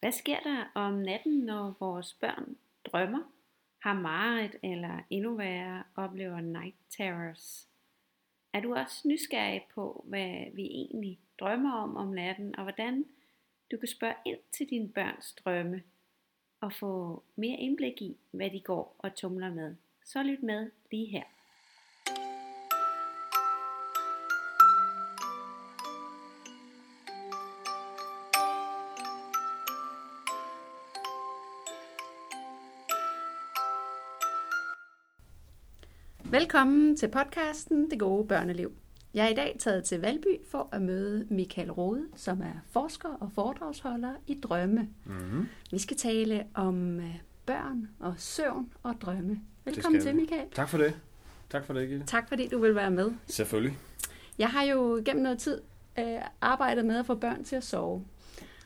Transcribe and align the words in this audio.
Hvad 0.00 0.12
sker 0.12 0.40
der 0.40 0.64
om 0.74 0.92
natten, 0.92 1.38
når 1.38 1.76
vores 1.80 2.14
børn 2.14 2.56
drømmer, 2.84 3.32
har 3.78 3.94
mareridt 3.94 4.56
eller 4.62 5.00
endnu 5.10 5.34
værre 5.34 5.82
oplever 5.96 6.40
night 6.40 6.76
terrors? 6.90 7.68
Er 8.52 8.60
du 8.60 8.74
også 8.74 9.08
nysgerrig 9.08 9.66
på, 9.74 10.04
hvad 10.08 10.54
vi 10.54 10.62
egentlig 10.62 11.18
drømmer 11.40 11.72
om 11.72 11.96
om 11.96 12.08
natten, 12.08 12.56
og 12.56 12.62
hvordan 12.62 13.04
du 13.70 13.76
kan 13.76 13.88
spørge 13.88 14.14
ind 14.26 14.38
til 14.52 14.70
dine 14.70 14.88
børns 14.88 15.32
drømme 15.32 15.82
og 16.60 16.72
få 16.72 17.22
mere 17.36 17.58
indblik 17.58 18.02
i, 18.02 18.16
hvad 18.30 18.50
de 18.50 18.60
går 18.60 18.96
og 18.98 19.14
tumler 19.14 19.54
med? 19.54 19.76
Så 20.04 20.22
lyt 20.22 20.42
med 20.42 20.70
lige 20.90 21.06
her. 21.06 21.37
Velkommen 36.38 36.96
til 36.96 37.08
podcasten 37.08 37.90
Det 37.90 37.98
gode 37.98 38.26
børneliv. 38.28 38.72
Jeg 39.14 39.24
er 39.24 39.28
i 39.28 39.34
dag 39.34 39.56
taget 39.58 39.84
til 39.84 40.00
Valby 40.00 40.36
for 40.50 40.68
at 40.72 40.82
møde 40.82 41.26
Michael 41.30 41.72
Rode, 41.72 42.06
som 42.16 42.40
er 42.40 42.62
forsker 42.70 43.08
og 43.08 43.30
foredragsholder 43.34 44.12
i 44.26 44.40
drømme. 44.40 44.88
Mm-hmm. 45.04 45.48
Vi 45.70 45.78
skal 45.78 45.96
tale 45.96 46.44
om 46.54 47.00
øh, 47.00 47.14
børn 47.46 47.88
og 48.00 48.14
søvn 48.16 48.72
og 48.82 48.94
drømme. 49.00 49.40
Velkommen 49.64 50.00
til, 50.00 50.16
Michael. 50.16 50.50
Tak 50.52 50.68
for 50.68 50.78
det. 50.78 50.94
Tak 51.50 51.64
for 51.64 51.72
det, 51.72 51.88
Gitte. 51.88 52.06
Tak 52.06 52.28
fordi 52.28 52.48
du 52.48 52.58
vil 52.58 52.74
være 52.74 52.90
med. 52.90 53.10
Selvfølgelig. 53.26 53.78
Jeg 54.38 54.48
har 54.48 54.62
jo 54.62 55.02
gennem 55.04 55.22
noget 55.22 55.38
tid 55.38 55.60
øh, 55.98 56.20
arbejdet 56.40 56.84
med 56.84 56.96
at 56.96 57.06
få 57.06 57.14
børn 57.14 57.44
til 57.44 57.56
at 57.56 57.64
sove. 57.64 58.04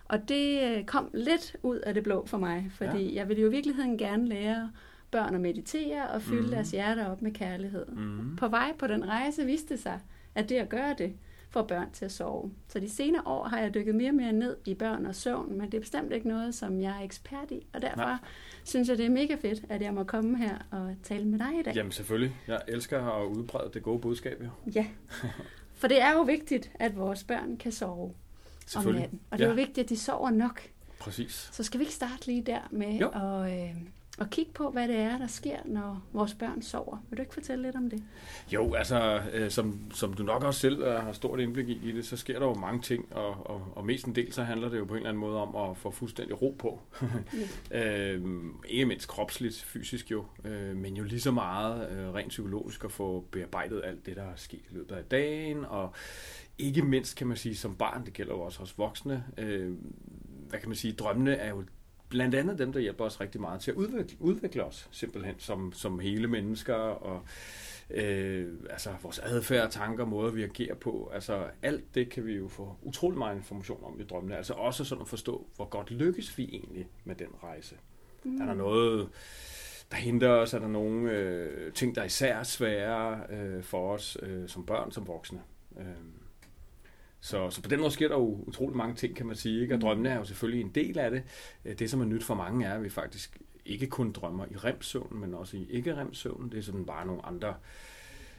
Og 0.05 0.29
det 0.29 0.63
øh, 0.63 0.85
kom 0.85 1.11
lidt 1.15 1.57
ud 1.63 1.77
af 1.77 1.95
det 1.95 2.03
blå 2.03 2.27
for 2.27 2.39
mig, 2.39 2.71
fordi 2.75 3.09
ja. 3.09 3.15
jeg 3.15 3.29
ville 3.29 3.43
jo 3.43 3.49
i 3.49 3.51
virkeligheden 3.51 3.99
gerne 3.99 4.29
lære 4.29 4.71
børn 5.13 5.35
at 5.35 5.41
meditere 5.41 6.09
og 6.09 6.23
fylde 6.23 6.43
mm. 6.43 6.51
deres 6.51 6.71
hjerter 6.71 7.07
op 7.07 7.23
med 7.23 7.33
kærlighed. 7.33 7.87
Mm. 7.87 8.37
På 8.37 8.49
vej 8.49 8.73
på 8.79 8.87
den 8.87 9.09
rejse 9.09 9.45
viste 9.45 9.77
sig, 9.77 10.01
at 10.35 10.49
det 10.49 10.57
at 10.57 10.69
gøre 10.69 10.95
det 10.99 11.13
får 11.53 11.63
børn 11.63 11.91
til 11.93 12.05
at 12.05 12.13
sove. 12.13 12.53
Så 12.69 12.81
de 12.81 12.91
senere 12.91 13.23
år 13.27 13.45
har 13.45 13.61
jeg 13.61 13.75
dykket 13.75 13.95
mere 13.95 14.11
og 14.11 14.15
mere 14.15 14.33
ned 14.33 14.57
i 14.65 14.75
børn 14.75 15.07
og 15.07 15.15
søvn, 15.15 15.59
men 15.59 15.67
det 15.67 15.75
er 15.75 15.81
bestemt 15.81 16.13
ikke 16.13 16.29
noget, 16.29 16.55
som 16.55 16.81
jeg 16.81 16.97
er 16.99 17.05
ekspert 17.05 17.51
i, 17.51 17.67
og 17.73 17.83
derfor 17.83 18.09
ja. 18.09 18.17
synes 18.65 18.89
jeg, 18.89 18.99
det 18.99 19.07
er 19.07 19.11
mega 19.11 19.35
fedt, 19.35 19.65
at 19.69 19.83
jeg 19.83 19.95
må 19.95 20.05
komme 20.05 20.39
her 20.39 20.59
og 20.71 20.95
tale 21.03 21.25
med 21.25 21.39
dig 21.39 21.59
i 21.61 21.63
dag. 21.63 21.75
Jamen 21.75 21.93
selvfølgelig. 21.93 22.37
Jeg 22.49 22.61
elsker 22.69 23.05
at 23.05 23.27
udbrede 23.27 23.71
det 23.75 23.83
gode 23.83 23.99
budskab, 23.99 24.43
jo. 24.43 24.49
Ja, 24.75 24.87
for 25.81 25.89
det 25.89 26.03
er 26.03 26.13
jo 26.13 26.23
vigtigt, 26.23 26.71
at 26.75 26.97
vores 26.97 27.25
børn 27.25 27.57
kan 27.57 27.73
sove 27.73 28.15
om 28.77 28.85
natten. 28.85 29.21
Og 29.31 29.39
det 29.39 29.45
er 29.45 29.49
ja. 29.49 29.55
jo 29.55 29.57
vigtigt, 29.57 29.79
at 29.79 29.89
de 29.89 29.97
sover 29.97 30.31
nok. 30.31 30.63
Præcis. 31.01 31.51
Så 31.53 31.63
skal 31.63 31.81
vi 31.81 31.83
ikke 31.83 31.95
starte 31.95 32.27
lige 32.27 32.43
der 32.43 32.69
med 32.71 32.99
jo. 32.99 33.09
at... 33.09 33.53
Øh, 33.53 33.77
og 34.19 34.31
kigge 34.31 34.53
på, 34.53 34.71
hvad 34.71 34.89
det 34.89 34.97
er, 34.97 35.19
der 35.19 35.27
sker, 35.27 35.57
når 35.65 36.03
vores 36.13 36.35
børn 36.35 36.63
sover. 36.63 36.99
Vil 37.11 37.17
du 37.17 37.23
ikke 37.23 37.35
fortælle 37.35 37.63
lidt 37.63 37.77
om 37.77 37.91
det? 37.91 38.03
Jo, 38.53 38.75
altså, 38.75 39.21
øh, 39.33 39.51
som, 39.51 39.81
som 39.93 40.15
du 40.15 40.23
nok 40.23 40.43
også 40.43 40.61
selv 40.61 40.83
øh, 40.83 41.05
har 41.05 41.13
stort 41.13 41.41
indblik 41.41 41.69
i, 41.69 41.81
i 41.89 41.93
det, 41.93 42.07
så 42.07 42.17
sker 42.17 42.39
der 42.39 42.47
jo 42.47 42.55
mange 42.55 42.81
ting, 42.83 43.13
og, 43.13 43.51
og, 43.51 43.73
og 43.75 43.87
mest 43.87 44.07
en 44.07 44.15
del, 44.15 44.33
så 44.33 44.43
handler 44.43 44.69
det 44.69 44.79
jo 44.79 44.85
på 44.85 44.95
en 44.95 44.97
eller 44.97 45.09
anden 45.09 45.21
måde 45.21 45.43
om 45.43 45.71
at 45.71 45.77
få 45.77 45.91
fuldstændig 45.91 46.43
ro 46.43 46.57
på. 46.59 46.81
ja. 47.71 48.13
øh, 48.15 48.23
ikke 48.69 48.87
mindst 48.87 49.09
kropsligt, 49.09 49.63
fysisk 49.63 50.11
jo, 50.11 50.25
øh, 50.45 50.77
men 50.77 50.97
jo 50.97 51.05
lige 51.05 51.21
så 51.21 51.31
meget 51.31 51.91
øh, 51.91 52.15
rent 52.15 52.29
psykologisk 52.29 52.85
at 52.85 52.93
få 52.93 53.25
bearbejdet 53.31 53.83
alt 53.85 54.07
det, 54.07 54.17
der 54.17 54.23
er 54.23 54.37
sket 54.37 54.63
i 54.71 54.75
løbet 54.75 54.95
af 54.95 55.05
dagen, 55.05 55.65
og 55.65 55.93
ikke 56.59 56.83
mindst, 56.83 57.17
kan 57.17 57.27
man 57.27 57.37
sige, 57.37 57.57
som 57.57 57.75
barn, 57.75 58.05
det 58.05 58.13
gælder 58.13 58.35
jo 58.35 58.41
også 58.41 58.59
hos 58.59 58.79
voksne, 58.79 59.25
øh, 59.39 59.75
hvad 60.49 60.61
kan 60.61 60.69
man 60.69 60.77
sige, 60.77 60.93
drømmene 60.93 61.35
er 61.35 61.49
jo 61.49 61.65
blandt 62.13 62.35
andet 62.35 62.59
dem, 62.59 62.73
der 62.73 62.81
hjælper 62.81 63.05
os 63.05 63.21
rigtig 63.21 63.41
meget 63.41 63.61
til 63.61 63.71
at 63.71 63.77
udvikle, 63.77 64.17
udvikle 64.21 64.65
os 64.65 64.89
simpelthen 64.91 65.35
som, 65.39 65.73
som 65.73 65.99
hele 65.99 66.27
mennesker 66.29 66.75
og 66.75 67.23
øh, 67.91 68.49
altså 68.71 68.91
vores 69.03 69.19
adfærd, 69.19 69.71
tanker, 69.71 70.05
måder 70.05 70.31
vi 70.31 70.43
agerer 70.43 70.75
på. 70.75 71.11
Altså 71.15 71.47
alt 71.63 71.95
det 71.95 72.11
kan 72.11 72.27
vi 72.27 72.33
jo 72.33 72.49
få 72.49 72.77
utrolig 72.83 73.19
meget 73.19 73.37
information 73.37 73.85
om 73.85 74.01
i 74.01 74.05
drømmene. 74.05 74.37
Altså 74.37 74.53
også 74.53 74.85
sådan 74.85 75.03
at 75.03 75.09
forstå, 75.09 75.47
hvor 75.57 75.65
godt 75.65 75.91
lykkes 75.91 76.39
vi 76.39 76.45
egentlig 76.45 76.89
med 77.05 77.15
den 77.15 77.29
rejse. 77.43 77.77
Mm. 78.25 78.41
Er 78.41 78.47
der 78.47 78.55
noget, 78.55 79.09
der 79.91 79.97
hindrer 79.97 80.31
os? 80.31 80.55
Er 80.55 80.59
der 80.59 80.69
nogle 80.69 81.11
øh, 81.11 81.73
ting, 81.73 81.95
der 81.95 82.01
er 82.01 82.07
især 82.07 82.43
svære 82.43 83.21
øh, 83.31 83.63
for 83.63 83.93
os 83.93 84.19
øh, 84.23 84.49
som 84.49 84.67
børn, 84.67 84.93
som 84.93 85.07
voksne? 85.07 85.41
Øh. 85.81 85.87
Så, 87.25 87.51
så 87.51 87.63
på 87.63 87.69
den 87.69 87.81
måde 87.81 87.91
sker 87.91 88.09
der 88.09 88.15
jo 88.15 88.45
utrolig 88.47 88.77
mange 88.77 88.95
ting, 88.95 89.17
kan 89.17 89.27
man 89.27 89.37
sige. 89.37 89.63
Ikke? 89.63 89.75
Og 89.75 89.77
mm. 89.77 89.81
drømmene 89.81 90.09
er 90.09 90.17
jo 90.17 90.25
selvfølgelig 90.25 90.61
en 90.61 90.71
del 90.75 90.99
af 90.99 91.11
det. 91.11 91.23
Øh, 91.65 91.79
det, 91.79 91.91
som 91.91 92.01
er 92.01 92.05
nyt 92.05 92.25
for 92.25 92.35
mange, 92.35 92.67
er, 92.67 92.75
at 92.75 92.85
vi 92.85 92.89
faktisk 92.89 93.39
ikke 93.67 93.87
kun 93.87 94.13
drømmer 94.13 94.45
i 94.51 94.57
remsøvn, 94.57 95.21
men 95.21 95.35
også 95.35 95.57
i 95.57 95.67
ikke-remsøvn. 95.71 96.51
Det 96.51 96.59
er 96.59 96.63
sådan 96.63 96.85
bare 96.85 97.07
nogle 97.07 97.27
andre 97.27 97.55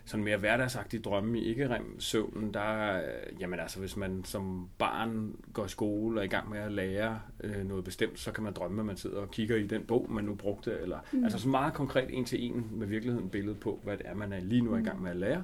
sådan 0.06 0.24
mere 0.24 0.38
hverdagsagtige 0.38 1.02
drømme 1.02 1.40
i 1.40 1.44
ikke 1.44 1.80
søvnen 2.00 2.54
der, 2.54 3.02
jamen 3.40 3.60
altså, 3.60 3.80
hvis 3.80 3.98
man 3.98 4.24
som 4.26 4.70
barn 4.78 5.36
går 5.54 5.66
i 5.66 5.70
skole 5.70 6.20
og 6.20 6.22
er 6.22 6.26
i 6.26 6.30
gang 6.30 6.50
med 6.50 6.60
at 6.60 6.72
lære 6.72 7.22
øh, 7.44 7.68
noget 7.68 7.84
bestemt, 7.84 8.20
så 8.20 8.32
kan 8.32 8.44
man 8.44 8.54
drømme, 8.54 8.82
at 8.82 8.86
man 8.86 8.98
sidder 8.98 9.18
og 9.18 9.32
kigger 9.32 9.56
i 9.56 9.68
den 9.68 9.84
bog, 9.84 10.12
man 10.12 10.24
nu 10.24 10.36
brugte, 10.36 10.80
eller 10.82 11.00
mm. 11.12 11.24
altså 11.24 11.40
så 11.40 11.50
meget 11.50 11.74
konkret 11.74 12.18
en 12.18 12.26
til 12.26 12.46
en 12.46 12.68
med 12.72 12.88
virkeligheden 12.88 13.30
billede 13.30 13.56
på, 13.56 13.80
hvad 13.84 13.98
det 13.98 14.06
er, 14.06 14.14
man 14.14 14.34
er 14.34 14.40
lige 14.40 14.62
nu 14.62 14.74
er 14.74 14.78
i 14.78 14.84
gang 14.84 15.02
med 15.02 15.12
at 15.12 15.18
lære. 15.18 15.44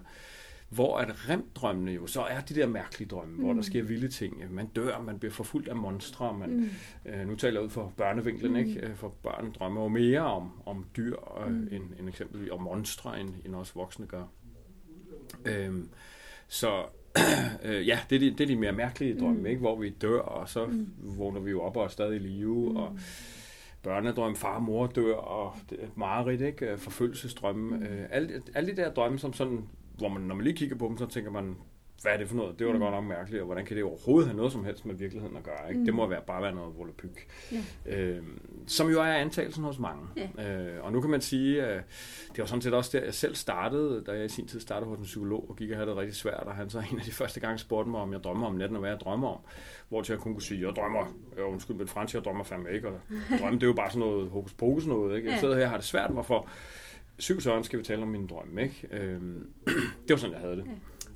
Hvor 0.70 0.98
at 0.98 1.30
remdrømmene 1.30 1.92
jo, 1.92 2.08
så 2.08 2.22
er 2.22 2.42
de 2.42 2.56
der 2.56 2.68
mærkelige 2.68 3.08
drømme, 3.08 3.34
mm. 3.34 3.40
hvor 3.40 3.50
der 3.50 3.56
mm. 3.56 3.64
sker 3.64 3.84
vilde 3.84 4.08
ting. 4.08 4.54
Man 4.54 4.68
dør, 4.68 5.02
man 5.02 5.20
bliver 5.20 5.32
forfulgt 5.32 5.68
af 5.68 5.76
monstre. 5.76 6.38
Man, 6.38 6.50
mm. 6.50 6.70
øh, 7.12 7.28
nu 7.28 7.36
taler 7.36 7.60
jeg 7.60 7.66
ud 7.66 7.70
for 7.70 7.94
børnevinklen, 7.98 8.52
mm. 8.52 8.58
ikke? 8.58 8.88
Øh, 8.88 8.96
for 8.96 9.10
børn 9.24 9.52
drømmer 9.60 9.82
jo 9.82 9.88
mere 9.88 10.20
om, 10.20 10.52
om 10.66 10.86
dyr 10.98 11.16
øh, 11.46 11.52
mm. 11.52 11.68
end, 11.72 11.84
end 12.00 12.10
eksempelvis 12.10 12.50
om 12.50 12.62
monstre, 12.62 13.20
end, 13.20 13.30
end 13.46 13.56
også 13.56 13.74
voksne 13.76 14.06
gør. 14.06 14.24
Øhm, 15.46 15.90
så 16.48 16.84
øh, 17.66 17.88
ja, 17.88 18.00
det 18.10 18.16
er, 18.16 18.20
de, 18.20 18.32
det 18.32 18.42
er 18.42 18.48
de 18.48 18.56
mere 18.56 18.72
mærkelige 18.72 19.20
drømme, 19.20 19.40
mm. 19.40 19.46
ikke? 19.46 19.60
hvor 19.60 19.76
vi 19.76 19.90
dør, 19.90 20.20
og 20.20 20.50
så 20.50 20.66
mm. 20.66 20.88
vågner 20.98 21.40
vi 21.40 21.50
jo 21.50 21.62
op 21.62 21.78
og 21.78 21.84
er 21.84 21.88
stadig 21.88 22.16
i 22.16 22.20
live, 22.20 22.70
mm. 22.70 22.76
og 22.76 22.98
børnedrøm, 23.84 24.36
far 24.36 24.56
og 24.56 24.64
mor 24.64 24.88
dør, 24.88 25.16
og 25.16 25.54
mareridt, 25.96 26.42
ikke? 26.42 26.78
forfølgelsesdrømme. 26.78 27.78
Mm. 27.78 27.84
Øh, 27.84 28.08
alle, 28.10 28.42
alle 28.56 28.72
de 28.72 28.76
der 28.76 28.94
drømme, 28.94 29.20
som 29.20 29.34
sådan 29.34 29.64
hvor 30.00 30.10
man, 30.10 30.22
når 30.22 30.36
man 30.36 30.44
lige 30.44 30.56
kigger 30.56 30.76
på 30.76 30.88
dem, 30.88 30.98
så 30.98 31.06
tænker 31.06 31.32
man, 31.32 31.56
hvad 32.02 32.12
er 32.12 32.18
det 32.18 32.28
for 32.28 32.36
noget? 32.36 32.60
Det 32.60 32.68
var 32.68 32.74
da 32.74 32.78
mm. 32.78 32.84
godt 32.84 32.94
nok 32.94 33.04
mærkeligt, 33.04 33.42
og 33.42 33.46
hvordan 33.46 33.66
kan 33.66 33.76
det 33.76 33.84
overhovedet 33.84 34.28
have 34.28 34.38
noget 34.38 34.52
som 34.52 34.66
helst 34.66 34.86
med 34.86 34.96
virkeligheden 34.96 35.38
at 35.38 35.44
gøre? 35.44 35.70
Ikke? 35.70 35.80
Mm. 35.80 35.86
Det 35.86 35.94
må 35.94 36.08
være, 36.08 36.22
bare 36.28 36.42
være 36.42 36.56
noget 36.56 36.78
volapyk. 36.78 37.28
Ja. 37.86 37.96
Øh, 37.96 38.24
som 38.68 38.90
jo 38.90 39.02
er 39.02 39.14
antagelsen 39.14 39.64
hos 39.64 39.80
mange. 39.80 40.08
Ja. 40.38 40.58
Øh, 40.58 40.84
og 40.86 40.92
nu 40.92 41.02
kan 41.02 41.10
man 41.10 41.22
sige, 41.22 41.64
at 41.64 41.84
det 42.30 42.40
var 42.40 42.46
sådan 42.46 42.62
set 42.62 42.74
også 42.74 42.98
der, 42.98 43.04
jeg 43.04 43.14
selv 43.14 43.36
startede, 43.36 44.04
da 44.08 44.12
jeg 44.12 44.26
i 44.26 44.30
sin 44.30 44.48
tid 44.48 44.60
startede 44.60 44.90
hos 44.90 44.98
en 44.98 45.04
psykolog, 45.04 45.50
og 45.50 45.56
gik 45.56 45.70
og 45.72 45.78
havde 45.78 45.90
det 45.90 45.98
rigtig 45.98 46.16
svært, 46.16 46.44
og 46.46 46.56
han 46.56 46.70
så 46.70 46.84
en 46.92 47.00
af 47.00 47.06
de 47.06 47.12
første 47.12 47.40
gange 47.40 47.58
spurgte 47.58 47.92
mig, 47.92 48.02
om 48.02 48.14
jeg 48.14 48.24
drømmer 48.24 48.48
om 48.48 48.56
natten, 48.56 48.76
og 48.76 48.80
hvad 48.80 48.90
jeg 48.90 49.00
drømmer 49.00 49.28
om. 49.28 49.40
Hvor 49.90 50.02
til 50.02 50.14
jeg 50.14 50.20
kunne 50.20 50.42
sige, 50.42 50.68
jeg 50.68 50.76
drømmer, 50.76 51.16
øh, 51.38 51.52
undskyld, 51.52 51.76
men 51.76 51.88
fransk, 51.88 52.16
jeg 52.16 52.24
drømmer 52.24 52.44
fandme 52.44 52.72
ikke, 52.72 52.88
og 52.88 53.00
drømme, 53.40 53.60
det 53.60 53.64
er 53.64 53.68
jo 53.68 53.74
bare 53.74 53.90
sådan 53.90 54.08
noget 54.08 54.30
hokus 54.30 54.54
pokus 54.54 54.86
noget. 54.86 55.18
Ikke? 55.18 55.32
Jeg 55.32 55.40
sidder 55.40 55.56
her 55.56 55.64
og 55.64 55.70
har 55.70 55.78
det 55.78 55.86
svært, 55.86 56.12
hvorfor 56.12 56.50
syv 57.20 57.42
søren 57.42 57.64
skal 57.64 57.80
vi 57.80 57.84
tale 57.84 58.02
om 58.02 58.08
min 58.08 58.28
drøm, 58.28 58.60
ikke? 58.60 58.88
Øhm, 58.92 59.50
det 60.08 60.10
var 60.10 60.18
sådan, 60.18 60.34
jeg 60.34 60.42
havde 60.42 60.56
det. 60.56 60.66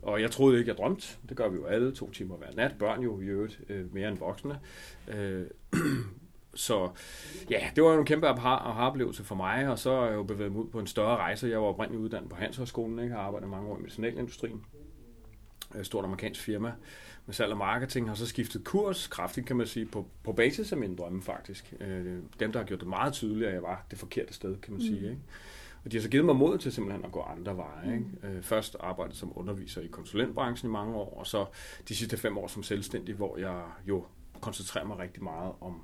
Og 0.02 0.22
jeg 0.22 0.32
troede 0.32 0.60
ikke, 0.60 0.70
jeg 0.70 0.78
drømte. 0.78 1.08
Det 1.30 1.38
gør 1.38 1.50
vi 1.50 1.56
jo 1.56 1.66
alle 1.66 1.96
to 1.96 2.12
timer 2.12 2.36
hver 2.36 2.52
nat. 2.56 2.76
Børn 2.80 3.02
jo 3.02 3.22
i 3.22 3.24
øvrigt 3.24 3.62
øh, 3.70 3.94
mere 3.94 4.10
end 4.10 4.18
voksne. 4.18 4.60
Øh, 5.08 5.46
så 6.54 6.90
ja, 7.50 7.70
det 7.76 7.84
var 7.84 7.94
jo 7.94 8.00
en 8.00 8.06
kæmpe 8.06 8.28
aha-oplevelse 8.28 9.24
for 9.24 9.36
mig, 9.36 9.70
og 9.70 9.80
så 9.80 9.92
er 9.92 10.06
jeg 10.06 10.16
jo 10.16 10.24
bevæget 10.24 10.52
mig 10.52 10.62
ud 10.62 10.70
på 10.70 10.80
en 10.80 10.88
større 10.88 11.18
rejse. 11.18 11.48
Jeg 11.48 11.60
var 11.60 11.66
oprindeligt 11.66 12.04
uddannet 12.04 12.30
på 12.30 12.36
Handelshøjskolen, 12.36 13.00
ikke? 13.00 13.16
har 13.16 13.22
arbejdet 13.22 13.50
mange 13.50 13.70
år 13.70 13.78
i 13.78 13.82
medicinalindustrien. 13.82 14.66
Et 15.80 15.86
stort 15.86 16.06
amerikansk 16.06 16.42
firma 16.42 16.72
med 17.26 17.34
salg 17.34 17.52
og 17.52 17.58
marketing, 17.58 18.08
har 18.08 18.16
så 18.16 18.28
skiftet 18.28 18.64
kurs 18.64 19.08
kraftigt, 19.08 19.48
kan 19.48 19.56
man 19.56 19.68
sige, 19.68 19.86
på, 19.86 20.08
på 20.24 20.34
basis 20.34 20.72
af 20.72 20.78
min 20.78 20.96
drømme 20.96 21.22
faktisk. 21.22 21.74
Øh, 21.80 22.18
dem, 22.40 22.52
der 22.52 22.60
har 22.60 22.66
gjort 22.66 22.80
det 22.80 22.88
meget 22.88 23.14
tydeligt, 23.14 23.48
at 23.48 23.54
jeg 23.54 23.64
var 23.64 23.86
det 23.92 24.00
forkerte 24.00 24.34
sted, 24.34 24.58
kan 24.58 24.74
man 24.74 24.82
mm. 24.82 24.88
sige. 24.88 25.10
Ikke? 25.10 25.22
Og 25.86 25.92
de 25.92 25.98
har 25.98 26.02
så 26.02 26.10
givet 26.10 26.26
mig 26.26 26.36
mod 26.36 26.58
til 26.58 26.72
simpelthen 26.72 27.06
at 27.06 27.12
gå 27.12 27.22
andre 27.22 27.58
veje. 27.58 27.94
Ikke? 27.94 28.06
Mm. 28.24 28.28
Øh, 28.28 28.44
først 28.44 28.76
arbejdet 28.80 29.16
som 29.16 29.32
underviser 29.36 29.82
i 29.82 29.88
konsulentbranchen 29.88 30.70
i 30.70 30.74
mange 30.74 30.96
år, 30.96 31.18
og 31.20 31.28
så 31.28 31.46
de 31.90 31.96
sidste 31.96 32.18
fem 32.18 32.38
år 32.38 32.48
som 32.48 32.64
selvstændig, 32.64 33.16
hvor 33.16 33.38
jeg 33.38 33.64
jo 33.88 34.06
koncentrerer 34.42 34.86
mig 34.86 35.00
rigtig 35.00 35.24
meget 35.24 35.52
om, 35.62 35.82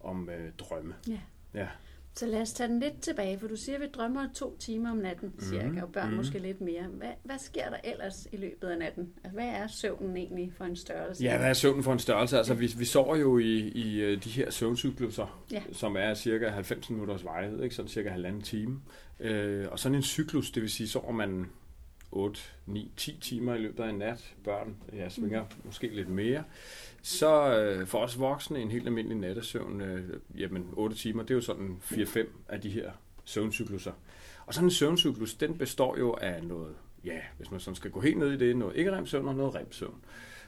om 0.00 0.30
øh, 0.30 0.52
drømme. 0.58 0.94
Ja. 1.08 1.20
ja. 1.54 1.68
Så 2.16 2.26
lad 2.26 2.40
os 2.40 2.52
tage 2.52 2.68
den 2.68 2.80
lidt 2.80 3.00
tilbage, 3.00 3.38
for 3.38 3.48
du 3.48 3.56
siger, 3.56 3.76
at 3.76 3.82
vi 3.82 3.86
drømmer 3.86 4.28
to 4.34 4.56
timer 4.58 4.90
om 4.90 4.96
natten, 4.96 5.32
cirka, 5.40 5.68
mm, 5.68 5.82
og 5.82 5.92
børn 5.92 6.10
mm. 6.10 6.16
måske 6.16 6.38
lidt 6.38 6.60
mere. 6.60 6.82
Hvad, 6.82 7.08
hvad 7.22 7.38
sker 7.38 7.70
der 7.70 7.76
ellers 7.84 8.28
i 8.32 8.36
løbet 8.36 8.68
af 8.68 8.78
natten? 8.78 9.12
Altså, 9.24 9.34
hvad 9.34 9.48
er 9.48 9.66
søvnen 9.66 10.16
egentlig 10.16 10.52
for 10.56 10.64
en 10.64 10.76
størrelse? 10.76 11.24
Ja, 11.24 11.38
hvad 11.38 11.48
er 11.48 11.52
søvnen 11.52 11.82
for 11.82 11.92
en 11.92 11.98
størrelse? 11.98 12.38
Altså, 12.38 12.54
vi, 12.54 12.74
vi 12.78 12.84
sover 12.84 13.16
jo 13.16 13.38
i, 13.38 13.58
i 13.58 14.00
øh, 14.00 14.24
de 14.24 14.30
her 14.30 14.50
søvncykluser, 14.50 15.44
ja. 15.52 15.62
som 15.72 15.96
er 15.96 16.14
cirka 16.14 16.48
90 16.48 16.90
minutters 16.90 17.24
vejhed, 17.24 17.62
ikke? 17.62 17.74
sådan 17.74 17.88
cirka 17.88 18.08
halvanden 18.08 18.42
time. 18.42 18.80
Øh, 19.20 19.66
og 19.70 19.78
sådan 19.78 19.96
en 19.96 20.02
cyklus, 20.02 20.50
det 20.50 20.62
vil 20.62 20.70
sige, 20.70 20.88
sover 20.88 21.12
man 21.12 21.50
8, 22.12 22.40
9, 22.66 22.92
10 22.96 23.18
timer 23.20 23.54
i 23.54 23.58
løbet 23.58 23.84
af 23.84 23.88
en 23.88 23.98
nat. 23.98 24.34
Børn, 24.44 24.76
jeg 24.92 25.12
svinger 25.12 25.42
mm. 25.42 25.48
måske 25.64 25.88
lidt 25.88 26.08
mere. 26.08 26.44
Så 27.02 27.58
øh, 27.58 27.86
for 27.86 27.98
os 27.98 28.18
voksne, 28.18 28.58
en 28.58 28.70
helt 28.70 28.86
almindelig 28.86 29.18
nattesøvn, 29.18 29.80
øh, 29.80 30.20
jamen 30.38 30.68
8 30.72 30.96
timer, 30.96 31.22
det 31.22 31.30
er 31.30 31.34
jo 31.34 31.40
sådan 31.40 31.76
4-5 31.82 32.26
af 32.48 32.60
de 32.60 32.70
her 32.70 32.90
søvncykluser. 33.24 33.92
Og 34.46 34.54
sådan 34.54 34.66
en 34.66 34.70
søvncyklus, 34.70 35.34
den 35.34 35.58
består 35.58 35.98
jo 35.98 36.16
af 36.20 36.44
noget, 36.44 36.74
ja, 37.04 37.18
hvis 37.36 37.50
man 37.50 37.60
sådan 37.60 37.74
skal 37.74 37.90
gå 37.90 38.00
helt 38.00 38.18
ned 38.18 38.32
i 38.32 38.36
det, 38.36 38.56
noget 38.56 38.76
ikke-remsøvn 38.76 39.28
og 39.28 39.34
noget 39.34 39.54
remsøvn. 39.54 40.04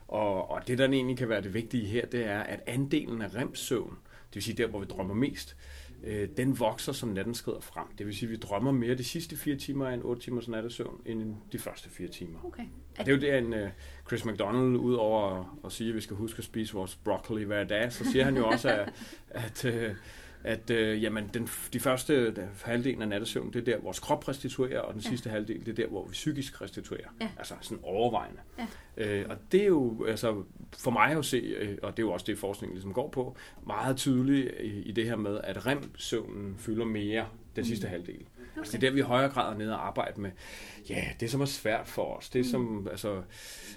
Og, 0.09 0.51
og 0.51 0.63
det, 0.67 0.79
der 0.79 0.89
egentlig 0.89 1.19
kan 1.19 1.29
være 1.29 1.43
det 1.43 1.55
vigtige 1.55 1.87
her, 1.87 2.07
det 2.07 2.27
er, 2.27 2.41
at 2.41 2.61
andelen 2.67 3.23
af 3.23 3.35
remsøvn, 3.35 3.99
det 4.29 4.35
vil 4.35 4.43
sige 4.43 4.57
der, 4.57 4.67
hvor 4.67 4.79
vi 4.79 4.87
drømmer 4.87 5.15
mest, 5.15 5.57
øh, 6.05 6.29
den 6.37 6.59
vokser, 6.59 6.93
som 6.93 7.09
natten 7.09 7.35
skrider 7.35 7.61
frem. 7.61 7.87
Det 7.99 8.07
vil 8.07 8.17
sige, 8.17 8.27
at 8.27 8.31
vi 8.31 8.37
drømmer 8.37 8.73
mere 8.73 8.95
de 8.95 9.05
sidste 9.05 9.37
fire 9.37 9.57
timer 9.57 9.87
af 9.87 9.95
en 9.95 10.03
8 10.03 10.23
timers 10.23 10.49
nattesøvn, 10.49 11.01
end 11.07 11.35
de 11.53 11.59
første 11.59 11.91
fire 11.91 12.09
timer. 12.09 12.39
Okay. 12.45 12.65
Det 12.99 13.09
er 13.09 13.13
jo 13.13 13.21
det, 13.21 13.39
en 13.39 13.53
uh, 13.53 13.69
Chris 14.07 14.25
McDonald, 14.25 14.77
udover 14.77 15.41
at, 15.41 15.47
at 15.65 15.73
sige, 15.73 15.89
at 15.89 15.97
vi 15.97 16.01
skal 16.01 16.17
huske 16.17 16.39
at 16.39 16.45
spise 16.45 16.75
vores 16.75 16.97
broccoli 16.97 17.45
hver 17.45 17.65
dag, 17.65 17.93
så 17.93 18.05
siger 18.13 18.25
han 18.25 18.37
jo 18.37 18.47
også, 18.47 18.69
at, 18.71 18.93
at 19.31 19.65
uh, 19.65 19.97
at 20.45 20.71
øh, 20.71 21.03
jamen, 21.03 21.31
den, 21.35 21.49
de 21.73 21.81
første 21.81 22.35
halvdelen 22.65 23.03
af 23.03 23.09
nattesøvn, 23.09 23.53
det 23.53 23.61
er 23.61 23.65
der, 23.65 23.83
vores 23.83 23.99
krop 23.99 24.29
restituerer, 24.29 24.81
og 24.81 24.95
den 24.95 25.03
ja. 25.03 25.09
sidste 25.09 25.31
halvdel, 25.31 25.61
det 25.61 25.69
er 25.69 25.75
der, 25.75 25.87
hvor 25.87 26.07
vi 26.07 26.13
psykisk 26.13 26.63
restituerer. 26.63 27.09
Ja. 27.21 27.29
Altså 27.39 27.55
sådan 27.61 27.79
overvejende. 27.83 28.41
Ja. 28.59 28.67
Øh, 28.97 29.27
og 29.29 29.37
det 29.53 29.63
er 29.63 29.67
jo, 29.67 30.05
altså, 30.09 30.45
for 30.79 30.91
mig 30.91 31.11
at 31.11 31.25
se, 31.25 31.37
øh, 31.37 31.79
og 31.83 31.97
det 31.97 32.03
er 32.03 32.07
jo 32.07 32.13
også 32.13 32.27
det, 32.27 32.39
forskningen 32.39 32.75
ligesom 32.75 32.93
går 32.93 33.09
på, 33.09 33.37
meget 33.67 33.97
tydeligt 33.97 34.51
i, 34.61 34.83
i 34.83 34.93
det 34.93 35.05
her 35.05 35.17
med, 35.17 35.41
at 35.45 35.67
REM-søvnen 35.67 36.55
fylder 36.59 36.85
mere 36.85 37.27
den 37.57 37.65
sidste 37.65 37.87
mm. 37.87 37.91
halvdel. 37.91 38.15
Okay. 38.15 38.59
Altså 38.59 38.73
det 38.73 38.85
er 38.85 38.91
der, 38.91 38.95
vi 38.95 39.01
i 39.01 39.03
højere 39.03 39.31
grad 39.31 39.53
er 39.53 39.59
nede 39.59 39.75
og 39.75 39.87
arbejde 39.87 40.21
med, 40.21 40.31
ja, 40.89 41.05
det 41.21 41.31
som 41.31 41.41
er 41.41 41.45
svært 41.45 41.87
for 41.87 42.17
os. 42.17 42.29
Det 42.29 42.47
som, 42.47 42.61
mm. 42.61 42.89
altså, 42.89 43.23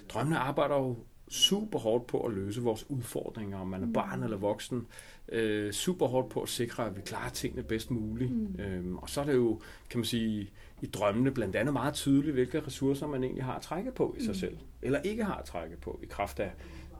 drømmene 0.08 0.38
arbejder 0.38 0.74
jo 0.74 0.96
super 1.32 1.78
hårdt 1.78 2.06
på 2.06 2.20
at 2.20 2.32
løse 2.32 2.62
vores 2.62 2.90
udfordringer, 2.90 3.58
om 3.58 3.66
man 3.66 3.82
er 3.82 3.92
barn 3.92 4.18
mm. 4.18 4.24
eller 4.24 4.36
voksen. 4.36 4.86
Øh, 5.28 5.72
super 5.72 6.06
hårdt 6.06 6.28
på 6.28 6.40
at 6.40 6.48
sikre, 6.48 6.86
at 6.86 6.96
vi 6.96 7.00
klarer 7.00 7.30
tingene 7.30 7.62
bedst 7.62 7.90
muligt. 7.90 8.30
Mm. 8.30 8.60
Øhm, 8.60 8.96
og 8.96 9.10
så 9.10 9.20
er 9.20 9.24
det 9.24 9.34
jo, 9.34 9.60
kan 9.90 9.98
man 9.98 10.04
sige, 10.04 10.50
i 10.82 10.86
drømmene 10.86 11.30
blandt 11.30 11.56
andet 11.56 11.72
meget 11.72 11.94
tydeligt, 11.94 12.34
hvilke 12.34 12.60
ressourcer 12.60 13.06
man 13.06 13.24
egentlig 13.24 13.44
har 13.44 13.54
at 13.54 13.62
trække 13.62 13.92
på 13.92 14.16
i 14.18 14.22
sig 14.22 14.30
mm. 14.30 14.34
selv, 14.34 14.56
eller 14.82 15.00
ikke 15.00 15.24
har 15.24 15.34
at 15.34 15.44
trække 15.44 15.76
på, 15.76 16.00
i 16.02 16.06
kraft 16.06 16.40
af, 16.40 16.52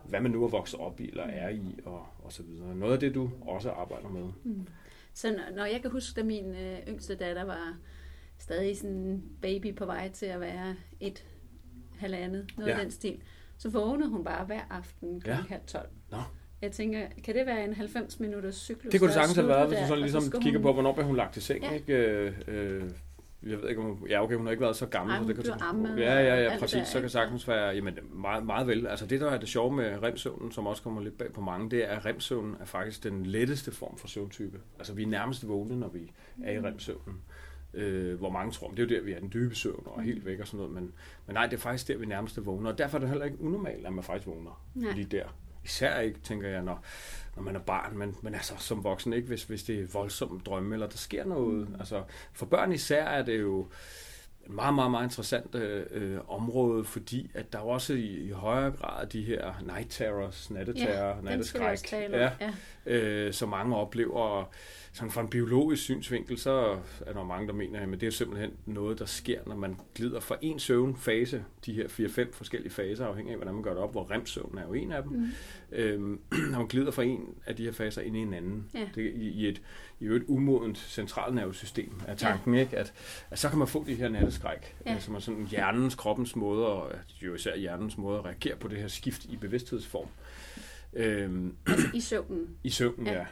hvad 0.08 0.20
man 0.20 0.30
nu 0.30 0.44
er 0.44 0.48
vokset 0.48 0.80
op 0.80 1.00
i, 1.00 1.08
eller 1.08 1.24
er 1.24 1.48
i, 1.48 1.80
og, 1.84 2.06
og 2.24 2.32
så 2.32 2.42
videre. 2.42 2.74
Noget 2.74 2.92
af 2.92 3.00
det, 3.00 3.14
du 3.14 3.30
også 3.40 3.70
arbejder 3.70 4.08
med. 4.08 4.28
Mm. 4.44 4.66
Så 5.14 5.38
når 5.56 5.64
jeg 5.64 5.82
kan 5.82 5.90
huske, 5.90 6.20
da 6.20 6.26
min 6.26 6.54
øh, 6.54 6.78
yngste 6.88 7.14
datter 7.14 7.44
var 7.44 7.76
stadig 8.38 8.76
sådan 8.76 9.22
baby 9.42 9.74
på 9.74 9.86
vej 9.86 10.10
til 10.10 10.26
at 10.26 10.40
være 10.40 10.76
et 11.00 11.24
halvandet, 11.96 12.46
noget 12.56 12.70
ja. 12.70 12.74
af 12.74 12.82
den 12.82 12.90
stil, 12.90 13.20
så 13.62 13.68
vågnede 13.68 14.08
hun 14.08 14.24
bare 14.24 14.44
hver 14.44 14.60
aften 14.70 15.20
kl. 15.20 15.28
Ja. 15.28 15.36
halv 15.48 15.62
tolv. 15.66 15.88
Nå. 16.10 16.18
Jeg 16.62 16.72
tænker, 16.72 17.06
kan 17.24 17.34
det 17.34 17.46
være 17.46 17.64
en 17.64 17.74
90 17.74 18.20
minutters 18.20 18.54
cyklus? 18.54 18.92
Det 18.92 19.00
kunne 19.00 19.08
det 19.08 19.14
sagtens 19.14 19.36
have 19.36 19.48
været, 19.48 19.68
hvis 19.68 19.78
du 19.78 19.86
sådan 19.86 20.00
ligesom 20.00 20.22
kigger 20.40 20.58
hun... 20.58 20.62
på, 20.62 20.72
hvornår 20.72 20.92
blev 20.92 21.06
hun 21.06 21.16
lagt 21.16 21.32
til 21.32 21.42
seng, 21.42 21.64
ja. 21.64 21.70
ikke? 21.70 21.94
Øh, 21.94 22.32
øh, 22.48 22.90
jeg 23.46 23.62
ved 23.62 23.68
ikke, 23.68 23.80
om 23.80 23.86
hun, 23.86 24.08
ja, 24.08 24.22
okay, 24.22 24.36
hun 24.36 24.46
har 24.46 24.50
ikke 24.50 24.60
været 24.60 24.76
så 24.76 24.86
gammel. 24.86 25.14
Ej, 25.16 25.22
så 25.22 25.28
det 25.28 25.44
kan, 25.44 25.52
amme, 25.60 25.88
ja, 25.88 26.20
ja, 26.20 26.42
ja, 26.42 26.58
præcis. 26.58 26.78
Der, 26.78 26.84
så 26.84 27.00
kan 27.00 27.08
sagtens 27.08 27.48
være, 27.48 27.74
jamen, 27.74 27.98
meget, 28.10 28.46
meget 28.46 28.66
vel. 28.66 28.86
Altså 28.86 29.06
det, 29.06 29.20
der 29.20 29.30
er 29.30 29.38
det 29.38 29.48
sjove 29.48 29.76
med 29.76 30.02
remsøvnen, 30.02 30.52
som 30.52 30.66
også 30.66 30.82
kommer 30.82 31.00
lidt 31.00 31.18
bag 31.18 31.32
på 31.32 31.40
mange, 31.40 31.70
det 31.70 31.84
er, 31.84 31.96
at 31.96 32.06
remsøvnen 32.06 32.56
er 32.60 32.64
faktisk 32.64 33.04
den 33.04 33.26
letteste 33.26 33.72
form 33.72 33.96
for 33.96 34.08
søvntype. 34.08 34.60
Altså 34.78 34.94
vi 34.94 35.02
er 35.02 35.06
nærmest 35.06 35.48
vågne, 35.48 35.80
når 35.80 35.88
vi 35.88 36.12
er 36.44 36.52
i 36.52 36.58
mm. 36.58 37.14
Øh, 37.74 38.18
hvor 38.18 38.30
mange 38.30 38.52
tror, 38.52 38.70
det 38.70 38.78
er 38.78 38.82
jo 38.82 38.88
der, 38.88 39.04
vi 39.04 39.12
er 39.12 39.18
den 39.18 39.30
dybe 39.32 39.54
søvn 39.54 39.82
og 39.86 39.98
er 39.98 40.02
helt 40.02 40.26
væk 40.26 40.40
og 40.40 40.46
sådan 40.46 40.58
noget, 40.58 40.72
men, 40.72 40.92
men 41.26 41.34
nej, 41.34 41.46
det 41.46 41.56
er 41.56 41.60
faktisk 41.60 41.88
der, 41.88 41.96
vi 41.96 42.06
nærmest 42.06 42.46
vågner, 42.46 42.70
og 42.70 42.78
derfor 42.78 42.98
er 42.98 43.00
det 43.00 43.08
heller 43.08 43.24
ikke 43.24 43.40
unormalt, 43.40 43.86
at 43.86 43.92
man 43.92 44.04
faktisk 44.04 44.26
vågner 44.26 44.64
nej. 44.74 44.92
lige 44.92 45.06
der. 45.06 45.24
Især 45.64 45.98
ikke, 45.98 46.20
tænker 46.20 46.48
jeg, 46.48 46.62
når, 46.62 46.84
når 47.36 47.42
man 47.42 47.56
er 47.56 47.60
barn, 47.60 47.98
men, 47.98 48.16
men 48.22 48.34
altså 48.34 48.54
som 48.58 48.84
voksen 48.84 49.12
ikke, 49.12 49.28
hvis, 49.28 49.44
hvis 49.44 49.62
det 49.62 49.80
er 49.80 49.86
voldsomt 49.92 50.46
drømme, 50.46 50.74
eller 50.74 50.88
der 50.88 50.96
sker 50.96 51.24
noget. 51.24 51.68
Mm. 51.68 51.74
Altså, 51.78 52.02
for 52.32 52.46
børn 52.46 52.72
især 52.72 53.04
er 53.04 53.24
det 53.24 53.40
jo 53.40 53.68
et 54.46 54.50
meget, 54.50 54.74
meget, 54.74 54.90
meget 54.90 55.04
interessant 55.04 55.54
øh, 55.54 56.18
område, 56.28 56.84
fordi 56.84 57.30
at 57.34 57.52
der 57.52 57.58
er 57.58 57.62
også 57.62 57.94
i, 57.94 58.06
i 58.06 58.30
højere 58.30 58.70
grad 58.70 59.06
de 59.06 59.22
her 59.22 59.54
night 59.66 59.90
terrors, 59.90 60.50
natteterror, 60.50 61.16
ja, 61.16 61.20
natteskræk, 61.22 61.92
ja, 61.92 62.30
ja. 62.40 62.52
Øh, 62.86 63.32
som 63.32 63.48
mange 63.48 63.76
oplever, 63.76 64.52
sådan 64.92 65.10
fra 65.10 65.20
en 65.20 65.28
biologisk 65.28 65.82
synsvinkel, 65.82 66.38
så 66.38 66.78
er 67.06 67.12
der 67.12 67.24
mange, 67.24 67.46
der 67.46 67.52
mener, 67.52 67.80
at 67.80 68.00
det 68.00 68.06
er 68.06 68.10
simpelthen 68.10 68.50
noget, 68.66 68.98
der 68.98 69.04
sker, 69.04 69.40
når 69.46 69.56
man 69.56 69.76
glider 69.94 70.20
fra 70.20 70.36
en 70.40 70.58
søvnfase, 70.58 71.44
de 71.66 71.72
her 71.72 71.88
4-5 71.88 72.32
forskellige 72.32 72.72
faser, 72.72 73.06
afhængig 73.06 73.32
af, 73.32 73.38
hvordan 73.38 73.54
man 73.54 73.62
gør 73.62 73.70
det 73.70 73.82
op, 73.82 73.92
hvor 73.92 74.10
remsøvn 74.10 74.58
er 74.58 74.66
jo 74.66 74.72
en 74.72 74.92
af 74.92 75.02
dem, 75.02 75.12
mm. 75.12 75.30
øhm, 75.72 76.20
når 76.50 76.58
man 76.58 76.66
glider 76.66 76.90
fra 76.90 77.02
en 77.02 77.34
af 77.46 77.56
de 77.56 77.64
her 77.64 77.72
faser 77.72 78.02
ind 78.02 78.16
i 78.16 78.18
en 78.18 78.34
anden. 78.34 78.70
Ja. 78.74 78.88
Det, 78.94 79.12
i, 79.14 79.28
i, 79.28 79.48
et, 79.48 79.62
I 80.00 80.06
et 80.06 80.24
umodent 80.28 80.78
centralnervesystem 80.78 82.00
er 82.06 82.14
tanken, 82.14 82.54
ja. 82.54 82.60
ikke? 82.60 82.78
At, 82.78 82.92
at 83.30 83.38
så 83.38 83.48
kan 83.48 83.58
man 83.58 83.68
få 83.68 83.84
de 83.86 83.94
her 83.94 84.08
natteskræk, 84.08 84.76
ja. 84.86 84.98
som 84.98 85.14
er 85.14 85.18
sådan 85.18 85.46
hjernens, 85.46 85.94
kroppens 85.94 86.36
måde, 86.36 86.66
og 86.66 86.92
jo 87.22 87.34
især 87.34 87.56
hjernens 87.56 87.98
måde 87.98 88.18
at 88.18 88.24
reagere 88.24 88.56
på 88.56 88.68
det 88.68 88.78
her 88.78 88.88
skift 88.88 89.24
i 89.24 89.36
bevidsthedsform. 89.36 90.08
Øhm, 90.92 91.54
altså 91.66 91.88
i 91.94 92.00
søvnen? 92.00 92.48
I 92.64 92.70
søvnen, 92.70 93.06
ja. 93.06 93.12
ja. 93.12 93.26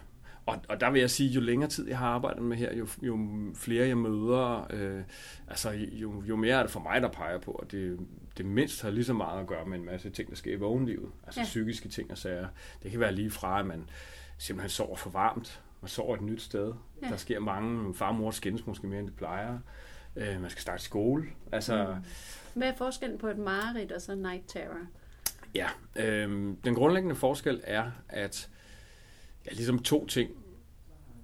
Og, 0.50 0.60
og 0.68 0.80
der 0.80 0.90
vil 0.90 1.00
jeg 1.00 1.10
sige, 1.10 1.30
jo 1.30 1.40
længere 1.40 1.70
tid 1.70 1.88
jeg 1.88 1.98
har 1.98 2.08
arbejdet 2.08 2.42
med 2.42 2.56
her, 2.56 2.74
jo, 2.74 2.86
jo 3.02 3.18
flere 3.54 3.86
jeg 3.86 3.98
møder, 3.98 4.66
øh, 4.70 5.02
altså 5.48 5.70
jo, 5.70 6.22
jo 6.28 6.36
mere 6.36 6.58
er 6.58 6.62
det 6.62 6.70
for 6.70 6.80
mig, 6.80 7.02
der 7.02 7.08
peger 7.08 7.38
på, 7.38 7.52
at 7.52 7.72
det, 7.72 7.98
det 8.36 8.46
mindst 8.46 8.82
har 8.82 8.90
lige 8.90 9.04
så 9.04 9.12
meget 9.12 9.40
at 9.40 9.46
gøre 9.46 9.66
med 9.66 9.78
en 9.78 9.84
masse 9.84 10.10
ting, 10.10 10.30
der 10.30 10.36
sker 10.36 10.52
i 10.52 10.56
vågenlivet. 10.56 11.10
Altså 11.26 11.40
ja. 11.40 11.44
psykiske 11.44 11.88
ting 11.88 12.10
og 12.10 12.18
sager. 12.18 12.48
Det 12.82 12.90
kan 12.90 13.00
være 13.00 13.14
lige 13.14 13.30
fra, 13.30 13.60
at 13.60 13.66
man 13.66 13.90
simpelthen 14.38 14.70
sover 14.70 14.96
for 14.96 15.10
varmt, 15.10 15.62
man 15.80 15.88
sover 15.88 16.16
et 16.16 16.22
nyt 16.22 16.42
sted. 16.42 16.72
Ja. 17.02 17.08
Der 17.08 17.16
sker 17.16 17.40
mange, 17.40 17.94
far 17.94 18.08
og 18.08 18.14
mor 18.14 18.30
skændes 18.30 18.66
måske 18.66 18.86
mere, 18.86 19.00
end 19.00 19.08
det 19.08 19.16
plejer. 19.16 19.58
Øh, 20.16 20.40
man 20.40 20.50
skal 20.50 20.62
starte 20.62 20.82
skole. 20.82 21.24
Altså, 21.52 21.86
mm. 21.86 22.04
Hvad 22.54 22.68
er 22.68 22.76
forskellen 22.76 23.18
på 23.18 23.28
et 23.28 23.38
mareridt 23.38 23.92
og 23.92 24.00
så 24.00 24.14
night 24.14 24.42
terror? 24.48 24.86
Ja, 25.54 25.68
øh, 25.96 26.54
den 26.64 26.74
grundlæggende 26.74 27.16
forskel 27.16 27.60
er, 27.64 27.90
at 28.08 28.48
ja, 29.46 29.50
ligesom 29.52 29.78
to 29.78 30.06
ting. 30.06 30.30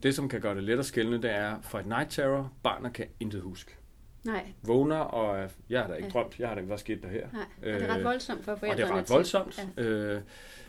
Det, 0.03 0.15
som 0.15 0.29
kan 0.29 0.41
gøre 0.41 0.55
det 0.55 0.65
let 0.65 0.79
at 0.79 0.87
skælne, 0.87 1.23
det 1.23 1.31
er, 1.31 1.61
for 1.63 1.79
et 1.79 1.87
night 1.87 2.11
terror, 2.11 2.53
barnet 2.63 2.93
kan 2.93 3.07
intet 3.21 3.41
huske. 3.41 3.77
Nej. 4.25 4.53
Vågner, 4.63 4.97
og 4.97 5.51
jeg 5.71 5.81
har 5.81 5.89
da 5.89 5.95
ikke 5.95 6.07
ja. 6.07 6.13
drømt, 6.13 6.39
jeg 6.39 6.49
har 6.49 6.55
da 6.55 6.61
ikke, 6.61 6.69
hvad 6.69 6.79
skete 6.79 7.03
der 7.03 7.09
her? 7.09 7.29
Nej, 7.33 7.43
og 7.59 7.67
det 7.67 7.83
er 7.83 7.93
ret 7.93 7.99
øh, 7.99 8.05
voldsomt 8.05 8.45
for 8.45 8.57
forældrene. 8.57 8.85
Og 8.85 8.89
det 8.89 8.95
er 8.95 8.99
ret 8.99 9.11
voldsomt. 9.11 9.69
Ja. 9.77 9.83
Øh, 9.83 10.21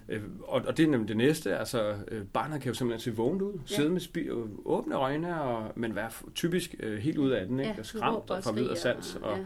øh, 0.09 0.21
og, 0.41 0.61
og 0.67 0.77
det 0.77 0.85
er 0.85 0.89
nemlig 0.89 1.07
det 1.07 1.17
næste, 1.17 1.57
altså 1.57 1.95
øh, 2.07 2.25
barnet 2.25 2.61
kan 2.61 2.69
jo 2.69 2.73
simpelthen 2.73 3.11
se 3.11 3.17
vågent 3.17 3.41
ud, 3.41 3.53
ja. 3.53 3.75
sidde 3.75 3.89
med 3.89 4.01
spi- 4.01 4.29
åbne 4.65 4.95
øjne, 4.95 5.41
og, 5.41 5.71
men 5.75 5.95
være 5.95 6.11
typisk 6.35 6.75
øh, 6.79 6.97
helt 6.97 7.17
ud 7.17 7.31
af 7.31 7.45
den, 7.47 7.59
ikke? 7.59 7.73
Ja, 7.77 7.83
skræmt 7.83 8.29
og 8.31 8.43
fra 8.43 8.71
og 8.71 8.77
sans, 8.77 9.15
og, 9.15 9.21
og 9.21 9.37
ja. 9.37 9.45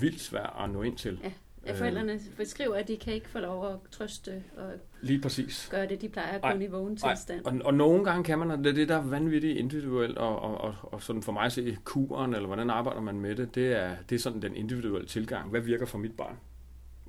vildt 0.00 0.20
svært 0.20 0.52
at 0.60 0.70
nå 0.70 0.82
ind 0.82 0.96
til. 0.96 1.20
Ja. 1.24 1.32
Ja, 1.66 1.72
forældrene 1.72 2.20
beskriver, 2.36 2.74
at 2.74 2.88
de 2.88 2.96
kan 2.96 3.12
ikke 3.12 3.28
få 3.28 3.38
lov 3.38 3.68
at 3.68 3.76
trøste 3.90 4.42
og 4.56 4.72
Lige 5.00 5.20
præcis. 5.20 5.68
gøre 5.70 5.88
det, 5.88 6.00
de 6.00 6.08
plejer 6.08 6.32
at 6.32 6.42
kunne 6.42 6.64
i 6.64 6.68
vågen 6.68 6.96
tilstand. 6.96 7.44
Og, 7.44 7.60
og 7.64 7.74
nogle 7.74 8.04
gange 8.04 8.24
kan 8.24 8.38
man, 8.38 8.50
og 8.50 8.58
det 8.58 8.66
er 8.66 8.72
det, 8.72 8.88
der 8.88 8.96
er 8.96 9.02
vanvittigt 9.02 9.58
individuelt, 9.58 10.18
og, 10.18 10.42
og, 10.42 10.60
og, 10.60 10.74
og 10.82 11.02
sådan 11.02 11.22
for 11.22 11.32
mig 11.32 11.42
at 11.42 11.52
se 11.52 11.76
kuren, 11.84 12.34
eller 12.34 12.46
hvordan 12.46 12.70
arbejder 12.70 13.00
man 13.00 13.20
med 13.20 13.36
det, 13.36 13.54
det 13.54 13.72
er, 13.72 13.90
det 14.08 14.14
er 14.14 14.20
sådan 14.20 14.42
den 14.42 14.56
individuelle 14.56 15.08
tilgang. 15.08 15.50
Hvad 15.50 15.60
virker 15.60 15.86
for 15.86 15.98
mit 15.98 16.16
barn? 16.16 16.36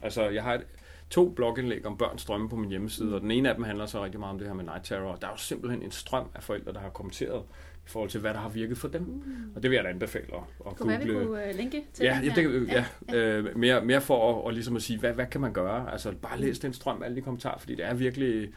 Altså, 0.02 0.30
jeg 0.30 0.44
har 0.44 0.54
et, 0.54 0.66
to 1.12 1.30
blogindlæg 1.30 1.86
om 1.86 1.98
børns 1.98 2.26
drømme 2.26 2.50
på 2.50 2.56
min 2.56 2.70
hjemmeside, 2.70 3.08
mm. 3.08 3.14
og 3.14 3.22
den 3.22 3.32
ene 3.32 3.50
af 3.50 3.56
dem 3.56 3.64
handler 3.64 3.86
så 3.86 4.04
rigtig 4.04 4.20
meget 4.20 4.34
om 4.34 4.40
det 4.40 4.48
her 4.48 4.54
med 4.54 4.64
night 4.64 4.84
terror. 4.84 5.16
Der 5.16 5.28
er 5.28 5.32
jo 5.32 5.38
simpelthen 5.38 5.84
en 5.84 5.92
strøm 5.92 6.26
af 6.36 6.44
forældre, 6.44 6.74
der 6.74 6.80
har 6.80 6.90
kommenteret 6.90 7.44
i 7.86 7.90
forhold 7.90 8.10
til, 8.10 8.20
hvad 8.20 8.34
der 8.34 8.40
har 8.40 8.50
virket 8.50 8.78
for 8.78 8.88
dem. 8.88 9.02
Mm. 9.02 9.22
Og 9.56 9.64
det 9.64 9.72
vil 9.72 9.76
jeg 9.76 9.84
da 9.84 9.90
anbefale 9.90 10.26
at, 10.34 10.40
at 10.68 10.76
google. 10.76 10.98
Kunne 10.98 11.06
vi 11.06 11.14
kunne 11.14 11.50
uh, 11.50 11.56
linke 11.56 11.84
til 11.94 12.04
ja, 12.04 12.20
ja, 12.24 12.34
det, 12.36 12.68
ja, 12.68 12.86
ja. 13.10 13.38
Øh, 13.38 13.58
mere, 13.58 13.86
mere 13.86 14.02
for 14.02 14.30
at, 14.30 14.44
og 14.46 14.54
ligesom 14.54 14.76
at 14.76 14.82
sige, 14.82 15.00
hvad, 15.00 15.14
hvad 15.14 15.26
kan 15.26 15.42
man 15.42 15.54
gøre? 15.54 15.92
Altså 15.92 16.12
bare 16.22 16.40
læs 16.40 16.60
den 16.60 16.74
strøm, 16.74 17.04
alle 17.04 17.16
de 17.16 17.22
kommentarer, 17.22 17.60
fordi 17.60 17.76
det 17.76 17.86
er 17.86 17.94
virkelig... 17.94 18.50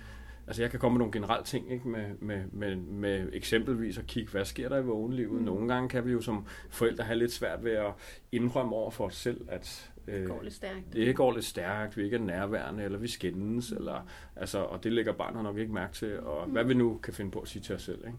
Altså 0.47 0.63
jeg 0.63 0.71
kan 0.71 0.81
komme 0.81 0.95
med 0.95 0.99
nogle 0.99 1.13
generelle 1.13 1.45
ting, 1.45 1.73
ikke? 1.73 1.89
Med, 1.89 2.05
med, 2.21 2.41
med, 2.53 2.77
med 2.77 3.29
eksempelvis 3.33 3.99
at 3.99 4.07
kigge, 4.07 4.31
hvad 4.31 4.45
sker 4.45 4.69
der 4.69 4.79
i 4.79 4.83
vågenlivet? 4.83 5.39
Mm. 5.39 5.45
Nogle 5.45 5.75
gange 5.75 5.89
kan 5.89 6.07
vi 6.07 6.13
jo 6.13 6.21
som 6.21 6.47
forældre 6.71 7.05
have 7.05 7.19
lidt 7.19 7.33
svært 7.33 7.65
ved 7.65 7.73
at 7.73 7.93
indrømme 8.33 8.73
over 8.75 8.91
for 8.91 9.07
os 9.07 9.17
selv, 9.17 9.41
at 9.49 9.91
det 10.07 10.13
øh, 10.13 10.27
går 10.27 10.43
lidt 10.43 10.55
stærkt. 10.55 10.93
Det 10.93 11.17
går 11.17 11.33
lidt 11.33 11.45
stærkt, 11.45 11.97
vi 11.97 12.05
ikke 12.05 12.17
er 12.17 12.21
nærværende, 12.21 12.85
eller 12.85 12.99
vi 12.99 13.09
skændes, 13.09 13.71
mm. 13.71 13.77
eller, 13.77 14.09
altså, 14.37 14.59
og 14.59 14.85
det 14.85 14.93
lægger 14.93 15.13
barnet 15.13 15.43
nok 15.43 15.59
ikke 15.59 15.73
mærke 15.73 15.93
til, 15.95 16.21
og 16.21 16.47
mm. 16.47 16.53
hvad 16.53 16.65
vi 16.65 16.75
nu 16.75 16.99
kan 17.03 17.15
finde 17.15 17.31
på 17.31 17.41
at 17.41 17.49
sige 17.49 17.63
til 17.63 17.75
os 17.75 17.83
selv. 17.83 18.05
Ikke? 18.07 18.19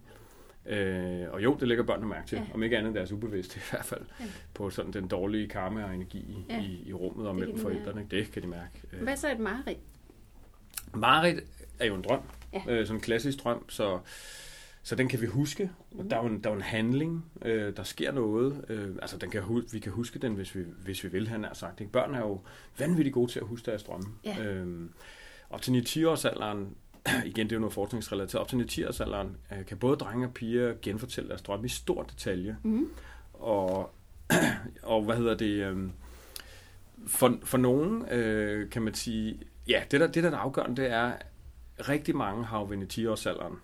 Øh, 0.65 1.33
og 1.33 1.43
jo, 1.43 1.57
det 1.59 1.67
lægger 1.67 1.83
børnene 1.83 2.07
mærke 2.07 2.27
til, 2.27 2.35
ja. 2.35 2.53
om 2.53 2.63
ikke 2.63 2.77
andet 2.77 2.95
deres 2.95 3.11
ubevidste 3.11 3.57
i 3.57 3.63
hvert 3.71 3.85
fald, 3.85 4.05
ja. 4.19 4.25
på 4.53 4.69
sådan 4.69 4.93
den 4.93 5.07
dårlige 5.07 5.47
karma 5.47 5.83
og 5.83 5.95
energi 5.95 6.45
ja. 6.49 6.61
i, 6.61 6.83
i 6.85 6.93
rummet 6.93 7.27
og 7.27 7.35
mellem 7.35 7.57
forældrene. 7.57 7.95
Mærke. 7.95 8.17
Det 8.17 8.31
kan 8.31 8.41
de 8.41 8.47
mærke. 8.47 8.81
Øh. 8.93 9.03
Hvad 9.03 9.15
så 9.15 9.31
et 9.31 9.39
mareridt? 9.39 9.79
Mareridt 10.93 11.43
er 11.79 11.85
jo 11.85 11.95
en 11.95 12.01
drøm, 12.01 12.21
ja. 12.53 12.61
øh, 12.67 12.87
sådan 12.87 12.97
en 12.97 13.01
klassisk 13.01 13.43
drøm, 13.43 13.69
så 13.69 13.99
så 14.85 14.95
den 14.95 15.07
kan 15.07 15.21
vi 15.21 15.25
huske. 15.25 15.71
Mm. 15.91 16.09
Der, 16.09 16.17
er 16.17 16.21
en, 16.21 16.43
der 16.43 16.49
er 16.49 16.53
jo 16.53 16.57
en 16.57 16.61
handling, 16.61 17.25
øh, 17.41 17.75
der 17.75 17.83
sker 17.83 18.11
noget. 18.11 18.65
Øh, 18.69 18.95
altså 19.01 19.17
den 19.17 19.29
kan, 19.29 19.41
vi 19.71 19.79
kan 19.79 19.91
huske 19.91 20.19
den, 20.19 20.33
hvis 20.33 20.55
vi, 20.55 20.63
hvis 20.83 21.03
vi 21.03 21.09
vil, 21.09 21.27
han 21.27 21.43
har 21.43 21.53
sagt. 21.53 21.79
Ikke? 21.81 21.91
Børn 21.91 22.15
er 22.15 22.19
jo 22.19 22.41
vanvittigt 22.79 23.13
gode 23.13 23.31
til 23.31 23.39
at 23.39 23.45
huske 23.45 23.65
deres 23.65 23.83
drømme. 23.83 24.07
Ja. 24.25 24.43
Øh, 24.43 24.89
op 25.49 25.61
til 25.61 25.71
9-10-årsalderen, 25.71 26.75
igen 27.31 27.45
det 27.47 27.51
er 27.51 27.55
jo 27.55 27.59
noget 27.59 27.73
forskningsrelateret, 27.73 28.41
op 28.41 28.47
til 28.47 28.55
9-10-årsalderen 28.55 29.55
øh, 29.55 29.65
kan 29.65 29.77
både 29.77 29.97
drenge 29.97 30.27
og 30.27 30.33
piger 30.33 30.73
genfortælle 30.81 31.29
deres 31.29 31.41
drømme 31.41 31.65
i 31.65 31.69
stor 31.69 32.03
detalje. 32.03 32.57
Mm. 32.63 32.89
Og, 33.33 33.91
og 34.83 35.03
hvad 35.03 35.15
hedder 35.15 35.35
det... 35.35 35.65
Øh, 35.65 35.89
for, 37.07 37.37
for 37.43 37.57
nogen 37.57 38.09
øh, 38.09 38.69
kan 38.69 38.81
man 38.81 38.93
sige, 38.93 39.39
ja, 39.67 39.83
det 39.91 39.99
der, 39.99 40.07
det 40.07 40.23
der 40.23 40.31
er 40.31 40.37
afgørende, 40.37 40.81
det 40.81 40.91
er, 40.91 41.13
rigtig 41.79 42.15
mange 42.15 42.45
har 42.45 42.59
jo 42.59 42.65
ved 42.69 42.77
10-årsalderen 42.93 43.55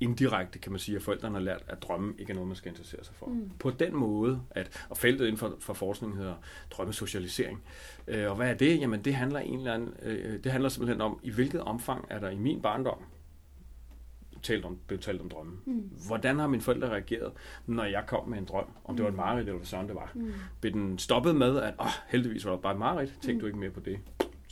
indirekte, 0.00 0.58
kan 0.58 0.72
man 0.72 0.78
sige, 0.78 0.96
at 0.96 1.02
forældrene 1.02 1.34
har 1.34 1.42
lært, 1.42 1.62
at 1.68 1.82
drømme 1.82 2.14
ikke 2.18 2.30
er 2.30 2.34
noget, 2.34 2.48
man 2.48 2.56
skal 2.56 2.68
interessere 2.70 3.04
sig 3.04 3.14
for. 3.14 3.26
Mm. 3.26 3.50
På 3.58 3.70
den 3.70 3.94
måde, 3.96 4.42
at, 4.50 4.86
og 4.88 4.96
feltet 4.96 5.24
inden 5.26 5.38
for, 5.38 5.56
for 5.60 5.74
forskning 5.74 6.16
hedder 6.16 6.34
drømmesocialisering. 6.70 7.62
Øh, 8.08 8.30
og 8.30 8.36
hvad 8.36 8.50
er 8.50 8.54
det? 8.54 8.80
Jamen, 8.80 9.02
det 9.04 9.14
handler, 9.14 9.40
en 9.40 9.58
eller 9.58 9.74
anden, 9.74 9.94
øh, 10.02 10.44
det 10.44 10.52
handler 10.52 10.68
simpelthen 10.68 11.00
om, 11.00 11.20
i 11.22 11.30
hvilket 11.30 11.60
omfang 11.60 12.04
er 12.10 12.18
der 12.20 12.30
i 12.30 12.36
min 12.36 12.62
barndom 12.62 12.98
talt 14.42 14.64
om, 14.64 14.78
blev 14.86 14.98
talt 14.98 15.20
om 15.20 15.28
drømme. 15.28 15.52
Mm. 15.66 15.90
Hvordan 16.06 16.38
har 16.38 16.46
mine 16.46 16.62
forældre 16.62 16.88
reageret, 16.88 17.32
når 17.66 17.84
jeg 17.84 18.04
kom 18.06 18.28
med 18.28 18.38
en 18.38 18.44
drøm? 18.44 18.66
Om 18.84 18.96
det 18.96 19.02
var 19.02 19.08
et 19.08 19.14
Mm. 19.14 19.16
mareridt, 19.16 19.40
eller 19.48 19.56
hvad 19.58 19.66
sådan 19.66 19.86
det 19.86 19.94
var. 19.94 20.12
Mm. 20.14 20.32
Blev 20.60 20.72
den 20.72 20.98
stoppet 20.98 21.36
med, 21.36 21.58
at 21.60 21.74
oh, 21.78 21.86
heldigvis 22.08 22.44
var 22.44 22.52
det 22.52 22.60
bare 22.60 22.72
et 22.72 22.78
mareridt, 22.78 23.10
tænkte 23.10 23.32
Mm. 23.34 23.40
du 23.40 23.46
ikke 23.46 23.58
mere 23.58 23.70
på 23.70 23.80
det? 23.80 23.98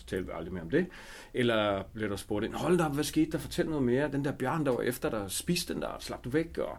Så 0.05 0.11
talte 0.11 0.27
vi 0.27 0.33
aldrig 0.35 0.53
mere 0.53 0.63
om 0.63 0.71
det. 0.71 0.87
Eller 1.35 1.83
blev 1.95 2.09
der 2.09 2.17
spurgt 2.17 2.45
ind, 2.45 2.55
hold 2.55 2.79
da 2.79 2.89
hvad 2.89 3.05
skete 3.05 3.31
der? 3.31 3.39
Fortæl 3.39 3.67
noget 3.67 3.83
mere. 3.83 4.13
Den 4.13 4.25
der 4.25 4.33
bjørn, 4.33 4.67
der 4.67 4.73
var 4.73 4.81
efter 4.81 5.11
dig, 5.11 5.25
spiste 5.29 5.75
den 5.75 5.83
der, 5.83 5.97
slap 6.01 6.25
du 6.25 6.29
væk? 6.31 6.59
Og, 6.59 6.79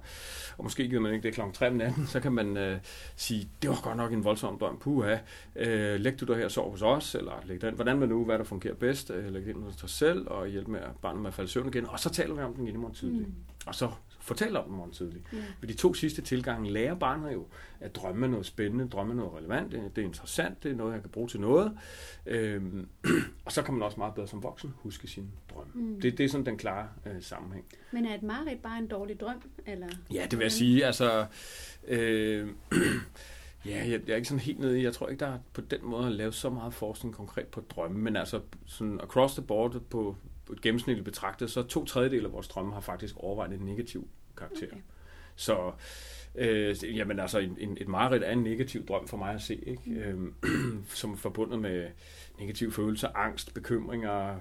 og 0.58 0.64
måske 0.64 0.88
gider 0.88 1.02
man 1.02 1.14
ikke 1.14 1.24
det 1.24 1.34
klokken 1.34 1.54
3 1.54 1.68
om 1.68 1.74
natten, 1.74 2.08
så 2.08 2.20
kan 2.20 2.32
man 2.32 2.58
øh, 2.58 2.80
sige, 3.16 3.50
det 3.62 3.70
var 3.70 3.82
godt 3.84 3.98
nok 3.98 4.14
en 4.14 4.24
voldsom 4.24 4.60
drøm. 4.60 4.78
Puha, 4.80 5.18
øh, 5.56 6.00
læg 6.00 6.20
du 6.20 6.26
dig 6.26 6.36
her 6.36 6.46
og 6.46 6.52
sov 6.52 6.72
hos 6.72 6.82
os, 6.82 7.16
eller 7.16 7.34
læg 7.46 7.62
den. 7.62 7.76
Hvordan 7.76 8.00
man 8.00 8.10
nu, 8.10 8.26
hvad 8.26 8.38
der 8.38 8.44
fungerer 8.44 8.76
bedst, 8.76 9.12
øh, 9.12 9.34
læg 9.34 9.46
det 9.46 9.56
ind 9.56 9.64
hos 9.64 9.76
dig 9.76 9.90
selv, 9.90 10.28
og 10.28 10.48
hjælpe 10.48 10.72
med 10.72 10.80
at 10.80 10.92
barnet 11.02 11.22
med 11.22 11.28
at 11.28 11.34
falde 11.34 11.52
søvn 11.52 11.68
igen. 11.68 11.86
Og 11.90 12.00
så 12.00 12.10
taler 12.10 12.34
vi 12.34 12.42
om 12.42 12.54
den 12.54 12.64
igen 12.68 12.76
i 12.76 12.80
morgen 12.80 12.96
tidlig. 12.96 13.28
Mm. 13.28 13.34
Og 13.66 13.76
så 13.76 13.90
fortæller 14.26 14.60
om 14.60 14.68
den 14.68 14.78
morgen 14.78 14.92
tidlig. 14.92 15.22
Ja. 15.34 15.38
Ved 15.62 15.70
de 15.70 15.74
to 15.74 15.94
sidste 15.94 16.22
tilgange 16.22 16.72
lærer 16.72 16.96
barnet 16.96 17.34
jo, 17.34 17.48
at 17.80 17.96
drømme 17.96 18.28
noget 18.28 18.46
spændende, 18.46 18.88
drømme 18.88 19.16
noget 19.16 19.34
relevant, 19.34 19.72
det, 19.72 19.96
det 19.96 20.02
er 20.02 20.06
interessant, 20.06 20.64
det 20.64 20.72
er 20.72 20.76
noget, 20.76 20.94
jeg 20.94 21.02
kan 21.02 21.10
bruge 21.10 21.28
til 21.28 21.40
noget. 21.40 21.78
Øhm, 22.26 22.88
og 23.46 23.52
så 23.52 23.62
kan 23.62 23.74
man 23.74 23.84
også 23.84 23.98
meget 23.98 24.14
bedre 24.14 24.28
som 24.28 24.44
voksen 24.44 24.74
huske 24.76 25.08
sin 25.08 25.32
drøm. 25.54 25.68
Mm. 25.74 26.02
Det, 26.02 26.18
det 26.18 26.24
er 26.24 26.30
sådan 26.30 26.46
den 26.46 26.58
klare 26.58 26.90
øh, 27.06 27.22
sammenhæng. 27.22 27.66
Men 27.92 28.06
er 28.06 28.16
et 28.16 28.24
mareridt 28.24 28.62
bare 28.62 28.78
en 28.78 28.88
dårlig 28.88 29.20
drøm? 29.20 29.42
Eller? 29.66 29.88
Ja, 30.14 30.28
det 30.32 30.40
vil 30.40 30.46
jeg 30.46 30.52
sige. 30.52 30.86
Altså, 30.86 31.26
øh, 31.88 32.48
ja, 33.66 33.78
jeg, 33.90 34.02
jeg 34.08 34.14
er 34.14 34.16
ikke 34.16 34.28
sådan 34.28 34.40
helt 34.40 34.60
nede 34.60 34.80
i, 34.80 34.84
jeg 34.84 34.94
tror 34.94 35.08
ikke, 35.08 35.20
der 35.20 35.32
er 35.32 35.40
på 35.54 35.62
den 35.62 35.80
måde 35.84 36.10
lavet 36.10 36.34
så 36.34 36.50
meget 36.50 36.74
forskning 36.74 37.16
konkret 37.16 37.48
på 37.48 37.62
drømme, 37.70 38.00
men 38.00 38.16
altså 38.16 38.42
sådan 38.66 39.00
across 39.04 39.34
the 39.34 39.44
board 39.44 39.80
på, 39.90 40.16
gennemsnitligt 40.62 41.06
betragtet, 41.06 41.52
så 41.52 41.64
to 41.64 41.86
tredjedel 41.86 42.26
af 42.26 42.32
vores 42.32 42.48
drømme 42.48 42.74
har 42.74 42.82
faktisk 42.82 43.18
overvejet 43.18 43.54
en 43.54 43.66
negativ 43.66 44.08
karakter. 44.38 44.68
Okay. 44.68 44.82
Så 45.36 45.72
øh, 46.36 46.98
jamen 46.98 47.20
altså, 47.20 47.40
en, 47.40 47.58
en, 47.60 47.78
et 47.82 47.88
mareridt 47.88 48.24
er 48.24 48.32
en 48.32 48.44
negativ 48.44 48.86
drøm 48.86 49.08
for 49.08 49.18
mig 49.18 49.34
at 49.34 49.42
se, 49.42 49.56
ikke? 49.56 49.82
Mm. 49.86 49.98
Øhm, 49.98 50.86
som 51.02 51.12
er 51.12 51.18
forbundet 51.18 51.60
med 51.60 51.88
negative 52.40 52.72
følelser, 52.72 53.08
angst, 53.16 53.54
bekymringer, 53.54 54.40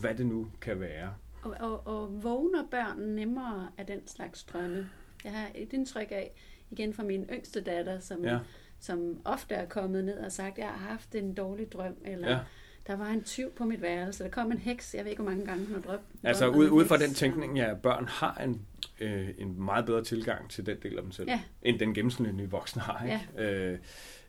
hvad 0.00 0.14
det 0.14 0.26
nu 0.26 0.50
kan 0.60 0.80
være. 0.80 1.14
Og, 1.42 1.56
og, 1.60 1.86
og 1.86 2.22
vågner 2.22 2.66
børn 2.70 2.98
nemmere 2.98 3.68
af 3.78 3.86
den 3.86 4.08
slags 4.08 4.44
drømme? 4.44 4.90
Jeg 5.24 5.32
har 5.32 5.48
et 5.54 5.72
indtryk 5.72 6.10
af, 6.10 6.32
igen 6.70 6.94
fra 6.94 7.02
min 7.02 7.24
yngste 7.32 7.60
datter, 7.60 7.98
som, 7.98 8.24
Ja, 8.24 8.38
som 8.80 9.20
ofte 9.24 9.54
er 9.54 9.66
kommet 9.66 10.04
ned 10.04 10.18
og 10.18 10.32
sagt, 10.32 10.58
jeg 10.58 10.68
har 10.68 10.88
haft 10.88 11.14
en 11.14 11.34
dårlig 11.34 11.72
drøm, 11.72 11.96
eller 12.04 12.30
ja. 12.30 12.38
Der 12.86 12.96
var 12.96 13.06
en 13.06 13.22
tyv 13.24 13.50
på 13.56 13.64
mit 13.64 13.82
værelse, 13.82 14.24
der 14.24 14.30
kom 14.30 14.52
en 14.52 14.58
heks, 14.58 14.94
jeg 14.94 15.04
ved 15.04 15.10
ikke, 15.10 15.22
hvor 15.22 15.30
mange 15.30 15.46
gange 15.46 15.64
hun 15.66 15.74
har 15.74 15.80
drømt. 15.82 16.02
Altså 16.22 16.48
ud, 16.48 16.68
ud 16.68 16.84
fra 16.86 16.96
heks, 16.96 17.06
den 17.06 17.14
tænkning, 17.14 17.56
ja, 17.56 17.74
børn 17.74 18.04
har 18.08 18.34
en, 18.44 18.62
øh, 19.00 19.28
en 19.38 19.62
meget 19.62 19.86
bedre 19.86 20.04
tilgang 20.04 20.50
til 20.50 20.66
den 20.66 20.76
del 20.82 20.96
af 20.96 21.02
dem 21.02 21.12
selv, 21.12 21.28
Ja. 21.28 21.40
end 21.62 21.78
den 21.78 21.94
gennemsnitlige 21.94 22.50
voksne 22.50 22.82
har. 22.82 23.04
Ikke? 23.04 23.52
Øh, 23.72 23.78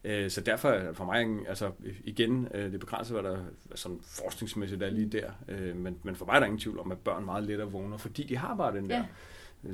øh, 0.04 0.30
så 0.32 0.42
derfor 0.42 0.70
er 0.70 0.94
for 0.94 1.06
mig, 1.06 1.48
altså 1.50 1.72
igen, 2.04 2.48
øh, 2.54 2.72
det 2.72 2.80
begrænser, 2.80 3.22
hvad 3.22 3.32
der 3.32 3.38
sådan 3.76 4.00
forskningsmæssigt 4.04 4.84
er 4.84 4.90
lige 4.90 5.10
der, 5.10 5.32
øh, 5.48 5.76
men, 5.76 5.98
men 6.04 6.16
for 6.16 6.26
mig 6.26 6.36
er 6.36 6.40
der 6.40 6.46
ingen 6.46 6.60
tvivl 6.60 6.80
om, 6.80 6.92
at 6.92 6.98
børn 6.98 7.26
meget 7.26 7.44
lettere 7.44 7.72
vågner, 7.72 7.98
fordi 7.98 8.24
de 8.24 8.38
har 8.38 8.56
bare 8.56 8.76
den 8.76 8.90
der 8.90 8.98
Ja. 8.98 9.06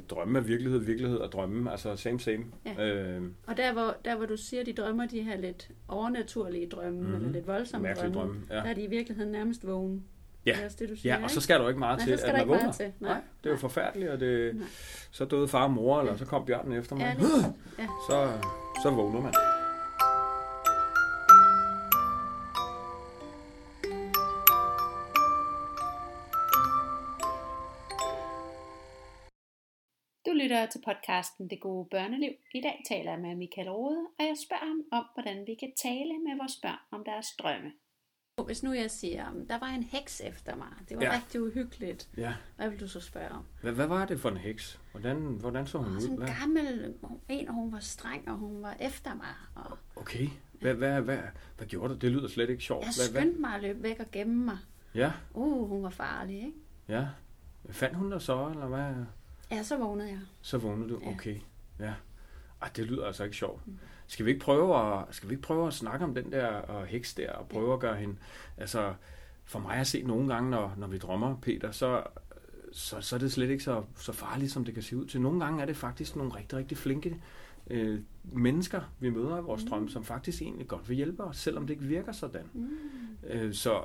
Drømme 0.10 0.40
af 0.40 0.48
virkelighed, 0.48 0.80
virkelighed 0.80 1.18
og 1.18 1.32
drømme, 1.32 1.72
altså 1.72 1.96
same 1.96 2.20
same. 2.20 2.44
Ja. 2.66 2.86
Øh, 2.86 3.22
Og 3.48 3.58
der 3.58 3.74
hvor, 3.74 3.96
der, 4.06 4.16
hvor 4.16 4.26
du 4.26 4.38
siger, 4.38 4.64
de 4.64 4.74
drømmer 4.74 5.06
de 5.06 5.22
her 5.22 5.38
lidt 5.38 5.70
overnaturlige 5.88 6.68
drømme, 6.70 6.92
Mhm. 7.00 7.02
mm-hmm. 7.02 7.16
eller 7.16 7.32
lidt 7.32 7.48
voldsomme 7.48 7.88
mærkelige 7.88 8.14
drømme, 8.14 8.32
drømme. 8.34 8.46
der 8.50 8.56
Ja. 8.64 8.70
er 8.70 8.74
de 8.74 8.82
i 8.82 8.88
virkeligheden 8.88 9.32
nærmest 9.32 9.68
vågen. 9.68 10.04
Ja. 10.46 10.52
Det 10.52 10.62
er 10.62 10.66
også 10.66 10.78
det, 10.80 10.90
du 10.90 10.96
siger, 10.96 11.18
ja, 11.18 11.24
og 11.24 11.32
så 11.32 11.42
skal 11.42 11.56
der 11.56 11.62
jo 11.62 11.68
ikke 11.68 11.80
meget 11.80 11.98
Nej, 11.98 12.06
til, 12.06 12.12
at 12.14 12.20
der 12.22 12.38
man 12.38 12.48
vågner. 12.48 12.72
til. 12.72 12.92
Nej. 13.00 13.12
Nej, 13.12 13.22
det 13.44 13.50
er 13.50 13.54
jo 13.54 13.58
forfærdeligt, 13.60 14.12
og 14.12 14.20
det, 14.20 14.56
Nej. 14.56 14.68
så 15.12 15.26
døde 15.26 15.48
far 15.48 15.64
og 15.64 15.72
mor, 15.72 16.00
eller 16.00 16.16
så 16.18 16.26
kom 16.26 16.46
bjørnen 16.46 16.74
efter 16.74 16.96
mig. 16.96 17.04
Ja, 17.04 17.14
lige, 17.24 17.54
så, 18.10 18.32
så 18.84 18.90
vågner 18.90 19.22
man. 19.22 19.34
Lytter 30.48 30.66
til 30.66 30.82
podcasten 30.86 31.50
Det 31.50 31.60
Gode 31.60 31.88
Børneliv. 31.92 32.32
I 32.54 32.62
dag 32.62 32.84
taler 32.90 33.12
jeg 33.12 33.20
med 33.20 33.36
Michael 33.36 33.70
Rode, 33.70 33.98
og 34.20 34.26
jeg 34.26 34.36
spørger 34.46 34.66
ham 34.66 34.82
om, 34.92 35.06
hvordan 35.16 35.38
vi 35.48 35.56
kan 35.60 35.72
tale 35.84 36.14
med 36.28 36.38
vores 36.42 36.56
børn 36.62 36.80
om 36.92 37.04
deres 37.06 37.28
drømme. 37.40 37.72
Hvis 38.46 38.64
nu 38.64 38.74
jeg 38.74 38.92
siger, 38.92 39.30
"Um, 39.32 39.48
der 39.48 39.60
var 39.60 39.68
en 39.68 39.84
heks 39.84 40.22
efter 40.22 40.56
mig, 40.56 40.68
det 40.90 40.98
var 40.98 41.04
Ja. 41.04 41.16
rigtig 41.16 41.42
uhyggeligt, 41.42 42.10
Ja. 42.18 42.34
hvad 42.56 42.70
vil 42.70 42.80
du 42.80 42.88
så 42.88 43.00
spørge 43.02 43.30
om? 43.30 43.44
Hvad, 43.62 43.72
hvad 43.74 43.88
var 43.88 44.06
det 44.06 44.20
for 44.20 44.30
en 44.30 44.38
heks? 44.38 44.80
Hvordan, 44.92 45.18
hvordan 45.18 45.68
så 45.68 45.78
hun 45.78 45.96
ud? 45.96 46.02
sådan 46.02 46.22
en 46.22 46.28
gammel 46.42 46.96
en, 47.30 47.48
og 47.48 47.54
hun 47.54 47.72
var 47.72 47.80
streng, 47.80 48.28
og 48.30 48.36
hun 48.38 48.62
var 48.62 48.78
efter 48.80 49.16
mig. 49.16 49.34
Og 49.56 49.78
Okay. 49.96 50.28
Hvad, 50.54 50.74
hvad, 50.74 51.02
hvad, 51.02 51.18
hvad 51.58 51.68
gjorde 51.68 51.94
du? 51.94 52.00
Det 52.00 52.12
lyder 52.12 52.28
slet 52.28 52.50
ikke 52.50 52.64
sjovt. 52.64 52.86
jeg 52.86 52.94
skyndte 52.94 53.42
mig 53.42 53.56
at 53.56 53.62
løbe 53.62 53.84
væk 53.84 54.00
og 54.00 54.12
gemme 54.12 54.46
mig. 54.46 54.58
Ja, 54.96 55.12
Uh, 55.34 55.70
hun 55.70 55.84
var 55.84 55.90
farlig, 55.90 56.36
ikke? 56.38 56.54
ja. 56.88 57.08
Fandt 57.70 57.96
hun 57.98 58.12
dig 58.12 58.22
så, 58.22 58.50
eller 58.50 58.68
hvad? 58.68 58.94
Ja, 59.52 59.64
så 59.64 59.78
vågnede 59.78 60.10
jeg. 60.10 60.20
Så 60.42 60.58
vågnede 60.58 60.90
du? 60.90 61.00
Ja. 61.04 61.10
Okay. 61.12 61.36
Ja. 61.80 61.94
Ej, 62.62 62.70
det 62.76 62.86
lyder 62.86 63.06
altså 63.06 63.24
ikke 63.24 63.36
sjovt. 63.36 63.68
Mm. 63.68 63.78
Skal 64.08 64.26
vi 64.26 64.32
ikke 64.32 64.44
prøve 64.46 64.78
at, 65.00 65.06
skal 65.12 65.30
vi 65.30 65.34
ikke 65.34 65.42
prøve 65.48 65.68
at 65.68 65.74
snakke 65.74 66.06
om 66.06 66.16
den 66.16 66.32
der 66.32 66.78
uh, 66.80 66.84
heks 66.84 67.14
der, 67.14 67.32
og 67.32 67.48
prøve 67.48 67.74
at 67.74 67.80
gøre 67.80 67.96
hende... 67.96 68.16
Altså, 68.58 68.94
for 69.46 69.60
mig 69.60 69.76
at 69.76 69.88
se 69.88 70.04
nogle 70.04 70.34
gange, 70.34 70.50
når, 70.50 70.74
når 70.78 70.88
vi 70.88 70.98
drømmer, 70.98 71.38
Peter, 71.42 71.72
så, 71.72 72.04
så, 72.72 73.02
så 73.02 73.16
er 73.16 73.20
det 73.20 73.32
slet 73.32 73.50
ikke 73.50 73.64
så, 73.64 73.84
så 73.96 74.12
farligt, 74.14 74.52
som 74.52 74.66
det 74.66 74.74
kan 74.74 74.84
se 74.84 74.98
ud 74.98 75.06
til. 75.06 75.22
Nogle 75.22 75.40
gange 75.46 75.62
er 75.62 75.66
det 75.66 75.78
faktisk 75.78 76.16
nogle 76.16 76.36
rigtig, 76.36 76.58
rigtig 76.58 76.78
flinke 76.78 77.22
øh, 77.70 78.00
mennesker, 78.24 78.82
vi 79.00 79.10
møder 79.10 79.38
i 79.38 79.42
vores 79.42 79.64
Mm. 79.64 79.70
drøm, 79.70 79.90
som 79.90 80.04
faktisk 80.04 80.42
egentlig 80.42 80.68
godt 80.68 80.90
vil 80.90 80.96
hjælpe 80.96 81.24
os, 81.24 81.38
selvom 81.38 81.68
det 81.68 81.74
ikke 81.74 81.86
virker 81.86 82.12
sådan. 82.12 82.46
Mm. 82.54 82.70
Øh, 83.28 83.54
så 83.54 83.84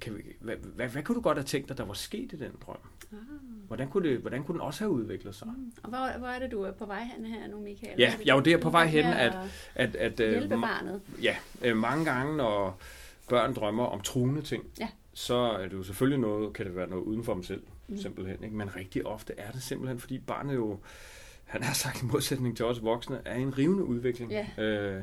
kan 0.00 0.16
vi, 0.16 0.22
hvad, 0.40 0.56
hvad, 0.56 0.88
hvad 0.88 1.02
kunne 1.02 1.16
du 1.16 1.20
godt 1.20 1.38
have 1.38 1.44
tænkt 1.44 1.68
dig, 1.68 1.78
der 1.78 1.84
var 1.84 1.94
sket 1.94 2.32
i 2.32 2.36
den 2.36 2.52
drøm? 2.66 2.76
Ah. 3.12 3.18
Hvordan 3.66 3.88
kunne, 3.88 4.08
det, 4.08 4.18
hvordan 4.18 4.44
kunne 4.44 4.52
den 4.52 4.60
også 4.60 4.84
have 4.84 4.90
udviklet 4.90 5.34
sig? 5.34 5.48
Mm. 5.56 5.72
Og 5.82 5.88
hvor, 5.88 6.18
hvor 6.18 6.28
er 6.28 6.38
det, 6.38 6.50
du 6.52 6.62
er 6.62 6.72
på 6.72 6.86
vej 6.86 7.04
hen 7.16 7.26
her 7.26 7.48
nu, 7.48 7.60
Michael? 7.60 7.94
Ja, 7.98 8.14
jeg 8.24 8.30
er 8.32 8.36
jo 8.36 8.40
der 8.40 8.56
på 8.58 8.70
vej 8.70 8.86
hen, 8.86 9.04
at- 9.04 9.36
at 9.74 9.96
At, 9.96 10.20
øh, 10.20 10.30
Hjælpe 10.30 10.54
barnet. 10.60 11.00
Ja, 11.22 11.36
øh, 11.62 11.76
mange 11.76 12.04
gange, 12.04 12.36
når 12.36 12.78
børn 13.28 13.54
drømmer 13.54 13.84
om 13.86 14.00
truende 14.00 14.42
ting, 14.42 14.64
Ja. 14.80 14.88
så 15.14 15.34
er 15.34 15.62
det 15.68 15.72
jo 15.72 15.82
selvfølgelig 15.82 16.18
noget, 16.20 16.52
kan 16.52 16.66
det 16.66 16.76
være 16.76 16.88
noget 16.88 17.02
uden 17.02 17.24
for 17.24 17.34
dem 17.34 17.42
selv, 17.42 17.60
Mm. 17.88 17.94
mm. 17.94 17.98
simpelthen. 18.00 18.44
Ikke? 18.44 18.56
Men 18.56 18.76
rigtig 18.76 19.06
ofte 19.06 19.32
er 19.38 19.50
det 19.50 19.62
simpelthen, 19.62 19.98
fordi 20.00 20.18
barnet 20.18 20.54
jo, 20.54 20.78
han 21.44 21.62
har 21.62 21.74
sagt 21.74 22.02
i 22.02 22.06
modsætning 22.06 22.56
til 22.56 22.64
os 22.64 22.82
voksne, 22.82 23.20
er 23.24 23.34
i 23.36 23.42
en 23.42 23.58
rivende 23.58 23.84
udvikling. 23.84 24.30
Ja. 24.32 24.62
Øh, 24.64 25.02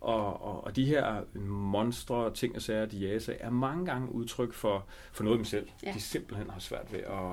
og, 0.00 0.42
og, 0.42 0.64
og 0.64 0.76
de 0.76 0.84
her 0.84 1.22
monstre, 1.48 2.34
ting 2.34 2.56
og 2.56 2.62
sager, 2.62 2.86
de 2.86 3.20
sig, 3.20 3.36
er 3.40 3.50
mange 3.50 3.86
gange 3.86 4.12
udtryk 4.12 4.52
for, 4.52 4.84
for 5.12 5.24
noget 5.24 5.36
dem 5.36 5.44
selv. 5.44 5.68
Ja. 5.82 5.92
De 5.92 6.00
simpelthen 6.00 6.50
har 6.50 6.60
svært 6.60 6.92
ved 6.92 6.98
at, 7.00 7.30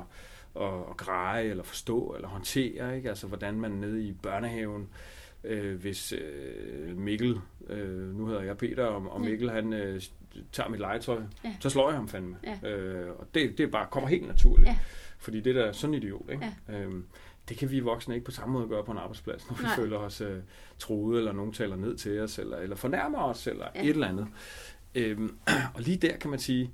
at, 0.63 0.73
at 0.89 0.97
greje, 0.97 1.43
eller 1.43 1.63
forstå, 1.63 2.13
eller 2.15 2.27
håndtere. 2.27 2.95
Ikke? 2.97 3.09
Altså, 3.09 3.27
hvordan 3.27 3.59
man 3.59 3.71
nede 3.71 4.03
i 4.03 4.11
børnehaven, 4.11 4.87
øh, 5.43 5.75
hvis 5.81 6.13
øh, 6.13 6.97
Mikkel, 6.97 7.39
øh, 7.69 8.15
nu 8.17 8.25
hedder 8.27 8.41
jeg 8.41 8.57
Peter, 8.57 8.85
og, 8.85 9.11
og 9.11 9.23
Ja. 9.23 9.29
Mikkel 9.29 9.49
han 9.49 9.73
øh, 9.73 10.01
tager 10.51 10.69
mit 10.69 10.79
legetøj, 10.79 11.21
Ja. 11.43 11.55
så 11.59 11.69
slår 11.69 11.89
jeg 11.89 11.97
ham 11.97 12.07
fandme. 12.07 12.37
Ja. 12.63 12.69
Øh, 12.69 13.09
og 13.19 13.27
det, 13.33 13.57
det 13.57 13.71
bare 13.71 13.87
kommer 13.91 14.09
helt 14.09 14.27
naturligt. 14.27 14.67
Ja. 14.67 14.77
Fordi 15.17 15.41
det 15.41 15.55
der 15.55 15.65
er 15.65 15.71
sådan 15.71 15.93
en 15.93 16.03
idiot. 16.03 16.29
Ikke? 16.31 16.55
Øhm, 16.69 17.05
det 17.49 17.57
kan 17.57 17.71
vi 17.71 17.79
voksne 17.79 18.13
ikke 18.15 18.25
på 18.25 18.31
samme 18.31 18.53
måde 18.53 18.67
gøre 18.67 18.83
på 18.83 18.91
en 18.91 18.97
arbejdsplads, 18.97 19.49
når 19.49 19.57
vi 19.57 19.63
Nej. 19.63 19.75
føler 19.75 19.97
os 19.97 20.21
øh, 20.21 20.37
truet, 20.79 21.17
eller 21.17 21.31
nogen 21.31 21.53
taler 21.53 21.75
ned 21.75 21.95
til 21.97 22.19
os, 22.19 22.39
eller, 22.39 22.57
eller 22.57 22.75
fornærmer 22.75 23.19
os, 23.19 23.47
eller 23.47 23.65
Ja. 23.75 23.79
ja. 23.81 23.85
et 23.85 23.89
eller 23.89 24.07
andet. 24.07 24.27
Øhm, 24.95 25.37
og 25.75 25.81
lige 25.81 25.97
der 25.97 26.17
kan 26.17 26.29
man 26.29 26.39
sige, 26.39 26.71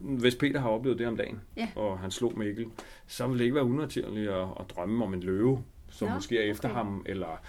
hvis 0.00 0.34
Peter 0.36 0.60
har 0.60 0.68
oplevet 0.68 0.98
det 0.98 1.06
om 1.06 1.16
dagen, 1.16 1.40
Ja. 1.56 1.68
og 1.76 1.98
han 1.98 2.10
slog 2.10 2.38
Mikkel, 2.38 2.66
så 3.06 3.26
vil 3.26 3.38
det 3.38 3.44
ikke 3.44 3.54
være 3.54 3.64
unaturligt 3.64 4.30
at, 4.30 4.48
at 4.60 4.70
drømme 4.76 5.04
om 5.04 5.14
en 5.14 5.20
løve, 5.20 5.64
som 5.90 6.08
Nå, 6.08 6.14
måske 6.14 6.38
er 6.38 6.50
efter 6.50 6.68
okay. 6.68 6.76
ham, 6.76 7.02
eller... 7.06 7.40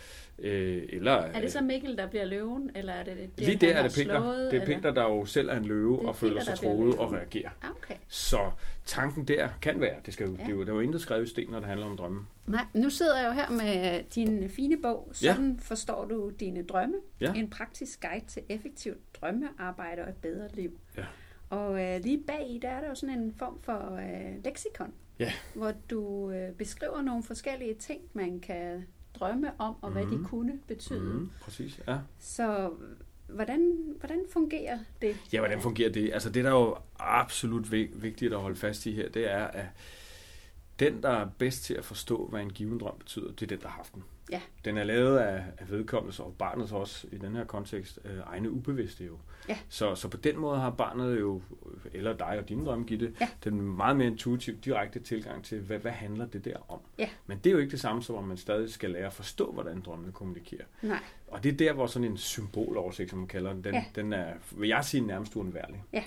Øh, 0.43 0.83
eller 0.89 1.12
Er 1.12 1.41
det 1.41 1.51
så 1.51 1.62
Mikkel, 1.62 1.98
der 1.98 2.07
bliver 2.07 2.25
løven, 2.25 2.71
eller 2.75 2.93
er 2.93 3.03
det 3.03 3.17
det, 3.17 3.45
lige 3.45 3.57
der 3.57 3.74
er 3.74 3.83
det 3.83 3.91
Peter. 3.95 4.19
slået, 4.21 4.51
det 4.51 4.57
er 4.57 4.62
eller? 4.62 4.75
Peter, 4.77 4.91
der 4.93 5.03
jo 5.03 5.25
selv 5.25 5.50
er 5.50 5.57
en 5.57 5.65
løve 5.65 6.03
er 6.03 6.07
og 6.07 6.15
føler 6.15 6.33
Peter, 6.33 6.55
sig 6.55 6.63
der 6.65 6.75
troet 6.75 6.98
og 6.98 7.13
reagerer. 7.13 7.50
Ah, 7.62 7.69
okay. 7.71 7.95
Så 8.07 8.51
tanken 8.86 9.25
der 9.27 9.50
kan 9.62 9.81
være, 9.81 9.95
det, 10.05 10.13
skal 10.13 10.27
jo, 10.27 10.31
Ja. 10.36 10.43
det, 10.43 10.50
er 10.50 10.53
jo, 10.55 10.62
det 10.62 10.69
er 10.69 10.74
jo 10.74 10.79
intet 10.79 11.01
skrevet 11.01 11.24
i 11.25 11.29
sten, 11.29 11.50
når 11.50 11.60
det 11.60 11.67
handler 11.67 11.86
om 11.86 11.98
drømme. 11.98 12.25
Nej, 12.48 12.65
nu 12.74 12.89
sidder 12.89 13.19
jeg 13.19 13.27
jo 13.27 13.31
her 13.33 13.50
med 13.50 14.03
din 14.15 14.50
fine 14.50 14.81
bog. 14.81 15.12
Ja. 15.24 15.33
Sådan 15.33 15.60
forstår 15.60 16.05
du 16.05 16.29
dine 16.39 16.63
drømme. 16.63 16.95
Ja. 17.21 17.33
En 17.33 17.50
praktisk 17.50 18.01
guide 18.01 18.25
til 18.27 18.41
effektivt 18.50 18.98
drømmearbejde 19.21 20.01
og 20.01 20.10
et 20.10 20.15
bedre 20.21 20.48
liv. 20.53 20.79
Ja. 20.98 21.03
Og 21.50 21.81
øh, 21.83 22.00
lige 22.03 22.24
bag 22.27 22.50
i, 22.50 22.60
der 22.62 22.69
er 22.69 22.81
der 22.81 22.88
jo 22.89 22.95
sådan 22.95 23.19
en 23.19 23.33
form 23.38 23.60
for 23.62 23.95
øh, 23.95 24.43
leksikon, 24.45 24.93
Ja. 25.19 25.31
hvor 25.53 25.74
du 25.89 26.31
øh, 26.31 26.51
beskriver 26.51 27.01
nogle 27.01 27.24
forskellige 27.24 27.74
ting, 27.74 28.01
man 28.13 28.39
kan 28.39 28.86
drømme 29.21 29.51
om, 29.57 29.75
og 29.81 29.91
hvad 29.91 30.01
de 30.05 30.15
Mhm. 30.17 30.25
kunne 30.25 30.59
betyde. 30.67 30.99
Mm, 31.13 31.29
præcis, 31.41 31.79
ja. 31.87 31.97
Så 32.19 32.71
hvordan, 33.27 33.75
hvordan 33.99 34.19
fungerer 34.33 34.79
det? 35.01 35.15
Ja, 35.33 35.39
hvordan 35.39 35.61
fungerer 35.61 35.91
det? 35.91 36.13
Altså 36.13 36.29
det, 36.29 36.43
der 36.43 36.49
er 36.49 36.55
jo 36.55 36.75
absolut 36.99 37.71
vi- 37.71 37.91
vigtigt 37.95 38.33
at 38.33 38.39
holde 38.39 38.55
fast 38.55 38.85
i 38.85 38.91
her, 38.91 39.09
det 39.09 39.31
er, 39.31 39.43
at 39.47 39.65
den, 40.79 41.03
der 41.03 41.09
er 41.09 41.27
bedst 41.37 41.63
til 41.63 41.73
at 41.73 41.85
forstå, 41.85 42.27
hvad 42.27 42.41
en 42.41 42.49
given 42.49 42.79
drøm 42.79 42.97
betyder, 42.99 43.31
det 43.31 43.41
er 43.41 43.47
den, 43.47 43.59
der 43.61 43.67
har 43.67 43.75
haft 43.77 43.93
den. 43.93 44.03
Ja. 44.31 44.41
Den 44.65 44.77
er 44.77 44.83
lavet 44.83 45.17
af, 45.17 45.43
af 45.57 45.69
vedkommende, 45.71 46.23
og 46.23 46.35
barnet 46.39 46.71
også 46.71 47.07
i 47.11 47.17
den 47.17 47.35
her 47.35 47.43
kontekst, 47.45 48.00
øh, 48.05 48.17
egne 48.25 48.51
ubevidste 48.51 49.05
jo. 49.05 49.17
Ja. 49.50 49.57
Så, 49.69 49.95
så 49.95 50.07
på 50.07 50.17
den 50.17 50.38
måde 50.39 50.59
har 50.59 50.69
barnet 50.69 51.19
jo, 51.19 51.41
eller 51.93 52.13
dig 52.17 52.27
og 52.39 52.50
dine 52.50 52.65
drømme, 52.65 52.85
Gitte, 52.85 53.13
Ja. 53.21 53.27
den 53.43 53.61
meget 53.61 53.97
mere 53.97 54.07
intuitiv, 54.07 54.57
direkte 54.57 55.00
tilgang 55.00 55.43
til, 55.43 55.59
hvad, 55.59 55.79
hvad 55.79 55.91
handler 55.91 56.25
det 56.25 56.45
der 56.45 56.71
om? 56.71 56.79
Ja. 56.97 57.09
Men 57.27 57.38
det 57.38 57.45
er 57.50 57.51
jo 57.51 57.57
ikke 57.59 57.71
det 57.71 57.79
samme 57.79 58.03
som, 58.03 58.15
om 58.15 58.23
man 58.23 58.38
stadig 58.38 58.69
skal 58.69 58.89
lære 58.91 59.05
at 59.05 59.13
forstå, 59.13 59.51
hvordan 59.51 59.81
drømmene 59.81 60.11
kommunikerer. 60.11 60.63
Nej, 60.81 61.00
Og 61.27 61.43
det 61.43 61.53
er 61.53 61.57
der, 61.57 61.73
hvor 61.73 61.88
sådan 61.88 62.07
en 62.11 62.17
symboloversigt, 62.17 63.09
som 63.09 63.19
man 63.19 63.27
kalder 63.27 63.53
den, 63.53 63.63
den, 63.63 63.73
Ja. 63.73 63.83
den 63.95 64.13
er, 64.13 64.33
vil 64.51 64.69
jeg 64.69 64.85
sige, 64.85 65.01
nærmest 65.01 65.35
uundværlig. 65.35 65.83
Ja. 65.93 66.03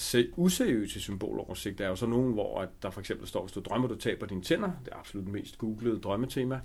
Se, 0.00 0.28
useriøse 0.36 1.00
symboloversigt. 1.00 1.80
Er 1.80 1.88
jo 1.88 1.96
så 1.96 2.06
nogen, 2.06 2.32
hvor 2.32 2.60
at 2.60 2.68
der 2.82 2.90
for 2.90 3.00
eksempel 3.00 3.28
står, 3.28 3.42
hvis 3.42 3.52
du 3.52 3.60
drømmer, 3.60 3.88
du 3.88 3.96
taber 3.96 4.26
dine 4.26 4.42
tænder, 4.42 4.70
det 4.84 4.92
er 4.92 4.96
absolut 4.96 5.28
mest 5.28 5.58
googlede 5.58 6.00
drømmetema, 6.00 6.60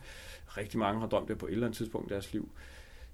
rigtig 0.48 0.80
mange 0.80 1.00
har 1.00 1.08
drømt 1.08 1.28
det 1.28 1.38
på 1.38 1.46
et 1.46 1.52
eller 1.52 1.66
andet 1.66 1.78
tidspunkt 1.78 2.12
i 2.12 2.14
deres 2.14 2.34
liv, 2.34 2.50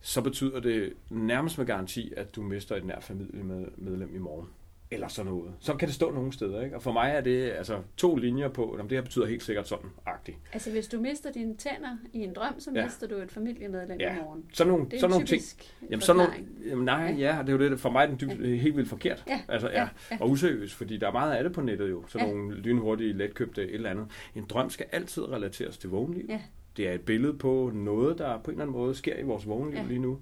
så 0.02 0.22
betyder 0.22 0.60
det 0.60 0.94
nærmest 1.10 1.58
med 1.58 1.66
garanti, 1.66 2.14
at 2.18 2.36
du 2.36 2.42
mister 2.42 2.76
et 2.76 2.86
nær 2.86 3.00
familiemedlem 3.00 4.16
i 4.16 4.18
morgen. 4.18 4.48
Eller 4.94 5.08
sådan 5.08 5.32
noget. 5.32 5.54
Så 5.60 5.74
kan 5.76 5.88
det 5.88 5.96
stå 5.96 6.12
nogle 6.12 6.34
steder. 6.34 6.62
Ikke? 6.62 6.76
Og 6.76 6.82
for 6.84 6.92
mig 6.92 7.12
er 7.16 7.22
det 7.22 7.52
altså 7.52 7.80
to 7.98 8.16
linjer 8.16 8.48
på, 8.50 8.78
om 8.80 8.88
det 8.88 8.98
her 8.98 9.02
betyder 9.04 9.26
helt 9.26 9.44
sikkert 9.44 9.68
sådan, 9.68 9.90
agtigt. 10.06 10.38
altså 10.54 10.72
hvis 10.72 10.88
du 10.88 11.00
mister 11.00 11.32
dine 11.32 11.56
tænder 11.56 11.98
i 12.14 12.20
en 12.20 12.34
drøm, 12.34 12.60
så 12.60 12.72
Ja. 12.76 12.84
mister 12.84 13.08
du 13.08 13.16
et 13.16 13.32
familiemedlem 13.32 14.00
Ja. 14.00 14.14
i 14.16 14.20
morgen. 14.24 14.44
Sådan 14.54 14.72
nogle, 14.72 14.86
Det 14.86 14.94
er 14.94 15.00
sådan 15.00 15.12
nogle 15.12 15.26
ting. 15.28 15.42
Jamen, 15.90 16.02
sådan 16.02 16.18
nogle, 16.18 16.34
jamen 16.70 16.86
nej, 16.86 17.16
ja, 17.20 17.38
det 17.42 17.50
er 17.50 17.54
jo 17.54 17.70
det, 17.72 17.80
for 17.80 17.90
mig 17.90 18.04
er 18.04 18.08
den 18.08 18.18
dybt, 18.20 18.46
helt 18.62 18.76
vildt 18.78 18.90
forkert. 18.90 19.24
Ja, 19.28 19.42
Altså, 19.48 19.70
ja, 19.70 19.82
ja, 19.82 19.88
ja. 20.12 20.18
Og 20.22 20.30
useriøst, 20.30 20.74
fordi 20.74 20.98
der 20.98 21.08
er 21.08 21.12
meget 21.12 21.34
af 21.34 21.44
det 21.44 21.54
på 21.54 21.62
nettet 21.62 21.90
jo. 21.90 22.04
Sådan 22.08 22.28
Ja. 22.28 22.34
nogle 22.34 22.56
lynhurtige, 22.56 23.14
letkøbte 23.14 23.64
et 23.64 23.74
eller 23.76 23.90
andet. 23.90 24.06
En 24.36 24.46
drøm 24.50 24.70
skal 24.70 24.86
altid 24.92 25.24
relateres 25.32 25.78
til 25.78 25.90
vågenliv. 25.90 26.26
Ja. 26.30 26.40
Det 26.78 26.88
er 26.90 26.94
et 26.94 27.02
billede 27.02 27.34
på 27.34 27.72
noget, 27.74 28.18
der 28.18 28.38
på 28.38 28.52
en 28.52 28.56
eller 28.56 28.64
anden 28.66 28.78
måde 28.78 28.96
sker 28.96 29.18
i 29.18 29.24
vores 29.24 29.48
vågenliv 29.48 29.78
Ja. 29.80 29.84
lige 29.88 30.00
nu. 30.00 30.20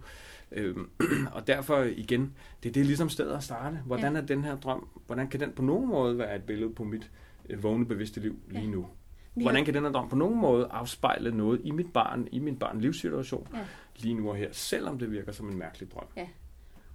Øhm, 0.52 0.90
og 1.36 1.48
derfor 1.48 1.84
igen, 1.84 2.34
det 2.64 2.70
er 2.70 2.74
det 2.74 2.86
ligesom 2.86 3.10
stedet 3.10 3.36
at 3.36 3.44
starte. 3.44 3.80
Hvordan 3.86 4.16
er 4.16 4.22
den 4.22 4.44
her 4.44 4.56
drøm, 4.58 4.88
hvordan 5.06 5.28
kan 5.28 5.40
den 5.40 5.52
på 5.52 5.62
nogen 5.62 5.88
måde 5.90 6.18
være 6.18 6.36
et 6.36 6.44
billede 6.44 6.74
på 6.74 6.84
mit 6.84 7.12
øh, 7.50 7.64
vågne 7.64 7.86
bevidste 7.86 8.20
liv 8.20 8.40
lige 8.50 8.62
Ja. 8.64 8.70
nu? 8.70 8.88
Hvordan 9.34 9.66
kan 9.66 9.74
den 9.74 9.84
her 9.84 9.92
drøm 9.92 10.10
på 10.10 10.16
nogen 10.16 10.40
måde 10.40 10.68
afspejle 10.72 11.32
noget 11.38 11.62
i 11.64 11.72
mit 11.72 11.94
barn, 11.94 12.28
i 12.32 12.40
min 12.40 12.56
barn 12.56 12.82
livssituation 12.82 13.48
Ja. 13.54 13.60
lige 13.98 14.14
nu 14.14 14.30
og 14.30 14.36
her, 14.36 14.48
selvom 14.52 15.00
det 15.00 15.12
virker 15.12 15.32
som 15.32 15.50
en 15.50 15.58
mærkelig 15.60 15.92
drøm? 15.92 16.06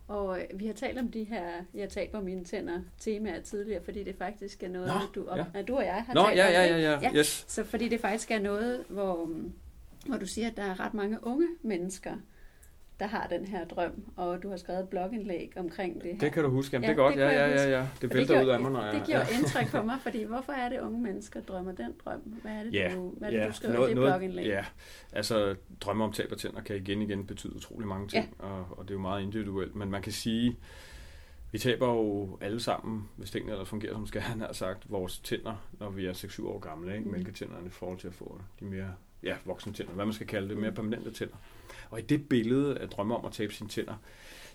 Og 0.08 0.38
øh, 0.38 0.60
vi 0.60 0.66
har 0.66 0.72
talt 0.72 0.98
om 0.98 1.08
de 1.10 1.24
her, 1.24 1.44
jeg 1.74 1.88
taber 1.88 2.20
mine 2.20 2.44
tænder 2.44 2.80
temaer 2.98 3.40
tidligere, 3.40 3.84
fordi 3.84 4.04
det 4.04 4.14
faktisk 4.18 4.62
er 4.62 4.68
noget, 4.68 4.88
Nå, 4.88 4.94
du, 5.22 5.28
op, 5.28 5.38
ja. 5.38 5.44
ja. 5.54 5.62
du 5.62 5.76
og 5.76 5.84
jeg 5.84 6.04
har 6.06 6.14
Nå, 6.14 6.22
talt 6.26 6.36
ja, 6.36 6.50
ja, 6.50 6.66
ja, 6.66 6.78
ja, 6.78 6.98
Ja. 7.02 7.10
yes. 7.18 7.44
Så 7.48 7.64
fordi 7.64 7.88
det 7.88 8.00
faktisk 8.00 8.30
er 8.30 8.38
noget, 8.38 8.84
hvor, 8.88 9.30
hvor 10.06 10.16
du 10.16 10.26
siger, 10.26 10.50
at 10.50 10.56
der 10.56 10.62
er 10.62 10.80
ret 10.80 10.94
mange 10.94 11.18
unge 11.26 11.46
mennesker, 11.62 12.14
der 13.00 13.06
har 13.06 13.26
den 13.26 13.44
her 13.46 13.64
drøm, 13.64 14.04
og 14.16 14.42
du 14.42 14.50
har 14.50 14.56
skrevet 14.56 14.80
et 14.82 14.88
blogindlæg 14.88 15.52
omkring 15.56 16.02
det 16.02 16.10
her. 16.12 16.18
Det 16.18 16.32
kan 16.32 16.42
du 16.42 16.50
huske. 16.50 16.74
Jamen, 16.76 16.84
Ja, 16.84 16.92
det 16.92 16.98
er 16.98 17.02
godt. 17.02 17.14
det 17.14 17.20
Ja, 17.20 17.28
ja, 17.28 17.48
ja, 17.48 17.78
ja. 17.78 17.86
Det 18.00 18.14
vælter 18.14 18.44
ud 18.44 18.48
af 18.48 18.60
mig, 18.60 18.70
når 18.72 18.84
jeg... 18.84 18.94
Det 18.94 19.06
gjorde 19.06 19.26
indtryk 19.38 19.70
på 19.70 19.82
mig, 19.82 19.98
fordi 20.00 20.22
hvorfor 20.22 20.52
er 20.52 20.68
det 20.68 20.80
unge 20.80 21.00
mennesker 21.02 21.40
drømmer 21.40 21.72
den 21.72 21.92
drøm? 22.04 22.20
Hvad 22.20 22.52
er 22.52 22.62
det, 22.62 22.74
Ja, 22.74 22.92
du, 22.94 23.10
hvad 23.18 23.28
er 23.28 23.32
det, 23.32 23.38
ja, 23.38 23.46
du 23.48 23.52
skriver 23.52 23.86
i 23.86 23.88
det 23.88 23.96
blogindlæg? 23.96 24.46
Ja, 24.46 24.64
altså 25.12 25.56
drømme 25.80 26.04
om 26.04 26.12
tab 26.12 26.28
og 26.32 26.38
tænder 26.38 26.60
kan 26.60 26.76
igen 26.76 27.02
igen 27.02 27.26
betyde 27.26 27.56
utrolig 27.56 27.88
mange 27.88 28.08
ting, 28.08 28.36
ja. 28.40 28.46
og, 28.46 28.66
og 28.70 28.84
det 28.84 28.90
er 28.90 28.94
jo 28.94 29.00
meget 29.00 29.22
individuelt, 29.22 29.74
men 29.74 29.90
man 29.90 30.02
kan 30.02 30.12
sige, 30.12 30.56
vi 31.52 31.58
taber 31.58 31.88
jo 31.88 32.38
alle 32.40 32.60
sammen, 32.60 33.08
hvis 33.16 33.30
tingene 33.30 33.52
ellers 33.52 33.68
fungerer, 33.68 33.92
som 33.94 34.06
skal 34.06 34.20
han 34.20 34.40
har 34.40 34.52
sagt, 34.52 34.90
vores 34.90 35.18
tænder, 35.18 35.66
når 35.80 35.90
vi 35.90 36.06
er 36.06 36.12
6-7 36.12 36.46
år 36.46 36.58
gamle, 36.58 36.92
ikke? 36.96 37.04
Mm. 37.04 37.12
mælketænderne 37.12 37.66
i 37.66 37.70
forhold 37.70 37.98
til 37.98 38.08
at 38.08 38.14
få 38.14 38.40
de 38.60 38.64
mere 38.64 38.94
ja, 39.24 39.34
voksne 39.44 39.72
tænder, 39.72 39.92
hvad 39.92 40.04
man 40.04 40.14
skal 40.14 40.26
kalde 40.26 40.48
det, 40.48 40.56
mere 40.58 40.72
permanente 40.72 41.10
tænder. 41.10 41.34
Og 41.90 41.98
i 41.98 42.02
det 42.02 42.28
billede 42.28 42.78
af 42.78 42.88
drømme 42.88 43.16
om 43.16 43.24
at 43.24 43.32
tabe 43.32 43.52
sine 43.54 43.68
tænder, 43.68 43.94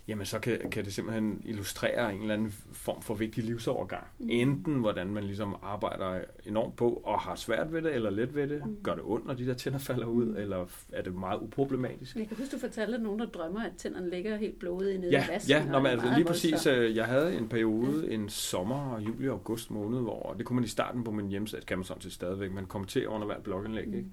jamen 0.08 0.26
så 0.26 0.38
kan, 0.38 0.70
kan 0.70 0.84
det 0.84 0.92
simpelthen 0.94 1.42
illustrere 1.44 2.14
en 2.14 2.20
eller 2.20 2.34
anden 2.34 2.54
form 2.72 3.02
for 3.02 3.14
vigtig 3.14 3.44
livsovergang. 3.44 4.06
Mm. 4.18 4.26
Enten 4.30 4.74
hvordan 4.74 5.06
man 5.06 5.24
ligesom 5.24 5.56
arbejder 5.62 6.20
enormt 6.46 6.76
på 6.76 7.02
og 7.04 7.20
har 7.20 7.34
svært 7.34 7.72
ved 7.72 7.82
det, 7.82 7.94
eller 7.94 8.10
let 8.10 8.34
ved 8.34 8.48
det. 8.48 8.66
Mm. 8.66 8.76
Gør 8.82 8.94
det 8.94 9.02
ondt, 9.06 9.26
når 9.26 9.34
de 9.34 9.46
der 9.46 9.54
tænder 9.54 9.78
falder 9.78 10.06
ud, 10.06 10.24
Mm. 10.24 10.36
eller 10.36 10.66
er 10.92 11.02
det 11.02 11.14
meget 11.14 11.38
uproblematisk? 11.40 12.16
Jeg 12.16 12.28
kan 12.28 12.36
huske, 12.36 12.56
du 12.56 12.60
fortalte, 12.60 12.94
at 12.94 13.02
nogen, 13.02 13.18
der 13.20 13.26
drømmer, 13.26 13.60
at 13.64 13.72
tænderne 13.76 14.10
ligger 14.10 14.36
helt 14.36 14.58
blodige 14.58 14.98
nede 14.98 15.10
Ja, 15.12 15.24
i 15.24 15.28
vasken. 15.28 15.50
ja 15.50 15.64
når 15.64 15.80
man, 15.80 15.92
altså, 15.92 16.12
lige 16.14 16.24
præcis. 16.24 16.66
øh, 16.66 16.96
Jeg 16.96 17.04
havde 17.06 17.36
en 17.36 17.48
periode, 17.48 18.10
en 18.12 18.28
sommer, 18.28 19.00
juli 19.00 19.28
og 19.28 19.32
august 19.34 19.70
måned, 19.70 20.00
hvor 20.00 20.34
det 20.38 20.46
kunne 20.46 20.54
man 20.56 20.64
i 20.64 20.68
starten 20.68 21.04
på 21.04 21.10
min 21.10 21.28
hjemmeside, 21.28 21.60
kan 21.66 21.78
man 21.78 21.84
sådan 21.84 22.00
set 22.02 22.12
stadigvæk, 22.12 22.52
man 22.52 22.66
kommenterer 22.66 23.08
under 23.08 23.26
hvert 23.26 23.42
blogindlæg. 23.42 23.88
Mm. 23.88 23.94
Ikke? 23.94 24.08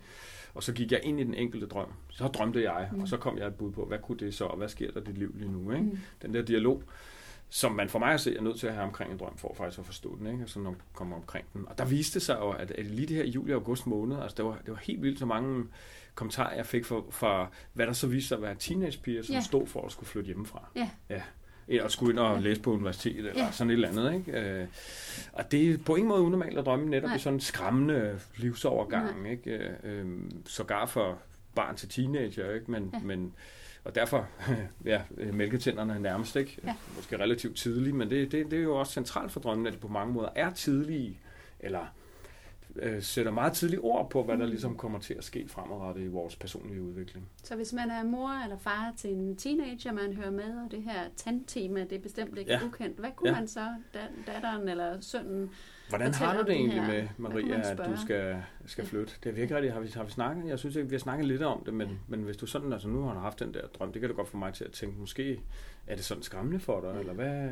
Og 0.58 0.63
så 0.63 0.74
gik 0.74 0.91
jeg 0.91 1.00
ind 1.04 1.20
i 1.20 1.24
den 1.24 1.34
enkelte 1.34 1.67
drøm. 1.67 1.93
Så 2.10 2.28
drømte 2.28 2.63
jeg, 2.72 2.89
Mm. 2.93 3.02
og 3.02 3.08
så 3.08 3.17
kom 3.17 3.38
jeg 3.38 3.48
et 3.48 3.56
bud 3.56 3.72
på, 3.72 3.86
hvad 3.86 4.00
kunne 4.00 4.17
det 4.17 4.34
så, 4.34 4.46
og 4.46 4.58
hvad 4.58 4.70
sker 4.70 4.91
der 4.91 5.02
i 5.02 5.04
dit 5.04 5.17
liv 5.17 5.32
lige 5.36 5.52
nu? 5.52 5.72
Ikke? 5.72 5.84
Mm. 5.84 5.98
den 6.22 6.34
der 6.34 6.41
dialog, 6.41 6.84
som 7.50 7.72
man 7.72 7.89
for 7.89 8.00
mig 8.00 8.13
at 8.13 8.20
se 8.22 8.38
er 8.38 8.41
nødt 8.41 8.60
til 8.60 8.67
at 8.67 8.74
have 8.74 8.84
omkring 8.86 9.12
en 9.12 9.17
drøm, 9.17 9.38
for 9.38 9.54
faktisk 9.58 9.80
at 9.80 9.86
forstå 9.86 10.17
den, 10.17 10.28
ikke? 10.28 10.46
Når 10.56 10.63
man 10.63 10.76
kommer 10.93 11.15
omkring 11.15 11.46
den. 11.54 11.67
Og 11.67 11.78
der 11.78 11.86
viste 11.86 12.20
sig 12.20 12.38
jo, 12.39 12.50
at, 12.50 12.72
at 12.72 12.86
lige 12.86 13.08
det 13.08 13.15
her 13.15 13.26
juli 13.26 13.52
og 13.54 13.56
august 13.60 13.88
måned, 13.88 14.22
altså 14.22 14.36
det 14.38 14.46
var, 14.46 14.58
det 14.65 14.72
var 14.72 14.80
helt 14.84 15.02
vildt 15.02 15.20
så 15.20 15.26
mange 15.26 15.65
kommentarer, 16.15 16.56
jeg 16.56 16.65
fik 16.65 16.86
fra, 16.86 17.02
fra 17.10 17.50
hvad 17.74 17.88
der 17.88 17.93
så 17.93 18.08
viste 18.08 18.28
sig 18.28 18.36
at 18.36 18.41
være 18.41 18.56
teenagepiger, 18.56 19.22
som 19.24 19.34
Ja. 19.36 19.41
stod 19.41 19.67
for 19.67 19.86
at 19.86 19.91
skulle 19.91 20.08
flytte 20.10 20.26
hjemmefra. 20.28 20.70
Ja. 20.76 20.89
ja. 21.10 21.22
Eller 21.67 21.88
skulle 21.88 22.12
ind 22.12 22.19
og 22.19 22.36
Ja. 22.36 22.41
læse 22.41 22.62
på 22.62 22.73
universitetet, 22.73 23.30
eller 23.30 23.43
Ja. 23.45 23.51
sådan 23.51 23.71
et 23.71 23.73
eller 23.73 23.89
andet. 23.89 24.13
Ikke? 24.13 24.39
Øh, 24.41 24.67
og 25.34 25.51
det 25.51 25.71
er 25.71 25.77
på 25.77 25.95
ingen 25.95 26.10
måde 26.10 26.21
unormalt 26.21 26.58
at 26.58 26.65
drømme 26.65 26.89
netop 26.89 27.08
Nej. 27.08 27.15
i 27.15 27.19
sådan 27.19 27.34
en 27.34 27.39
skræmmende 27.39 28.19
livsovergang. 28.36 29.32
Ikke? 29.32 29.51
Øh, 29.51 29.69
øh, 29.84 30.06
sågar 30.45 30.86
for 30.86 31.17
barn 31.56 31.75
til 31.75 31.89
teenager, 31.89 32.53
ikke? 32.53 32.71
Men, 32.71 32.89
Ja. 32.93 32.99
men 32.99 33.34
og 33.84 33.95
derfor, 33.95 34.27
ja, 34.86 35.01
øh, 35.17 35.34
mælketænderne 35.34 35.99
nærmest 35.99 36.36
ikke. 36.36 36.58
Ja. 36.65 36.73
Måske 36.95 37.17
relativt 37.17 37.58
tidlige, 37.58 37.93
men 37.93 38.10
det, 38.10 38.32
det, 38.32 38.51
det 38.51 38.60
er 38.60 38.63
jo 38.63 38.75
også 38.75 38.93
centralt 38.93 39.32
for 39.32 39.39
drømmen, 39.39 39.67
at 39.67 39.73
det 39.73 39.82
på 39.82 39.88
mange 39.88 40.13
måder 40.13 40.30
er 40.36 40.53
tidlige, 40.53 41.19
eller 41.60 41.86
øh, 42.82 43.02
sætter 43.02 43.32
meget 43.32 43.54
tidlige 43.54 43.80
ord 43.82 44.10
på, 44.10 44.24
hvad 44.24 44.38
der 44.38 44.44
Mm. 44.46 44.50
ligesom 44.50 44.78
kommer 44.78 45.00
til 45.00 45.13
at 45.13 45.24
ske 45.24 45.46
fremadrettet 45.48 46.04
i 46.04 46.08
vores 46.08 46.36
personlige 46.36 46.82
udvikling. 46.82 47.30
Så 47.44 47.56
hvis 47.56 47.74
man 47.74 47.90
er 47.92 48.04
mor 48.04 48.44
eller 48.44 48.58
far 48.58 48.94
til 48.98 49.10
en 49.13 49.36
teenager, 49.36 49.92
man 49.92 50.13
hører 50.13 50.32
med, 50.32 50.44
og 50.66 50.72
det 50.72 50.84
her 50.84 51.00
tandtema, 51.16 51.80
det 51.84 51.92
er 51.94 52.00
bestemt 52.00 52.38
ikke 52.38 52.52
Ja. 52.52 52.60
ukendt, 52.66 53.00
hvad 53.00 53.10
kunne 53.16 53.30
Ja. 53.30 53.36
man 53.36 53.48
så, 53.48 53.68
da- 53.94 54.32
datteren 54.34 54.70
eller 54.70 55.02
sønnen, 55.02 55.50
Hvordan 55.90 56.13
har 56.13 56.38
du 56.38 56.44
det 56.44 56.52
egentlig 56.56 56.82
her. 56.82 56.88
med, 56.92 57.02
Hvad 57.18 57.30
Maria, 57.32 57.72
at 57.72 57.78
du 57.78 58.02
skal, 58.02 58.44
skal 58.66 58.82
Ja. 58.84 58.88
flytte? 58.88 59.13
Det 59.24 59.30
er 59.30 59.34
virkelig 59.34 59.56
rigtigt. 59.56 59.74
Har 59.74 59.82
vi, 59.82 59.88
har 59.96 60.04
vi 60.04 60.12
snakket? 60.12 60.48
Jeg 60.50 60.60
synes 60.60 60.76
ikke, 60.76 60.90
vi 60.90 60.96
har 60.96 61.00
snakket 61.00 61.28
lidt 61.28 61.42
om 61.42 61.63
det, 61.66 61.74
men, 61.74 62.00
men 62.08 62.20
hvis 62.24 62.38
du 62.38 62.46
sådan, 62.46 62.74
altså 62.74 62.88
nu 62.88 63.02
har 63.02 63.13
du 63.13 63.20
haft 63.20 63.40
den 63.40 63.54
der 63.54 63.68
drøm, 63.68 63.92
det 63.92 64.00
kan 64.02 64.10
det 64.10 64.16
godt 64.18 64.28
få 64.30 64.38
mig 64.38 64.54
til 64.54 64.63
at 64.63 64.72
tænke, 64.72 65.00
måske 65.00 65.40
er 65.88 65.96
det 65.96 66.06
sådan 66.06 66.24
skræmmende 66.24 66.60
for 66.60 66.82
dig, 66.82 66.94
Ja. 66.94 67.00
eller 67.00 67.13
hvad, 67.13 67.50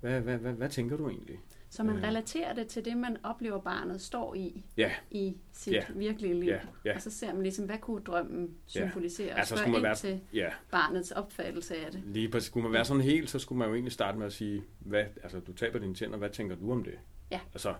hvad, 0.00 0.20
hvad, 0.20 0.36
hvad, 0.38 0.52
hvad 0.52 0.68
tænker 0.68 0.96
du 0.96 1.08
egentlig? 1.08 1.38
Så 1.76 1.82
man 1.82 1.98
Ja. 1.98 2.06
relaterer 2.06 2.54
det 2.54 2.66
til 2.66 2.84
det, 2.84 2.96
man 2.96 3.16
oplever, 3.22 3.60
barnet 3.60 4.00
står 4.00 4.34
i, 4.34 4.64
Ja. 4.76 4.90
i 5.10 5.36
sit 5.52 5.72
Ja. 5.72 5.84
virkelige 5.94 6.34
liv. 6.40 6.48
Ja, 6.48 6.58
ja, 6.84 6.94
Og 6.94 7.02
så 7.02 7.10
ser 7.10 7.32
man 7.32 7.42
ligesom, 7.42 7.64
hvad 7.64 7.78
kunne 7.78 8.00
drømmen 8.04 8.44
Ja. 8.74 8.80
symbolisere, 8.80 9.32
og 9.32 9.38
Altså, 9.38 9.56
skulle 9.56 9.70
man 9.72 9.78
ind 9.78 9.82
være- 9.86 9.94
til 9.94 10.20
ja. 10.34 10.48
barnets 10.70 11.10
opfattelse 11.10 11.76
af 11.76 11.92
det. 11.92 12.02
Lige 12.06 12.28
præcis. 12.28 12.46
Skulle 12.46 12.64
man 12.64 12.72
være 12.72 12.84
sådan 12.84 13.02
helt, 13.02 13.30
så 13.30 13.38
skulle 13.38 13.58
man 13.58 13.68
jo 13.68 13.74
egentlig 13.74 13.92
starte 13.92 14.18
med 14.18 14.26
at 14.26 14.32
sige, 14.32 14.62
hvad, 14.78 15.04
altså 15.22 15.40
du 15.40 15.52
taber 15.52 15.78
dine 15.78 15.94
tænder, 15.94 16.18
hvad 16.18 16.30
tænker 16.30 16.56
du 16.56 16.72
om 16.72 16.84
det? 16.84 16.94
Ja. 17.30 17.40
Altså, 17.54 17.74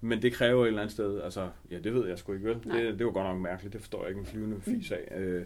Men 0.00 0.22
det 0.22 0.32
kræver 0.32 0.62
et 0.62 0.66
eller 0.66 0.80
andet 0.80 0.92
sted, 0.92 1.20
altså, 1.20 1.48
ja, 1.70 1.78
det 1.78 1.94
ved 1.94 2.08
jeg 2.08 2.18
sgu 2.18 2.32
ikke 2.32 2.48
vel. 2.48 2.54
Det, 2.64 2.98
det 2.98 3.06
var 3.06 3.12
godt 3.12 3.26
nok 3.26 3.40
mærkeligt, 3.40 3.72
det 3.72 3.80
forstår 3.80 4.00
jeg 4.00 4.08
ikke 4.08 4.20
en 4.20 4.26
flyvende 4.26 4.60
fis 4.60 4.92
af. 4.92 5.18
Øh, 5.18 5.44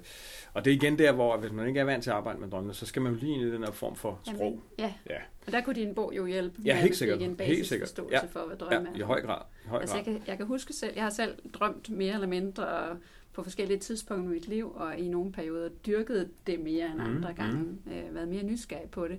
og 0.55 0.65
det 0.65 0.71
er 0.71 0.75
igen 0.75 0.99
der, 0.99 1.13
hvor 1.13 1.37
hvis 1.37 1.53
man 1.53 1.69
ikke 1.69 1.81
er 1.81 1.85
vant 1.85 2.03
til 2.03 2.11
at 2.11 2.17
arbejde 2.17 2.41
med 2.41 2.49
drømmene, 2.49 2.75
så 2.75 2.87
skal 2.87 3.03
man 3.03 3.13
jo 3.13 3.19
lige 3.19 3.35
ind 3.35 3.43
i 3.43 3.53
den 3.53 3.65
her 3.65 3.71
form 3.71 3.97
for 3.97 4.21
sprog. 4.23 4.61
Jamen, 4.79 4.95
ja. 5.09 5.15
ja, 5.15 5.19
og 5.47 5.53
der 5.53 5.61
kunne 5.61 5.75
din 5.75 5.95
bog 5.95 6.13
jo 6.17 6.27
hjælpe 6.27 6.61
ja, 6.65 6.77
helt 6.77 6.97
sikkert. 6.97 7.23
en 7.23 7.41
helt 7.41 7.67
sikkert. 7.67 7.89
forståelse 7.89 8.17
ja. 8.17 8.27
for, 8.27 8.47
hvad 8.47 8.57
drømme 8.57 8.89
ja, 8.95 8.99
i 8.99 9.03
høj 9.03 9.23
grad. 9.23 9.43
I 9.65 9.69
høj 9.69 9.81
altså, 9.81 9.95
grad. 9.97 10.05
Jeg, 10.05 10.15
kan, 10.15 10.23
jeg 10.27 10.37
kan 10.37 10.47
huske 10.47 10.73
selv, 10.73 10.93
jeg 10.95 11.03
har 11.03 11.11
selv 11.11 11.35
drømt 11.53 11.91
mere 11.91 12.15
eller 12.15 12.27
mindre 12.27 12.97
på 13.33 13.43
forskellige 13.43 13.79
tidspunkter 13.79 14.31
i 14.31 14.35
mit 14.35 14.49
liv, 14.49 14.73
og 14.75 14.99
i 14.99 15.09
nogle 15.09 15.33
perioder 15.33 15.69
dyrket 15.69 16.31
det 16.47 16.61
mere 16.61 16.87
end 16.87 17.03
andre 17.03 17.31
mm, 17.31 17.37
gange, 17.37 17.63
mm. 17.63 17.93
Øh, 17.93 18.15
været 18.15 18.29
mere 18.29 18.43
nysgerrig 18.43 18.91
på 18.91 19.09
det. 19.09 19.19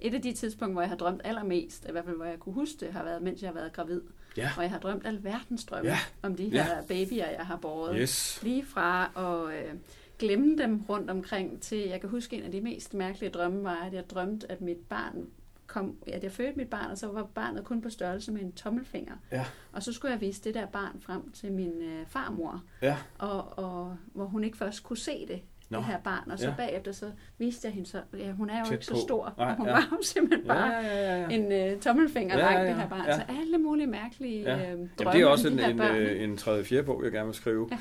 Et 0.00 0.14
af 0.14 0.22
de 0.22 0.32
tidspunkter, 0.32 0.72
hvor 0.72 0.82
jeg 0.82 0.88
har 0.88 0.96
drømt 0.96 1.20
allermest, 1.24 1.86
i 1.88 1.92
hvert 1.92 2.04
fald 2.04 2.16
hvor 2.16 2.24
jeg 2.24 2.38
kunne 2.38 2.52
huske 2.52 2.76
det, 2.80 2.92
har 2.92 3.04
været, 3.04 3.22
mens 3.22 3.42
jeg 3.42 3.48
har 3.48 3.54
været 3.54 3.72
gravid. 3.72 4.00
Ja. 4.36 4.50
Og 4.56 4.62
jeg 4.62 4.70
har 4.70 4.78
drømt 4.78 5.06
alverdens 5.06 5.64
drømme 5.64 5.90
ja. 5.90 5.98
om 6.22 6.36
de 6.36 6.48
her 6.48 6.76
ja. 6.76 6.80
babyer, 6.80 7.30
jeg 7.30 7.46
har 7.46 7.56
båret. 7.56 7.96
Yes. 8.00 8.40
Lige 8.42 8.64
fra 8.66 9.10
at 9.16 9.56
øh, 9.56 9.74
glemme 10.18 10.58
dem 10.58 10.82
rundt 10.88 11.10
omkring 11.10 11.60
til, 11.62 11.78
jeg 11.78 12.00
kan 12.00 12.10
huske 12.10 12.36
en 12.36 12.42
af 12.42 12.52
de 12.52 12.60
mest 12.60 12.94
mærkelige 12.94 13.30
drømme 13.30 13.64
var, 13.64 13.82
at 13.86 13.92
jeg 13.92 14.10
drømte, 14.10 14.52
at 14.52 14.60
mit 14.60 14.78
barn 14.88 15.26
kom, 15.66 15.96
at 16.06 16.24
jeg 16.24 16.32
fødte 16.32 16.52
mit 16.56 16.68
barn, 16.68 16.90
og 16.90 16.98
så 16.98 17.06
var 17.06 17.22
barnet 17.22 17.64
kun 17.64 17.82
på 17.82 17.90
størrelse 17.90 18.32
med 18.32 18.40
en 18.40 18.52
tommelfinger. 18.52 19.14
Ja. 19.32 19.44
Og 19.72 19.82
så 19.82 19.92
skulle 19.92 20.12
jeg 20.12 20.20
vise 20.20 20.42
det 20.44 20.54
der 20.54 20.66
barn 20.66 21.00
frem 21.00 21.32
til 21.32 21.52
min 21.52 21.82
øh, 21.82 22.06
farmor, 22.06 22.62
ja. 22.82 22.96
og, 23.18 23.58
og 23.58 23.96
hvor 24.12 24.24
hun 24.24 24.44
ikke 24.44 24.56
først 24.56 24.82
kunne 24.82 24.96
se 24.96 25.26
det, 25.26 25.42
Nå. 25.72 25.78
det 25.78 25.86
her 25.86 25.98
barn. 25.98 26.30
Og 26.30 26.38
så 26.38 26.46
ja. 26.46 26.54
bagefter 26.56 26.92
så 26.92 27.10
viste 27.38 27.66
jeg 27.66 27.74
hende 27.74 27.88
så, 27.88 28.00
ja, 28.18 28.32
hun 28.32 28.50
er 28.50 28.58
jo 28.58 28.64
Tæt 28.64 28.72
ikke 28.72 28.86
så 28.86 29.00
stor, 29.06 29.34
Nej, 29.38 29.54
hun 29.56 29.66
ja. 29.66 29.72
var 29.72 29.88
jo 29.92 30.02
simpelthen 30.02 30.48
bare 30.48 30.72
ja, 30.72 30.80
ja, 30.80 31.16
ja, 31.16 31.20
ja. 31.20 31.28
en 31.28 31.72
uh, 31.74 31.80
tommelfinger 31.80 32.38
ja, 32.38 32.52
ja, 32.52 32.60
ja. 32.60 32.68
det 32.68 32.74
her 32.74 32.88
barn. 32.88 33.06
Ja. 33.06 33.16
Så 33.16 33.22
alle 33.40 33.58
mulige 33.58 33.86
mærkelige 33.86 34.42
ja. 34.42 34.54
uh, 34.54 34.60
drømme 34.60 34.86
Jamen, 35.00 35.12
det 35.12 35.22
er 35.22 35.26
også 35.26 35.48
en, 35.48 35.58
en, 35.58 35.80
øh, 35.80 36.22
en 36.22 36.36
tredje 36.36 36.64
fjerde 36.64 36.82
bog, 36.84 37.04
jeg 37.04 37.12
gerne 37.12 37.26
vil 37.26 37.34
skrive. 37.34 37.68
Ja 37.70 37.78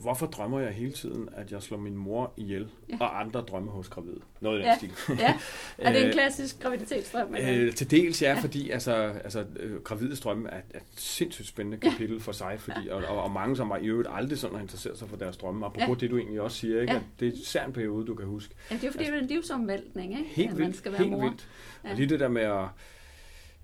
hvorfor 0.00 0.26
drømmer 0.26 0.60
jeg 0.60 0.72
hele 0.72 0.92
tiden, 0.92 1.28
at 1.32 1.52
jeg 1.52 1.62
slår 1.62 1.78
min 1.78 1.96
mor 1.96 2.32
ihjel, 2.36 2.68
ja. 2.88 2.96
og 3.00 3.20
andre 3.20 3.40
drømmer 3.40 3.72
hos 3.72 3.88
gravid? 3.88 4.16
Noget 4.40 4.58
i 4.58 4.62
den 4.62 4.68
ja. 4.68 4.76
stil. 4.76 4.92
ja. 5.18 5.34
Er 5.78 5.92
det 5.92 6.06
en 6.06 6.12
klassisk 6.18 6.60
graviditetsdrøm? 6.60 7.34
Øh, 7.34 7.74
til 7.74 7.90
dels 7.90 8.22
ja, 8.22 8.32
ja. 8.32 8.40
fordi 8.40 8.70
altså, 8.70 8.92
altså, 8.94 9.44
øh, 9.60 9.82
gravides 9.82 10.20
drømme 10.20 10.50
er, 10.50 10.60
er 10.70 10.78
et 10.78 10.82
sindssygt 10.96 11.48
spændende 11.48 11.90
kapitel 11.90 12.16
ja. 12.16 12.20
for 12.20 12.32
sig, 12.32 12.56
fordi, 12.58 12.88
og, 12.88 13.04
og, 13.04 13.22
og 13.22 13.30
mange, 13.30 13.56
som 13.56 13.70
har 13.70 13.78
i 13.78 13.86
øvrigt 13.86 14.08
aldrig 14.12 14.38
sådan 14.38 14.56
har 14.56 14.62
interesseret 14.62 14.98
sig 14.98 15.08
for 15.08 15.16
deres 15.16 15.36
drømme, 15.36 15.66
apropos 15.66 15.88
ja. 15.88 15.94
det, 15.94 16.10
du 16.10 16.18
egentlig 16.18 16.40
også 16.40 16.56
siger, 16.56 16.80
ikke? 16.80 16.92
Ja. 16.92 16.98
at 16.98 17.04
det 17.20 17.28
er 17.28 17.32
især 17.32 17.66
en 17.66 17.72
periode, 17.72 18.06
du 18.06 18.14
kan 18.14 18.26
huske. 18.26 18.54
Ja, 18.70 18.74
det 18.74 18.84
er 18.84 18.90
fordi, 18.90 19.04
altså, 19.04 19.12
det 19.12 19.18
er 19.18 19.22
en 19.22 19.28
livsomvæltning, 19.28 20.18
ikke? 20.18 20.30
Helt 20.30 20.50
vildt, 20.50 20.60
man 20.60 20.74
skal 20.74 20.92
være 20.92 20.98
helt 20.98 21.10
mor. 21.10 21.22
vildt. 21.22 21.48
Ja. 21.84 21.90
Og 21.90 21.96
lige 21.96 22.08
det 22.08 22.20
der 22.20 22.28
med 22.28 22.42
at 22.42 22.64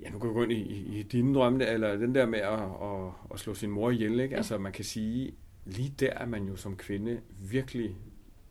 ja, 0.03 0.11
nu 0.11 0.19
kan 0.19 0.33
gå 0.33 0.43
ind 0.43 0.53
i, 0.53 0.61
i, 0.61 0.99
i 0.99 1.03
dine 1.03 1.35
drømme, 1.35 1.67
eller 1.67 1.97
den 1.97 2.15
der 2.15 2.27
med 2.27 2.39
at, 2.39 2.53
at, 2.59 3.13
at 3.35 3.41
slå 3.41 3.55
sin 3.55 3.71
mor 3.71 3.91
ihjel, 3.91 4.21
ikke? 4.21 4.33
Ja. 4.33 4.37
Altså, 4.37 4.59
man 4.59 4.73
kan 4.73 4.85
sige, 4.85 5.35
lige 5.65 5.95
der 6.01 6.11
er 6.11 6.27
man 6.27 6.45
jo 6.45 6.57
som 6.57 6.77
kvinde 6.77 7.21
virkelig 7.51 7.97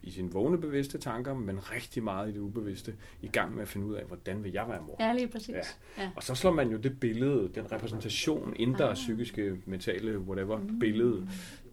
i 0.03 0.11
sine 0.11 0.31
vågne 0.31 0.57
bevidste 0.57 0.97
tanker, 0.97 1.33
men 1.33 1.71
rigtig 1.71 2.03
meget 2.03 2.29
i 2.29 2.33
det 2.33 2.39
ubevidste, 2.39 2.95
i 3.21 3.27
gang 3.27 3.55
med 3.55 3.61
at 3.61 3.67
finde 3.67 3.87
ud 3.87 3.95
af, 3.95 4.05
hvordan 4.05 4.43
vil 4.43 4.51
jeg 4.51 4.67
være 4.67 4.81
mor. 4.81 4.95
Ja, 4.99 5.13
lige 5.13 5.27
præcis. 5.27 5.49
Ja. 5.49 6.03
Ja. 6.03 6.09
Og 6.15 6.23
så 6.23 6.35
slår 6.35 6.51
man 6.51 6.69
jo 6.69 6.77
det 6.77 6.99
billede, 6.99 7.49
den 7.55 7.71
repræsentation, 7.71 8.53
indre 8.55 8.89
ah. 8.89 8.93
psykiske, 8.93 9.57
mentale, 9.65 10.19
whatever, 10.19 10.57
mm. 10.57 10.79
billede, 10.79 11.27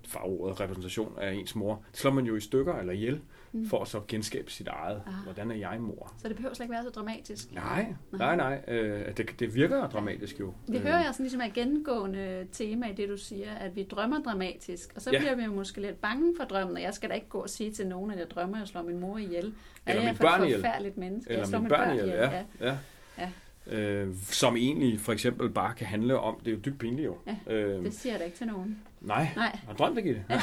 farordet 0.09 0.61
repræsentation 0.61 1.19
af 1.19 1.33
ens 1.33 1.55
mor, 1.55 1.85
det 1.91 1.99
slår 1.99 2.11
man 2.11 2.27
jo 2.27 2.37
i 2.37 2.41
stykker 2.41 2.75
eller 2.75 2.93
ihjel, 2.93 3.15
mm. 3.15 3.23
For 3.69 3.83
at 3.83 3.89
så 3.89 4.01
genskabe 4.09 4.51
sit 4.51 4.69
eget. 4.69 5.03
Ah. 5.07 5.13
Hvordan 5.25 5.51
er 5.51 5.55
jeg 5.55 5.81
mor? 5.81 6.13
Så 6.19 6.29
det 6.29 6.37
behøver 6.37 6.55
slet 6.55 6.65
ikke 6.65 6.73
være 6.73 6.83
så 6.83 6.91
dramatisk? 6.91 7.55
Nej, 7.55 7.95
nej, 8.13 8.37
nej. 8.37 8.63
Øh, 8.69 9.17
det, 9.17 9.41
det 9.41 9.55
virker 9.55 9.89
dramatisk 9.89 10.41
jo. 10.41 10.55
Vi 10.69 10.79
hører 10.79 11.07
jo 11.07 11.13
sådan 11.13 11.25
ligesom 11.25 11.41
et 11.41 11.53
gengående 11.53 12.47
tema 12.53 12.87
i 12.87 12.93
det, 12.93 13.09
du 13.09 13.17
siger, 13.17 13.55
at 13.55 13.77
vi 13.77 13.83
drømmer 13.83 14.23
dramatisk. 14.23 14.93
Og 14.97 15.03
så 15.03 15.11
ja. 15.13 15.19
bliver 15.19 15.35
vi 15.35 15.47
måske 15.47 15.81
lidt 15.81 16.01
bange 16.01 16.35
for 16.37 16.45
drømmen, 16.45 16.77
og 16.77 16.83
jeg 16.83 16.95
skal 16.95 17.11
da 17.11 17.15
ikke 17.15 17.29
gå 17.29 17.39
og 17.39 17.51
sige 17.51 17.73
til 17.73 17.87
nogen, 17.87 18.11
at 18.11 18.19
jeg 18.19 18.31
drømmer, 18.31 18.57
at 18.57 18.61
jeg 18.61 18.69
slår 18.69 18.83
min 18.83 19.01
mor 19.01 19.19
ihjel. 19.19 19.55
Eller 19.87 20.05
min 20.05 20.17
børn 20.17 20.45
ihjel. 20.45 20.93
menneske. 20.97 21.33
Eller 21.33 21.61
min 21.61 21.69
børn 21.69 21.91
ihjel, 21.91 22.09
ja. 22.09 22.45
ja. 22.61 22.77
ja. 23.19 23.31
Øh, 23.69 24.15
som 24.15 24.57
egentlig 24.57 25.01
for 25.01 25.13
eksempel 25.13 25.51
bare 25.51 25.75
kan 25.75 25.87
handle 25.87 26.19
om, 26.19 26.41
det 26.45 26.49
er 26.49 26.53
jo 26.53 26.61
dybt 26.65 26.79
pinligt 26.79 27.07
jo. 27.07 27.17
Ja, 27.27 27.55
øh, 27.55 27.85
det 27.85 27.95
siger 27.95 28.13
jeg 28.13 28.21
da 28.21 28.25
ikke 28.25 28.37
til 28.37 28.47
nogen. 28.47 28.79
Nej, 29.01 29.29
Nej. 29.37 29.59
har 29.67 29.73
du 29.73 29.79
drømt 29.79 29.97
det, 29.97 30.05
Gitte? 30.05 30.25
Ja. 30.31 30.41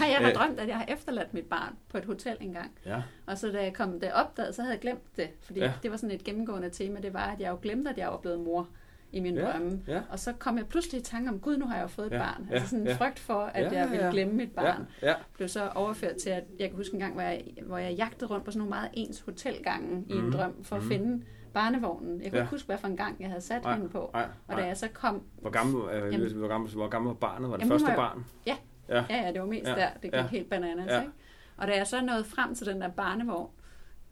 Nej, 0.00 0.08
jeg 0.08 0.18
har 0.20 0.32
drømt, 0.40 0.60
at 0.60 0.68
jeg 0.68 0.76
har 0.76 0.84
efterladt 0.88 1.34
mit 1.34 1.44
barn 1.44 1.74
på 1.88 1.98
et 1.98 2.04
hotel 2.04 2.36
engang. 2.40 2.70
Ja. 2.86 3.02
Og 3.26 3.38
så 3.38 3.52
da 3.52 3.62
jeg 3.62 3.72
kom 3.72 4.00
det 4.00 4.12
opdaget, 4.12 4.54
så 4.54 4.62
havde 4.62 4.72
jeg 4.72 4.80
glemt 4.80 5.16
det. 5.16 5.28
Fordi 5.42 5.60
ja. 5.60 5.72
det 5.82 5.90
var 5.90 5.96
sådan 5.96 6.14
et 6.14 6.24
gennemgående 6.24 6.70
tema, 6.70 7.00
det 7.00 7.14
var, 7.14 7.26
at 7.26 7.40
jeg 7.40 7.50
jo 7.50 7.58
glemte, 7.62 7.90
at 7.90 7.98
jeg 7.98 8.08
var 8.08 8.16
blevet 8.16 8.40
mor 8.40 8.68
i 9.12 9.20
min 9.20 9.34
ja, 9.34 9.52
drømme. 9.52 9.80
Ja. 9.88 10.00
Og 10.10 10.18
så 10.18 10.32
kom 10.32 10.58
jeg 10.58 10.66
pludselig 10.66 11.00
i 11.00 11.04
tanke 11.04 11.28
om, 11.30 11.40
gud, 11.40 11.56
nu 11.56 11.66
har 11.66 11.74
jeg 11.74 11.82
jo 11.82 11.88
fået 11.88 12.06
et 12.06 12.12
ja, 12.12 12.18
barn. 12.18 12.48
Altså 12.50 12.68
sådan 12.68 12.80
en 12.80 12.86
ja. 12.86 12.94
frygt 12.94 13.18
for, 13.18 13.42
at 13.42 13.72
ja, 13.72 13.78
jeg 13.78 13.90
ville 13.90 14.10
glemme 14.10 14.34
mit 14.34 14.52
barn. 14.52 14.86
Ja, 15.02 15.08
ja. 15.08 15.14
Blev 15.34 15.48
så 15.48 15.68
overført 15.74 16.16
til, 16.16 16.30
at 16.30 16.44
jeg 16.58 16.68
kan 16.68 16.76
huske 16.76 16.94
en 16.94 17.00
gang, 17.00 17.12
hvor 17.12 17.22
jeg, 17.22 17.44
hvor 17.62 17.78
jeg 17.78 17.92
jagtede 17.92 18.30
rundt 18.30 18.44
på 18.44 18.50
sådan 18.50 18.58
nogle 18.58 18.70
meget 18.70 18.90
ens 18.92 19.20
hotelgange 19.20 19.96
mm. 19.96 20.04
i 20.08 20.12
en 20.12 20.22
mhm. 20.22 20.32
drøm, 20.32 20.64
for 20.64 20.76
mm. 20.76 20.82
at 20.82 20.88
finde 20.88 21.22
barnevognen. 21.56 22.20
Jeg 22.20 22.30
kunne 22.30 22.38
ja. 22.38 22.44
ikke 22.44 22.50
huske, 22.50 22.66
hvad 22.66 22.78
for 22.78 22.88
en 22.88 22.96
gang 22.96 23.16
jeg 23.20 23.28
havde 23.28 23.40
sat 23.40 23.62
nej, 23.62 23.74
hende 23.74 23.88
på. 23.88 24.10
Nej, 24.12 24.26
og 24.48 24.56
da 24.56 24.66
jeg 24.66 24.76
så 24.76 24.88
kom... 24.88 25.22
Hvor 25.40 25.50
gammel, 25.50 25.94
øh, 25.94 26.12
jamen, 26.12 26.32
hvor 26.32 26.48
gammel, 26.48 26.70
hvor 26.70 26.88
gammel 26.88 27.08
var 27.08 27.14
barnet? 27.14 27.50
Var 27.50 27.56
det 27.56 27.66
første 27.66 27.88
var, 27.88 27.96
barn? 27.96 28.26
Ja. 28.46 28.56
Ja. 28.88 29.04
ja, 29.10 29.26
ja, 29.26 29.32
det 29.32 29.40
var 29.40 29.46
mest 29.46 29.68
ja. 29.68 29.74
der. 29.74 29.88
Det 29.92 30.02
gik 30.02 30.14
ja. 30.14 30.26
helt 30.26 30.50
bananas, 30.50 30.86
ja. 30.86 31.00
ikke? 31.00 31.12
Og 31.56 31.66
da 31.66 31.76
jeg 31.76 31.86
så 31.86 32.04
nåede 32.04 32.24
frem 32.24 32.54
til 32.54 32.66
den 32.66 32.80
der 32.80 32.88
barnevogn, 32.88 33.50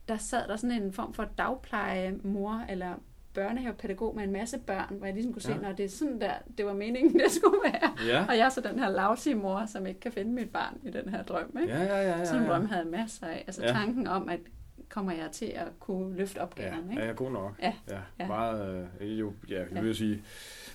der 0.09 0.17
sad 0.17 0.49
der 0.49 0.57
sådan 0.57 0.83
en 0.83 0.93
form 0.93 1.15
for 1.15 1.25
dagplejemor 1.39 2.65
eller 2.69 2.95
børnehavepædagog 3.35 4.17
med 4.17 4.25
en 4.25 4.33
masse 4.33 4.59
børn, 4.59 4.95
hvor 4.99 5.07
jeg 5.07 5.15
ligesom 5.15 5.33
kunne 5.33 5.43
se, 5.43 5.59
ja. 5.63 5.71
at 5.71 5.79
det 5.79 5.85
er 5.85 5.89
sådan 5.89 6.21
der, 6.21 6.33
det 6.59 6.67
var 6.67 6.73
meningen, 6.73 7.15
det 7.21 7.31
skulle 7.31 7.59
være. 7.65 8.09
Ja. 8.09 8.25
Og 8.29 8.39
jeg 8.39 8.45
er 8.45 8.49
så 8.49 8.61
den 8.61 8.79
her 8.79 8.91
lavsige 8.91 9.35
mor, 9.35 9.67
som 9.67 9.87
ikke 9.87 10.01
kan 10.01 10.13
finde 10.13 10.33
mit 10.33 10.51
barn 10.51 10.79
i 10.83 10.91
den 10.91 11.09
her 11.09 11.23
drøm. 11.23 11.57
Ikke? 11.63 11.75
Ja, 11.75 11.83
ja, 11.83 12.03
ja, 12.03 12.19
ja, 12.19 12.25
Sådan 12.25 12.43
en 12.43 12.49
drøm 12.49 12.67
havde 12.67 12.85
masser 12.85 13.27
af. 13.27 13.45
Altså 13.47 13.63
ja. 13.63 13.73
tanken 13.73 14.07
om, 14.07 14.29
at 14.29 14.41
kommer 14.89 15.13
jeg 15.13 15.31
til 15.33 15.47
at 15.47 15.67
kunne 15.81 16.17
løfte 16.17 16.39
opgaven. 16.39 16.75
Ja, 16.75 16.91
ikke? 16.91 16.95
ja, 16.95 17.01
jeg 17.01 17.11
er 17.11 17.15
god 17.15 17.31
nok. 17.31 17.53
Ja. 17.63 17.73
ja. 17.91 18.01
ja. 18.19 18.27
Meget, 18.27 18.89
øh, 19.01 19.21
jo, 19.21 19.33
ja, 19.49 19.59
jeg 19.59 19.69
ja. 19.75 19.81
vil 19.81 19.97
sige, 19.97 20.23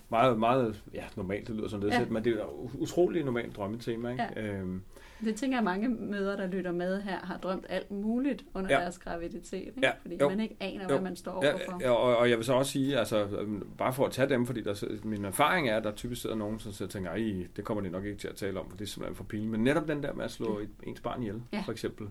meget, 0.10 0.40
meget 0.40 0.84
ja, 0.94 1.04
normalt, 1.16 1.48
det 1.48 1.56
lyder 1.56 1.68
sådan 1.68 1.90
lidt, 1.90 1.94
ja. 1.94 2.06
men 2.10 2.24
det 2.24 2.34
er 2.34 2.44
et 2.44 2.50
utroligt 2.74 3.26
normalt 3.26 3.56
drømmetema. 3.56 4.12
Ikke? 4.12 4.28
Ja. 4.36 4.42
Øhm, 4.42 4.82
det 5.26 5.36
tænker 5.36 5.58
jeg, 5.58 5.64
mange 5.64 5.90
møder, 5.90 6.36
der 6.36 6.48
lytter 6.48 6.72
med 6.72 7.02
her, 7.02 7.20
har 7.20 7.38
drømt 7.38 7.66
alt 7.70 7.92
muligt 7.92 8.46
under 8.54 8.76
ja. 8.76 8.82
deres 8.82 9.00
graviditet. 9.00 9.68
Ikke? 9.68 9.80
Ja. 9.84 9.92
Fordi 10.02 10.18
jo. 10.22 10.30
man 10.30 10.40
ikke 10.40 10.56
aner, 10.60 10.84
jo. 10.84 10.88
hvad 10.88 11.02
man 11.02 11.16
står 11.16 11.32
overfor. 11.32 11.78
Ja, 11.82 11.92
og, 11.92 12.18
og 12.18 12.30
jeg 12.30 12.38
vil 12.38 12.46
så 12.46 12.54
også 12.54 12.72
sige, 12.72 12.98
altså, 12.98 13.26
øhm, 13.26 13.68
bare 13.78 13.94
for 13.94 14.06
at 14.06 14.12
tage 14.12 14.30
dem, 14.30 14.46
fordi 14.46 14.62
der, 14.62 14.98
min 15.04 15.26
erfaring 15.26 15.70
er, 15.70 15.78
at 15.78 15.84
der 15.84 15.92
typisk 15.92 16.22
sidder 16.22 16.36
nogen, 16.36 16.60
som 16.60 16.88
tænker, 16.88 17.12
ej, 17.12 17.48
det 17.56 17.64
kommer 17.64 17.84
de 17.84 17.90
nok 17.90 18.06
ikke 18.06 18.18
til 18.18 18.28
at 18.28 18.36
tale 18.36 18.60
om, 18.60 18.70
for 18.70 18.78
det 18.78 18.86
er 18.86 18.90
simpelthen 18.90 19.16
for 19.16 19.24
pinligt. 19.24 19.52
Men 19.52 19.64
netop 19.64 19.88
den 19.88 20.04
der 20.04 20.14
med 20.14 20.26
at 20.26 20.32
slå 20.32 20.60
et, 20.60 20.70
ens 20.84 21.02
barn 21.02 21.22
ihjel, 21.22 21.42
ja. 21.54 21.62
for 21.66 21.72
eksempel, 21.72 22.08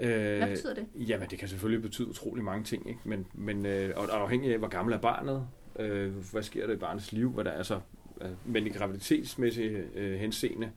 Øh, 0.00 0.36
Hvad 0.38 0.48
betyder 0.48 0.74
det? 0.74 0.86
Jamen, 0.94 1.30
det 1.30 1.38
kan 1.38 1.48
selvfølgelig 1.48 1.82
betyde 1.82 2.08
utrolig 2.08 2.44
mange 2.44 2.64
ting, 2.64 2.88
ikke? 2.88 3.00
Men, 3.04 3.26
men 3.34 3.66
øh, 3.66 3.92
og 3.96 4.20
afhængig 4.20 4.52
af, 4.52 4.58
hvor 4.58 4.68
gammel 4.68 4.94
er 4.94 4.98
barnet, 4.98 5.48
øh, 5.78 6.12
hvad 6.32 6.42
sker 6.42 6.66
der 6.66 6.74
i 6.74 6.76
barnets 6.76 7.12
liv, 7.12 7.30
hvad 7.30 7.44
der 7.44 7.50
er 7.50 7.62
så, 7.62 7.80
øh, 8.20 8.30
men 8.44 8.66
i 8.66 8.70
graviditetsmæssige 8.70 9.84
øh, 9.94 10.18
henseende, 10.18 10.70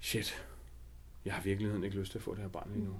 shit, 0.00 0.44
jeg 1.24 1.32
har 1.34 1.40
i 1.42 1.44
virkeligheden 1.44 1.84
ikke 1.84 1.96
lyst 1.96 2.10
til 2.10 2.18
at 2.18 2.22
få 2.22 2.34
det 2.34 2.42
her 2.42 2.48
barn 2.48 2.70
lige 2.74 2.84
nu. 2.84 2.94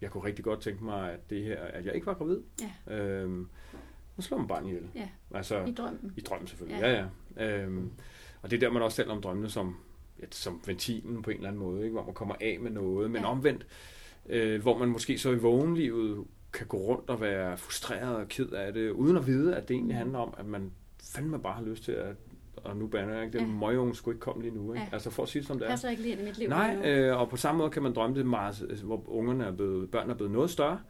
Jeg 0.00 0.10
kunne 0.10 0.24
rigtig 0.24 0.44
godt 0.44 0.60
tænke 0.60 0.84
mig, 0.84 1.12
at 1.12 1.30
det 1.30 1.44
her, 1.44 1.62
at 1.62 1.86
jeg 1.86 1.94
ikke 1.94 2.06
var 2.06 2.14
gravid. 2.14 2.40
Ja. 2.88 2.94
Øhm, 2.94 3.48
så 4.16 4.22
slår 4.22 4.38
man 4.38 4.46
barn 4.46 4.66
ihjel. 4.66 4.88
Ja. 4.94 5.08
Altså, 5.34 5.64
I 5.64 5.72
drømmen. 5.72 6.12
I 6.16 6.20
drømmen 6.20 6.48
selvfølgelig, 6.48 6.80
ja, 6.80 6.90
ja. 6.92 7.06
ja. 7.36 7.58
Øhm, 7.62 7.90
og 8.42 8.50
det 8.50 8.56
er 8.56 8.60
der, 8.60 8.70
man 8.70 8.82
også 8.82 8.96
taler 8.96 9.12
om 9.12 9.22
drømmene 9.22 9.50
som, 9.50 9.76
ja, 10.20 10.24
som 10.30 10.60
ventilen 10.66 11.22
på 11.22 11.30
en 11.30 11.36
eller 11.36 11.48
anden 11.48 11.62
måde, 11.62 11.82
ikke? 11.82 11.92
hvor 11.92 12.04
man 12.04 12.14
kommer 12.14 12.34
af 12.40 12.58
med 12.60 12.70
noget, 12.70 13.10
men 13.10 13.22
ja. 13.22 13.28
omvendt, 13.28 13.66
øh, 14.28 14.62
hvor 14.62 14.78
man 14.78 14.88
måske 14.88 15.18
så 15.18 15.30
i 15.30 15.36
vågenlivet 15.36 16.24
kan 16.52 16.66
gå 16.66 16.76
rundt 16.76 17.10
og 17.10 17.20
være 17.20 17.56
frustreret 17.56 18.16
og 18.16 18.28
ked 18.28 18.48
af 18.48 18.72
det, 18.72 18.90
uden 18.90 19.16
at 19.16 19.26
vide, 19.26 19.56
at 19.56 19.68
det 19.68 19.74
egentlig 19.74 19.96
handler 19.96 20.18
om, 20.18 20.34
at 20.38 20.46
man 20.46 20.72
fandme 21.02 21.38
bare 21.38 21.54
har 21.54 21.62
lyst 21.62 21.84
til 21.84 21.92
at 21.92 22.16
og 22.56 22.76
nu 22.76 22.86
bander 22.86 23.14
jeg 23.14 23.24
ikke, 23.24 23.38
den 23.38 23.46
ja. 23.46 23.52
møgung 23.52 23.96
skulle 23.96 24.14
ikke 24.14 24.22
komme 24.22 24.42
lige 24.42 24.54
nu. 24.54 24.72
Ikke? 24.72 24.84
Ja. 24.84 24.88
Altså 24.92 25.10
for 25.10 25.22
at 25.22 25.28
sige 25.28 25.40
det 25.40 25.46
som 25.46 25.58
det 25.58 25.64
er. 25.66 25.70
Passer 25.70 25.90
ikke 25.90 26.02
lige 26.02 26.20
i 26.20 26.24
mit 26.24 26.38
liv. 26.38 26.48
Nej, 26.48 26.76
øh, 26.84 27.20
og 27.20 27.28
på 27.28 27.36
samme 27.36 27.58
måde 27.58 27.70
kan 27.70 27.82
man 27.82 27.94
drømme 27.94 28.16
det 28.16 28.26
meget, 28.26 28.80
hvor 28.84 29.02
ungerne 29.06 29.44
er 29.44 29.52
blevet, 29.52 29.90
børn 29.90 30.10
er 30.10 30.14
blevet 30.14 30.32
noget 30.32 30.50
større. 30.50 30.80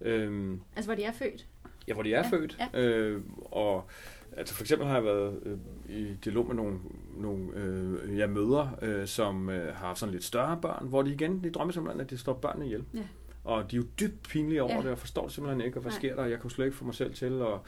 Øhm, 0.00 0.60
altså 0.76 0.88
hvor 0.88 0.94
de 0.94 1.04
er 1.04 1.12
født? 1.12 1.46
Ja, 1.88 1.94
hvor 1.94 2.02
de 2.02 2.14
er 2.14 2.22
ja. 2.22 2.30
født. 2.30 2.58
Ja. 2.74 2.80
Øh, 2.80 3.22
og 3.42 3.88
altså 4.36 4.54
for 4.54 4.62
eksempel 4.62 4.86
har 4.88 4.94
jeg 4.94 5.04
været 5.04 5.40
øh, 5.42 5.58
i 5.88 6.14
dialog 6.24 6.46
med 6.46 6.54
nogle, 6.54 6.78
nogle 7.16 7.52
øh, 7.54 8.18
ja, 8.18 8.26
mødre, 8.26 8.70
øh, 8.82 9.06
som 9.06 9.50
øh, 9.50 9.74
har 9.74 9.94
sådan 9.94 10.12
lidt 10.12 10.24
større 10.24 10.58
børn, 10.62 10.88
hvor 10.88 11.02
de 11.02 11.12
igen, 11.12 11.44
de 11.44 11.50
drømmer 11.50 11.72
simpelthen, 11.72 12.00
at 12.00 12.10
de 12.10 12.18
står 12.18 12.32
børnene 12.32 12.66
ihjel. 12.66 12.84
Ja. 12.94 13.02
Og 13.44 13.70
de 13.70 13.76
er 13.76 13.80
jo 13.80 13.86
dybt 14.00 14.28
pinlige 14.28 14.62
over 14.62 14.74
ja. 14.74 14.82
det, 14.82 14.90
og 14.90 14.98
forstår 14.98 15.22
det 15.22 15.32
simpelthen 15.32 15.66
ikke, 15.66 15.78
og 15.78 15.82
hvad 15.82 15.92
Nej. 15.92 15.98
sker 15.98 16.16
der, 16.16 16.24
jeg 16.24 16.40
kan 16.40 16.50
slet 16.50 16.64
ikke 16.64 16.76
få 16.76 16.84
mig 16.84 16.94
selv 16.94 17.14
til, 17.14 17.42
og, 17.42 17.60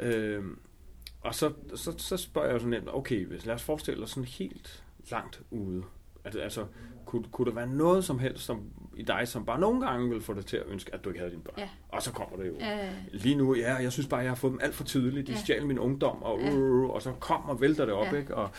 øh, 0.00 0.44
og 1.20 1.34
så, 1.34 1.52
så, 1.74 1.94
så 1.98 2.16
spørger 2.16 2.48
jeg 2.48 2.54
jo 2.54 2.58
sådan 2.58 2.88
okay, 2.88 3.26
hvis, 3.26 3.46
lad 3.46 3.54
os 3.54 3.62
forestille 3.62 4.02
os 4.02 4.10
sådan 4.10 4.24
helt 4.24 4.84
langt 5.10 5.42
ude, 5.50 5.82
Altså, 6.24 6.40
altså 6.40 6.64
kunne, 7.06 7.24
kunne 7.32 7.46
der 7.50 7.54
være 7.54 7.66
noget 7.66 8.04
som 8.04 8.18
helst 8.18 8.44
som, 8.44 8.62
i 8.96 9.02
dig, 9.02 9.28
som 9.28 9.44
bare 9.44 9.60
nogle 9.60 9.86
gange 9.86 10.10
vil 10.10 10.20
få 10.20 10.34
dig 10.34 10.46
til 10.46 10.56
at 10.56 10.62
ønske, 10.66 10.94
at 10.94 11.04
du 11.04 11.08
ikke 11.08 11.18
havde 11.20 11.30
dine 11.30 11.42
børn? 11.42 11.54
Ja. 11.58 11.68
Og 11.88 12.02
så 12.02 12.12
kommer 12.12 12.36
det 12.36 12.46
jo. 12.48 12.54
Ja. 12.60 12.90
Lige 13.12 13.34
nu, 13.34 13.54
ja, 13.54 13.74
jeg 13.74 13.92
synes 13.92 14.06
bare, 14.08 14.20
jeg 14.20 14.30
har 14.30 14.34
fået 14.36 14.50
dem 14.50 14.60
alt 14.62 14.74
for 14.74 14.84
tydeligt. 14.84 15.26
De 15.26 15.32
Ja. 15.32 15.38
stjal 15.38 15.66
min 15.66 15.78
ungdom, 15.78 16.22
og, 16.22 16.40
Ja. 16.40 16.56
uh, 16.56 16.90
og 16.90 17.02
så 17.02 17.12
kom 17.12 17.44
og 17.44 17.60
vælter 17.60 17.84
det 17.84 17.94
op, 17.94 18.06
Ja. 18.12 18.18
ikke? 18.18 18.34
Og, 18.34 18.50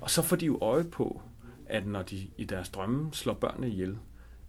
og 0.00 0.10
så 0.10 0.22
får 0.22 0.36
de 0.36 0.46
jo 0.46 0.58
øje 0.60 0.84
på, 0.84 1.22
at 1.66 1.86
når 1.86 2.02
de 2.02 2.28
i 2.36 2.44
deres 2.44 2.68
drømme 2.68 3.08
slår 3.12 3.34
børnene 3.34 3.68
ihjel, 3.68 3.98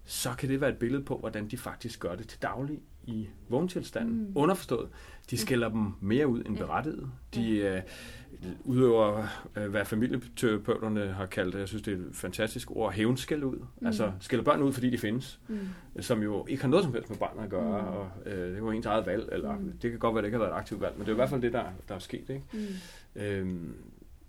så 0.05 0.29
kan 0.37 0.49
det 0.49 0.61
være 0.61 0.69
et 0.69 0.77
billede 0.77 1.03
på, 1.03 1.17
hvordan 1.17 1.47
de 1.47 1.57
faktisk 1.57 1.99
gør 1.99 2.15
det 2.15 2.27
til 2.27 2.41
daglig 2.41 2.79
i 3.07 3.27
vågentilstanden. 3.49 4.17
Mm. 4.19 4.31
Underforstået. 4.35 4.89
De 5.29 5.37
skælder 5.37 5.69
dem 5.69 5.85
mere 6.01 6.27
ud 6.27 6.43
end 6.45 6.57
berettiget. 6.57 7.09
De 7.35 7.57
øh, 7.57 7.81
udøver, 8.63 9.27
øh, 9.57 9.67
hvad 9.69 9.85
familieterapeuterne 9.85 11.07
har 11.07 11.25
kaldt 11.25 11.53
det, 11.53 11.59
jeg 11.59 11.67
synes, 11.67 11.81
det 11.83 11.93
er 11.93 11.97
et 11.97 12.09
fantastisk 12.13 12.71
ord, 12.71 12.93
hævnskæld 12.93 13.43
ud. 13.43 13.55
Mm. 13.81 13.87
Altså 13.87 14.11
skælder 14.19 14.45
børn 14.45 14.61
ud, 14.61 14.73
fordi 14.73 14.89
de 14.89 14.97
findes, 14.97 15.39
Mm. 15.47 15.59
som 15.99 16.23
jo 16.23 16.45
ikke 16.49 16.61
har 16.63 16.69
noget 16.69 16.85
som 16.85 16.93
helst 16.93 17.09
med 17.09 17.17
barnet 17.17 17.43
at 17.43 17.49
gøre, 17.49 17.81
Mm. 17.81 17.87
og 17.97 18.09
øh, 18.25 18.55
det 18.55 18.63
var 18.63 18.71
ens 18.71 18.85
eget 18.85 19.05
valg, 19.05 19.29
eller 19.31 19.55
Mm. 19.57 19.71
det 19.81 19.91
kan 19.91 19.99
godt 19.99 20.15
være, 20.15 20.21
det 20.21 20.27
ikke 20.27 20.37
har 20.37 20.43
været 20.43 20.53
et 20.55 20.57
aktivt 20.59 20.81
valg, 20.81 20.93
men 20.97 21.01
det 21.01 21.07
er 21.07 21.13
i 21.13 21.15
hvert 21.15 21.29
fald 21.29 21.41
det, 21.41 21.53
der, 21.53 21.63
der 21.89 21.95
er 21.95 21.99
sket. 21.99 22.29
Ikke? 22.29 22.43
Mm. 22.53 23.21
Øhm, 23.21 23.73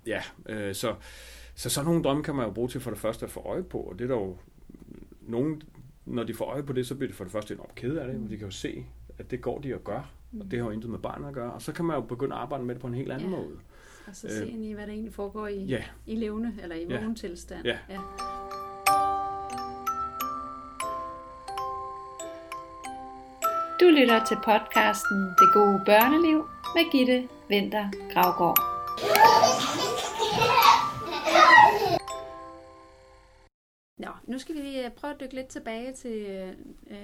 ja, 0.06 0.22
øh, 0.48 0.74
så, 0.74 0.94
så 1.54 1.70
sådan 1.70 1.86
nogle 1.86 2.02
drømme 2.02 2.22
kan 2.22 2.34
man 2.34 2.46
jo 2.46 2.52
bruge 2.52 2.68
til 2.68 2.80
for 2.80 2.90
det 2.90 2.98
første 3.00 3.24
at 3.24 3.30
få 3.30 3.40
øje 3.40 3.62
på, 3.62 3.78
og 3.78 3.98
det 3.98 4.04
er 4.04 4.08
der 4.08 4.20
jo 4.20 4.36
nogen, 5.22 5.62
når 6.06 6.24
de 6.24 6.34
får 6.34 6.44
øje 6.44 6.62
på 6.62 6.72
det, 6.72 6.86
så 6.86 6.94
bliver 6.94 7.08
de 7.08 7.14
for 7.14 7.24
det 7.24 7.32
første 7.32 7.54
enormt 7.54 7.74
kede 7.74 8.00
af 8.00 8.06
det, 8.08 8.20
mm. 8.20 8.28
de 8.28 8.36
kan 8.36 8.46
jo 8.46 8.50
se, 8.52 8.86
at 9.18 9.30
det 9.30 9.40
går 9.40 9.58
de 9.60 9.74
at 9.74 9.84
gøre, 9.84 10.04
og 10.40 10.50
det 10.50 10.58
har 10.58 10.66
jo 10.66 10.72
intet 10.72 10.90
med 10.90 10.98
barnet 10.98 11.28
at 11.28 11.34
gøre, 11.34 11.52
og 11.52 11.62
så 11.62 11.72
kan 11.72 11.84
man 11.84 11.96
jo 11.96 12.02
begynde 12.02 12.34
at 12.34 12.40
arbejde 12.40 12.64
med 12.64 12.74
det 12.74 12.80
på 12.80 12.86
en 12.86 12.94
helt 12.94 13.12
anden 13.12 13.30
Ja. 13.30 13.36
måde. 13.36 13.56
Og 14.06 14.16
så 14.16 14.28
se 14.28 14.48
ind 14.48 14.64
i, 14.64 14.72
hvad 14.72 14.86
der 14.86 14.92
egentlig 14.92 15.12
foregår 15.14 15.46
i, 15.46 15.64
Ja, 15.64 15.82
i 16.06 16.14
levende 16.14 16.52
eller 16.62 16.76
i 16.76 16.86
Ja. 16.88 16.98
vågen 17.00 17.14
tilstand. 17.14 17.64
Ja. 17.64 17.78
ja. 17.90 17.98
Du 23.80 23.86
lytter 23.98 24.24
til 24.24 24.36
podcasten 24.44 25.18
Det 25.38 25.48
gode 25.52 25.82
børneliv 25.86 26.38
med 26.74 26.92
Gitte 26.92 27.28
Vinter 27.48 27.88
Gravgaard. 28.12 28.75
Nu 34.36 34.40
skal 34.40 34.54
vi 34.54 34.80
øh, 34.80 34.90
prøve 34.90 35.14
at 35.14 35.20
dykke 35.20 35.34
lidt 35.34 35.46
tilbage 35.46 35.92
til 35.92 36.26
øh, 36.90 36.94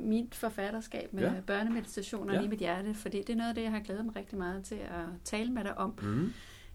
mit 0.00 0.34
forfatterskab 0.34 1.12
med 1.12 1.22
Ja. 1.22 1.32
børnemeditationer 1.46 2.34
Ja. 2.34 2.40
i 2.40 2.48
mit 2.48 2.58
hjerte, 2.58 2.94
fordi 2.94 3.18
det 3.18 3.30
er 3.30 3.36
noget 3.36 3.48
af 3.48 3.54
det, 3.54 3.62
jeg 3.62 3.70
har 3.70 3.80
glædet 3.80 4.04
mig 4.04 4.16
rigtig 4.16 4.38
meget 4.38 4.64
til 4.64 4.74
at 4.74 5.04
tale 5.24 5.52
med 5.52 5.64
dig 5.64 5.78
om. 5.78 5.98
mm. 6.02 6.32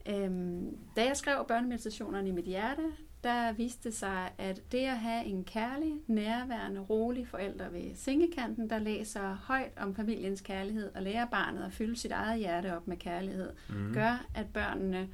Øhm, 0.10 0.78
da 0.96 1.06
jeg 1.06 1.18
skrev 1.18 1.46
børnemeditationerne 1.48 2.30
i 2.30 2.32
mit 2.32 2.46
hjerte, 2.46 2.82
der 3.24 3.52
viste 3.52 3.90
det 3.90 3.98
sig, 3.98 4.30
at 4.38 4.62
det 4.72 4.78
at 4.78 4.98
have 5.00 5.26
en 5.26 5.44
kærlig, 5.44 5.94
nærværende, 6.08 6.82
rolig 6.82 7.28
forælder 7.28 7.70
ved 7.70 7.96
sengekanten, 7.96 8.70
der 8.70 8.80
læser 8.80 9.34
højt 9.44 9.72
om 9.78 9.96
familiens 9.96 10.42
kærlighed 10.42 10.92
og 10.96 11.02
lærer 11.02 11.26
barnet 11.26 11.64
at 11.64 11.74
fylde 11.74 11.96
sit 11.96 12.12
eget 12.12 12.40
hjerte 12.40 12.76
op 12.76 12.88
med 12.88 12.98
kærlighed, 12.98 13.50
mm. 13.70 13.94
gør, 13.94 14.26
at 14.36 14.46
børnene 14.54 15.08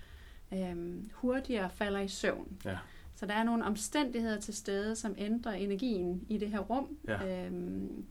øhm, 0.53 1.09
hurtigere 1.13 1.69
falder 1.69 1.99
i 1.99 2.07
søvn. 2.07 2.57
ja, 2.65 2.77
Så 3.15 3.25
der 3.25 3.33
er 3.33 3.43
nogle 3.43 3.65
omstændigheder 3.65 4.39
til 4.39 4.53
stede, 4.53 4.95
som 4.95 5.15
ændrer 5.17 5.51
energien 5.51 6.23
i 6.29 6.37
det 6.37 6.49
her 6.49 6.59
rum, 6.59 6.97
Ja. 7.07 7.45
øhm, 7.45 8.05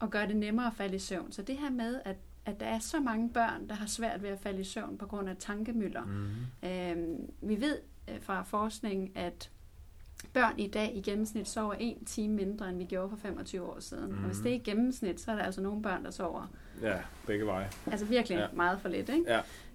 og 0.00 0.10
gør 0.10 0.26
det 0.26 0.36
nemmere 0.36 0.66
at 0.66 0.72
falde 0.74 0.96
i 0.96 0.98
søvn. 0.98 1.32
Så 1.32 1.42
det 1.42 1.56
her 1.56 1.70
med, 1.70 2.00
at, 2.04 2.16
at 2.46 2.60
der 2.60 2.66
er 2.66 2.78
så 2.78 3.00
mange 3.00 3.30
børn, 3.30 3.68
der 3.68 3.74
har 3.74 3.86
svært 3.86 4.22
ved 4.22 4.28
at 4.30 4.38
falde 4.38 4.60
i 4.60 4.64
søvn 4.64 4.98
på 4.98 5.06
grund 5.06 5.28
af 5.28 5.36
tankemøller. 5.38 6.04
mm. 6.04 6.68
Øhm, 6.68 7.30
vi 7.40 7.60
ved 7.60 7.78
øh, 8.08 8.20
fra 8.20 8.42
forskning, 8.42 9.12
at 9.16 9.50
børn 10.32 10.58
i 10.58 10.66
dag 10.68 10.92
i 10.96 11.00
gennemsnit 11.00 11.48
sover 11.48 11.74
en 11.74 12.04
time 12.04 12.34
mindre, 12.34 12.68
end 12.68 12.78
vi 12.78 12.84
gjorde 12.84 13.10
for 13.10 13.16
25 13.16 13.62
år 13.62 13.80
siden. 13.80 14.12
Mm. 14.12 14.18
Og 14.18 14.24
hvis 14.24 14.38
det 14.38 14.50
er 14.50 14.54
i 14.54 14.58
gennemsnit, 14.58 15.20
så 15.20 15.30
er 15.30 15.36
der 15.36 15.42
altså 15.42 15.60
nogle 15.60 15.82
børn, 15.82 16.04
der 16.04 16.10
sover 16.10 16.52
ja, 16.82 16.98
begge 17.26 17.46
veje. 17.46 17.68
altså 17.86 18.06
virkelig 18.06 18.36
ja. 18.38 18.46
meget 18.52 18.80
for 18.80 18.88
lidt. 18.88 19.08
Ikke? 19.08 19.24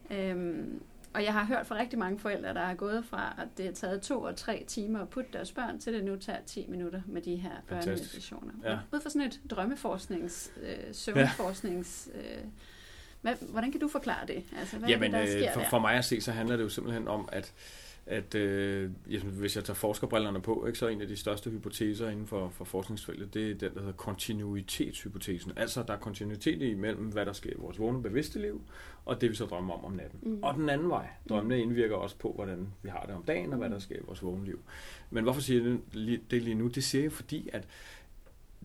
Ja. 0.09 0.31
Øhm, 0.31 0.81
og 1.13 1.23
jeg 1.23 1.33
har 1.33 1.45
hørt 1.45 1.67
fra 1.67 1.75
rigtig 1.75 1.99
mange 1.99 2.19
forældre, 2.19 2.53
der 2.53 2.61
er 2.61 2.73
gået 2.73 3.05
fra, 3.05 3.35
at 3.37 3.47
det 3.57 3.65
har 3.65 3.73
taget 3.73 4.01
to 4.01 4.21
og 4.21 4.35
tre 4.35 4.63
timer 4.67 4.99
at 4.99 5.09
putte 5.09 5.29
deres 5.33 5.51
børn, 5.51 5.79
til 5.79 5.93
det 5.93 6.03
nu 6.03 6.15
tager 6.15 6.39
10 6.45 6.65
minutter 6.69 7.01
med 7.05 7.21
de 7.21 7.35
her 7.35 7.51
børnemeditationer. 7.69 8.53
Ja. 8.63 8.77
Ud 8.91 9.01
fra 9.01 9.09
sådan 9.09 9.27
et 9.27 9.39
drømmeforsknings, 9.49 10.51
øh, 10.61 10.77
søvnforsknings... 10.91 12.09
Øh, 12.15 12.43
hvad, 13.21 13.35
hvordan 13.49 13.71
kan 13.71 13.81
du 13.81 13.87
forklare 13.87 14.27
det? 14.27 14.43
Altså, 14.59 14.77
hvad 14.77 14.89
Jamen, 14.89 15.15
er 15.15 15.19
det, 15.19 15.27
der 15.27 15.33
sker 15.33 15.49
øh, 15.49 15.53
for, 15.53 15.61
der? 15.61 15.69
for 15.69 15.79
mig 15.79 15.93
at 15.93 16.05
se, 16.05 16.21
så 16.21 16.31
handler 16.31 16.55
det 16.57 16.63
jo 16.63 16.69
simpelthen 16.69 17.07
om, 17.07 17.29
at, 17.31 17.53
at 18.05 18.35
øh, 18.35 18.91
jamen, 19.09 19.33
hvis 19.33 19.55
jeg 19.55 19.63
tager 19.63 19.75
forskerbrillerne 19.75 20.41
på, 20.41 20.65
ikke, 20.65 20.79
så 20.79 20.85
er 20.85 20.89
en 20.89 21.01
af 21.01 21.07
de 21.07 21.15
største 21.15 21.49
hypoteser 21.49 22.09
inden 22.09 22.27
for, 22.27 22.49
for 22.49 22.65
forskningsfeltet, 22.65 23.33
det 23.33 23.51
er 23.51 23.55
den, 23.55 23.73
der 23.73 23.79
hedder 23.79 23.93
kontinuitetshypotesen. 23.93 25.51
Altså, 25.55 25.83
der 25.83 25.93
er 25.93 25.97
kontinuitet 25.97 26.61
imellem, 26.61 27.05
hvad 27.05 27.25
der 27.25 27.33
sker 27.33 27.49
i 27.49 27.57
vores 27.57 27.79
vågne 27.79 28.03
bevidste 28.03 28.39
liv, 28.39 28.61
og 29.05 29.21
det 29.21 29.29
vi 29.29 29.35
så 29.35 29.45
drømmer 29.45 29.73
om 29.73 29.85
om 29.85 29.91
natten. 29.91 30.19
Mm. 30.23 30.43
Og 30.43 30.53
den 30.53 30.69
anden 30.69 30.89
vej. 30.89 31.07
Drømmene 31.29 31.61
indvirker 31.61 31.95
også 31.95 32.17
på, 32.17 32.31
hvordan 32.35 32.67
vi 32.83 32.89
har 32.89 33.03
det 33.05 33.15
om 33.15 33.23
dagen, 33.23 33.53
og 33.53 33.57
hvad 33.57 33.69
der 33.69 33.79
sker 33.79 33.95
i 33.95 34.03
vores 34.05 34.23
vågne 34.23 34.45
liv. 34.45 34.59
Men 35.09 35.23
hvorfor 35.23 35.41
siger 35.41 35.63
jeg 35.63 35.71
det 35.71 35.79
lige, 35.93 36.21
det 36.31 36.41
lige 36.41 36.55
nu? 36.55 36.67
Det 36.67 36.83
siger 36.83 37.01
jeg, 37.01 37.11
fordi 37.11 37.49
at 37.53 37.67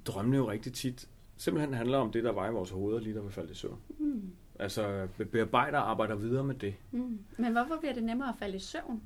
drømmene 0.05 0.37
jo 0.37 0.51
rigtig 0.51 0.73
tit 0.73 1.09
simpelthen 1.37 1.75
handler 1.75 1.99
om 1.99 2.13
det, 2.13 2.25
der 2.25 2.33
var 2.33 2.49
i 2.49 2.53
vores 2.53 2.71
hoveder, 2.71 3.01
lige 3.01 3.15
da 3.15 3.21
vi 3.21 3.31
faldt 3.31 3.51
i 3.51 3.55
søvn. 3.55 3.79
Mm. 3.99 4.31
Altså 4.59 5.09
bearbejder 5.33 5.79
og 5.79 5.91
arbejder 5.91 6.15
videre 6.15 6.45
med 6.45 6.55
det. 6.55 6.75
Mm. 6.91 7.19
Men 7.37 7.53
hvorfor 7.53 7.77
bliver 7.81 7.95
det 7.95 8.05
nemmere 8.05 8.29
at 8.29 8.35
falde 8.39 8.57
i 8.57 8.61
søvn? 8.61 9.03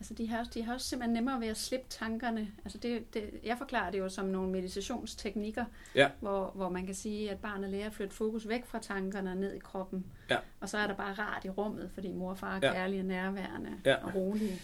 Altså, 0.00 0.14
de 0.14 0.28
har, 0.28 0.44
de 0.54 0.62
har 0.62 0.74
også 0.74 0.86
simpelthen 0.88 1.14
nemmere 1.14 1.40
ved 1.40 1.48
at 1.48 1.56
slippe 1.56 1.86
tankerne. 1.88 2.48
Altså, 2.64 2.78
det, 2.78 3.14
det, 3.14 3.30
jeg 3.44 3.58
forklarer 3.58 3.90
det 3.90 3.98
jo 3.98 4.08
som 4.08 4.24
nogle 4.24 4.50
meditationsteknikker, 4.50 5.64
Ja. 5.94 6.08
hvor, 6.20 6.52
hvor 6.54 6.68
man 6.68 6.86
kan 6.86 6.94
sige, 6.94 7.30
at 7.30 7.38
barnet 7.38 7.70
lærer 7.70 7.86
at 7.86 7.92
flytte 7.94 8.14
fokus 8.14 8.48
væk 8.48 8.66
fra 8.66 8.78
tankerne 8.78 9.30
og 9.30 9.36
ned 9.36 9.54
i 9.54 9.58
kroppen. 9.58 10.04
Ja. 10.30 10.36
Og 10.60 10.68
så 10.68 10.78
er 10.78 10.86
der 10.86 10.94
bare 10.94 11.12
rart 11.14 11.44
i 11.44 11.50
rummet, 11.50 11.90
fordi 11.94 12.12
mor 12.12 12.30
og 12.30 12.38
far 12.38 12.56
er 12.56 12.60
Ja. 12.66 12.72
kærlige 12.72 13.00
og 13.00 13.06
nærværende 13.06 13.70
Ja. 13.84 13.94
og 14.04 14.14
rolige. 14.14 14.60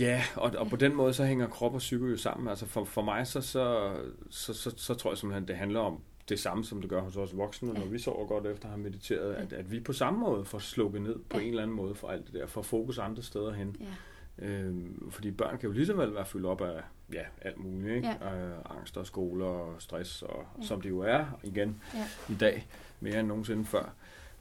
Ja, 0.00 0.22
og, 0.36 0.52
og 0.58 0.66
på 0.68 0.76
den 0.76 0.94
måde 0.94 1.14
så 1.14 1.24
hænger 1.24 1.48
krop 1.48 1.74
og 1.74 1.78
psyke 1.78 2.04
jo 2.06 2.16
sammen. 2.16 2.48
Altså 2.48 2.66
for, 2.66 2.84
for 2.84 3.02
mig 3.02 3.26
så, 3.26 3.40
så, 3.40 3.94
så, 4.30 4.54
så, 4.54 4.72
så 4.76 4.94
tror 4.94 5.10
jeg 5.10 5.18
simpelthen, 5.18 5.48
det 5.48 5.56
handler 5.56 5.80
om 5.80 6.00
det 6.28 6.40
samme, 6.40 6.64
som 6.64 6.80
det 6.80 6.90
gør 6.90 7.00
hos 7.00 7.16
os 7.16 7.36
voksne, 7.36 7.72
Ja. 7.74 7.78
når 7.78 7.86
vi 7.86 7.98
sover 7.98 8.26
godt 8.26 8.46
efter 8.46 8.64
at 8.64 8.70
have 8.70 8.82
mediteret, 8.82 9.34
at, 9.34 9.52
at 9.52 9.70
vi 9.72 9.80
på 9.80 9.92
samme 9.92 10.20
måde 10.20 10.44
får 10.44 10.58
slukket 10.58 11.02
ned 11.02 11.18
på 11.30 11.36
Ja. 11.38 11.42
en 11.42 11.48
eller 11.48 11.62
anden 11.62 11.76
måde 11.76 11.94
for 11.94 12.08
alt 12.08 12.26
det 12.26 12.34
der, 12.34 12.46
får 12.46 12.62
fokus 12.62 12.98
andre 12.98 13.22
steder 13.22 13.52
hen. 13.52 13.76
Ja. 13.80 13.86
Øhm, 14.38 15.10
fordi 15.10 15.30
børn 15.30 15.58
kan 15.58 15.66
jo 15.68 15.72
lige 15.72 15.86
så 15.86 15.94
vel 15.96 16.14
være 16.14 16.26
fyldt 16.26 16.46
op 16.46 16.60
af 16.60 16.80
ja, 17.12 17.22
alt 17.40 17.58
muligt, 17.58 17.96
ikke? 17.96 18.08
Ja. 18.20 18.46
Øh, 18.48 18.56
angst 18.70 18.96
og 18.96 19.06
skoler 19.06 19.46
og 19.46 19.82
stress, 19.82 20.22
og, 20.22 20.46
Ja. 20.60 20.66
som 20.66 20.80
det 20.80 20.88
jo 20.90 20.98
er 21.00 21.24
igen 21.42 21.82
Ja. 21.94 22.06
i 22.28 22.36
dag, 22.36 22.68
mere 23.00 23.20
end 23.20 23.28
nogensinde 23.28 23.64
før. 23.64 23.92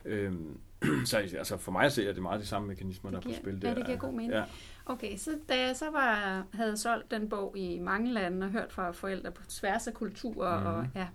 Øhm, 0.06 0.60
så 1.06 1.18
altså 1.18 1.58
for 1.58 1.72
mig 1.72 1.92
ser 1.92 2.06
jeg 2.06 2.14
det 2.16 2.22
meget 2.24 2.42
de 2.42 2.46
samme 2.46 2.68
mekanismer, 2.68 3.12
Det 3.12 3.14
der 3.14 3.20
er 3.20 3.22
på 3.22 3.28
giver- 3.30 3.40
spil 3.40 3.60
ja, 3.64 3.70
der. 3.70 3.76
det 3.76 3.86
giver 3.86 3.98
god 3.98 4.12
mening. 4.14 4.32
Ja. 4.34 4.44
Okay, 4.86 5.18
så 5.18 5.32
da 5.50 5.68
jeg 5.68 5.76
så 5.76 5.86
var, 5.92 6.44
havde 6.54 6.78
solgt 6.78 7.12
den 7.12 7.30
bog 7.30 7.58
i 7.58 7.80
mange 7.80 8.14
lande 8.14 8.46
og 8.46 8.52
hørt 8.52 8.72
fra 8.74 8.92
forældre 8.92 9.32
på 9.32 9.42
tværs 9.50 9.88
af 9.88 9.94
kulturer 9.94 10.58
Mhm. 10.60 10.68
og 10.68 10.88
ja, 10.96 11.08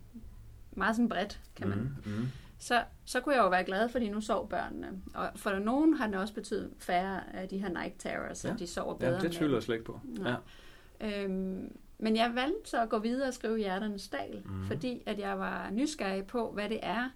meget 0.72 0.96
sådan 0.96 1.08
bredt, 1.08 1.40
kan 1.56 1.68
man 1.68 1.78
Mm, 1.78 2.12
mm. 2.12 2.28
Så, 2.62 2.84
så 3.04 3.20
kunne 3.20 3.34
jeg 3.34 3.42
jo 3.42 3.48
være 3.48 3.64
glad, 3.64 3.88
fordi 3.88 4.08
nu 4.08 4.20
sov 4.20 4.48
børnene. 4.48 4.88
Og 5.14 5.30
for 5.36 5.50
nogen 5.58 5.94
har 5.94 6.06
det 6.06 6.16
også 6.16 6.34
betydet 6.34 6.70
færre 6.78 7.34
af 7.36 7.48
de 7.48 7.58
her 7.58 7.68
night 7.68 7.94
terrors, 7.98 8.38
så 8.38 8.48
Ja. 8.48 8.54
de 8.54 8.66
sover 8.66 8.94
bedre. 8.94 9.12
Ja, 9.12 9.18
det 9.20 9.32
tvivler 9.32 9.56
jeg 9.56 9.62
slet 9.62 9.74
ikke 9.74 9.84
på. 9.84 10.00
Nej. 10.04 10.34
Ja. 11.00 11.24
Øhm, 11.24 11.76
men 11.98 12.16
jeg 12.16 12.34
valgte 12.34 12.70
så 12.70 12.82
at 12.82 12.88
gå 12.88 12.98
videre 12.98 13.28
og 13.28 13.34
skrive 13.34 13.58
Hjerternes 13.58 14.08
Dal, 14.08 14.42
mm. 14.44 14.66
fordi 14.66 15.02
at 15.06 15.18
jeg 15.18 15.38
var 15.38 15.70
nysgerrig 15.70 16.26
på, 16.26 16.50
hvad 16.52 16.68
det 16.68 16.78
er, 16.82 17.10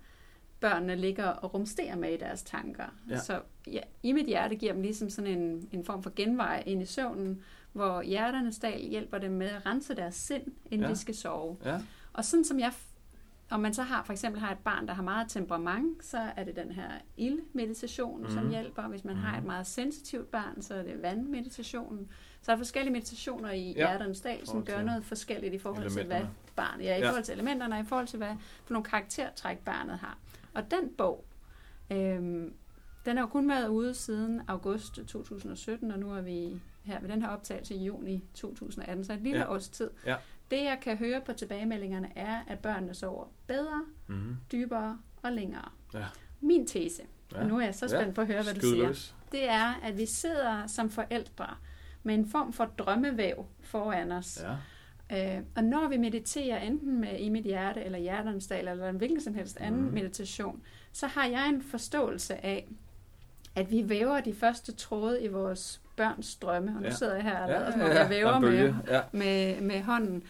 børnene 0.61 0.96
ligger 0.96 1.26
og 1.26 1.54
rumsterer 1.54 1.96
med 1.96 2.12
i 2.12 2.16
deres 2.16 2.42
tanker. 2.42 2.85
Ja. 3.11 3.18
Så 3.18 3.40
ja, 3.66 3.80
i 4.02 4.12
mit 4.12 4.26
hjerte 4.26 4.57
giver 4.57 4.72
dem 4.72 4.83
ligesom 4.83 5.11
sådan 5.11 5.38
en, 5.38 5.68
en 5.72 5.85
form 5.85 6.02
for 6.02 6.12
genvej 6.16 6.62
ind 6.66 6.83
i 6.83 6.87
søvnen, 6.87 7.42
hvor 7.72 8.02
Hjerternes 8.02 8.59
Dal 8.59 8.80
hjælper 8.80 9.18
dem 9.18 9.33
med 9.33 9.46
at 9.46 9.66
rense 9.66 9.94
deres 9.94 10.14
sind, 10.14 10.42
inden 10.70 10.87
ja. 10.87 10.90
de 10.90 10.96
skal 10.98 11.14
sove. 11.14 11.57
Ja. 11.64 11.80
Og 12.12 12.24
sådan 12.24 12.44
som 12.44 12.59
jeg, 12.61 12.72
om 13.50 13.61
man 13.61 13.74
så 13.74 13.83
har 13.83 14.02
for 14.04 14.12
eksempel 14.12 14.40
har 14.40 14.52
et 14.52 14.59
barn, 14.59 14.88
der 14.88 14.94
har 14.94 15.02
meget 15.02 15.28
temperament, 15.28 16.04
så 16.04 16.18
er 16.37 16.44
det 16.44 16.57
den 16.57 16.72
her 16.72 16.90
ildmeditation, 17.16 18.22
mm. 18.22 18.30
som 18.30 18.42
Mhm. 18.42 18.50
hjælper. 18.50 18.88
Hvis 18.88 19.04
man 19.04 19.16
har 19.16 19.38
et 19.38 19.44
meget 19.44 19.66
sensitivt 19.66 20.30
barn, 20.30 20.62
så 20.62 20.74
er 20.74 20.83
det 20.83 21.02
vandmeditationen. 21.02 22.09
Så 22.40 22.46
der 22.46 22.52
er 22.52 22.57
forskellige 22.57 22.92
meditationer 22.92 23.50
i 23.50 23.62
Ja. 23.66 23.72
hjerternes 23.72 24.20
dag, 24.20 24.40
som 24.44 24.64
gør 24.64 24.83
noget 24.83 25.04
forskelligt 25.04 25.54
i 25.54 25.59
forhold 25.59 25.90
til, 25.90 26.07
hvad 26.07 26.22
barnet 26.57 26.85
ja, 26.85 26.96
i 26.96 27.00
Ja. 27.00 27.09
forhold 27.09 27.24
til 27.24 27.33
elementerne, 27.33 27.74
og 27.74 27.80
i 27.80 27.85
forhold 27.85 28.07
til, 28.07 28.16
hvad 28.16 28.35
for 28.64 28.72
nogle 28.74 28.85
karaktertræk 28.85 29.59
barnet 29.59 29.98
har. 29.98 30.18
Og 30.54 30.70
den 30.70 30.90
bog, 30.98 31.24
øhm, 31.90 32.52
den 33.07 33.18
er 33.18 33.20
jo 33.20 33.26
kun 33.26 33.48
været 33.48 33.68
ude 33.68 33.94
siden 33.94 34.42
august 34.48 34.94
2017, 35.07 35.90
og 35.90 35.98
nu 35.98 36.12
er 36.12 36.20
vi 36.20 36.61
her 36.85 37.00
ved 37.00 37.09
den 37.09 37.22
her 37.22 37.28
optagelse 37.28 37.74
i 37.74 37.85
juni 37.85 38.24
2018, 38.35 39.04
så 39.04 39.12
et 39.12 39.20
lille 39.20 39.38
ja. 39.40 39.52
års 39.52 39.68
tid. 39.68 39.90
Ja. 40.07 40.16
Det, 40.50 40.57
jeg 40.64 40.78
kan 40.83 40.96
høre 40.96 41.20
på 41.20 41.33
tilbagemeldingerne, 41.33 42.11
er, 42.16 42.40
at 42.48 42.59
børnene 42.59 42.94
sover 42.94 43.26
bedre, 43.46 43.83
Mm. 44.07 44.37
dybere 44.52 44.98
og 45.22 45.33
længere. 45.33 45.68
Ja. 45.94 46.04
Min 46.40 46.66
tese, 46.66 47.02
Ja. 47.33 47.38
og 47.40 47.46
nu 47.46 47.59
er 47.59 47.64
jeg 47.64 47.74
så 47.74 47.88
spændt 47.88 48.14
på 48.14 48.20
at 48.20 48.26
høre, 48.26 48.42
hvad 48.42 48.54
du 48.54 48.61
Skyd 48.61 48.70
siger, 48.70 49.12
det 49.33 49.48
er, 49.50 49.80
at 49.83 49.98
vi 49.98 50.07
sidder 50.07 50.66
som 50.66 50.90
forældre 50.90 51.46
med 52.02 52.14
en 52.14 52.28
form 52.28 52.52
for 52.52 52.64
drømmevæv 52.64 53.46
foran 53.61 54.12
os. 54.12 54.44
Ja. 55.11 55.37
Øh, 55.37 55.42
og 55.57 55.64
når 55.64 55.88
vi 55.88 55.96
mediterer 55.96 56.59
enten 56.61 57.00
med 57.00 57.18
i 57.18 57.28
mit 57.28 57.44
hjerte, 57.44 57.83
eller 57.85 57.98
hjerternes 57.98 58.46
dal, 58.46 58.68
eller 58.68 58.88
en 58.88 58.96
hvilken 58.96 59.20
som 59.20 59.35
helst 59.35 59.57
anden 59.61 59.83
mm. 59.83 59.92
meditation, 59.94 60.62
så 60.92 61.07
har 61.07 61.26
jeg 61.26 61.48
en 61.48 61.62
forståelse 61.62 62.44
af, 62.44 62.68
at 63.57 63.70
vi 63.70 63.88
væver 63.88 64.20
de 64.20 64.35
første 64.35 64.72
tråde 64.72 65.22
i 65.22 65.28
vores 65.28 65.80
børns 65.96 66.37
drømme. 66.37 66.72
Og 66.76 66.83
nu 66.83 66.88
ja. 66.88 66.94
sidder 66.94 67.14
jeg 67.14 67.22
her, 67.22 67.38
og 67.38 67.48
ja, 67.48 67.61
ja, 67.61 67.87
ja. 67.87 68.00
jeg 68.00 68.11
væver 68.11 68.38
med, 68.38 68.74
ja. 68.88 69.00
med, 69.12 69.61
med 69.61 69.83
hånden. 69.83 70.22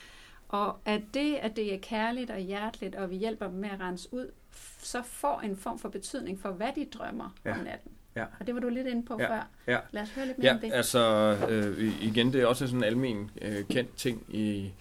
Og 0.48 0.78
at 0.84 1.00
det, 1.14 1.34
at 1.34 1.56
det 1.56 1.74
er 1.74 1.78
kærligt 1.82 2.30
og 2.30 2.38
hjerteligt, 2.38 2.94
og 2.94 3.10
vi 3.10 3.16
hjælper 3.16 3.48
dem 3.48 3.56
med 3.56 3.68
at 3.70 3.80
rense 3.80 4.08
ud, 4.12 4.30
så 4.78 5.02
får 5.02 5.40
en 5.40 5.56
form 5.56 5.78
for 5.78 5.88
betydning 5.88 6.40
for, 6.40 6.50
hvad 6.50 6.68
de 6.76 6.86
drømmer 6.98 7.34
ja. 7.44 7.52
om 7.52 7.58
natten. 7.58 7.92
Ja. 8.16 8.24
Og 8.40 8.46
det 8.46 8.54
var 8.54 8.60
du 8.60 8.68
lidt 8.68 8.86
inde 8.86 9.06
på 9.06 9.16
ja. 9.20 9.28
før. 9.28 9.48
Ja. 9.66 9.78
Lad 9.90 10.02
os 10.02 10.10
høre 10.10 10.26
lidt 10.26 10.38
mere 10.38 10.46
ja, 10.46 10.54
om 10.54 10.60
det. 10.60 10.72
altså 10.72 11.00
øh, 11.48 12.02
igen, 12.02 12.32
det 12.32 12.42
er 12.42 12.46
også 12.46 12.66
sådan 12.66 12.80
en 12.80 12.84
almen 12.84 13.30
øh, 13.42 13.64
kendt 13.64 13.96
ting 13.96 14.24
i... 14.28 14.72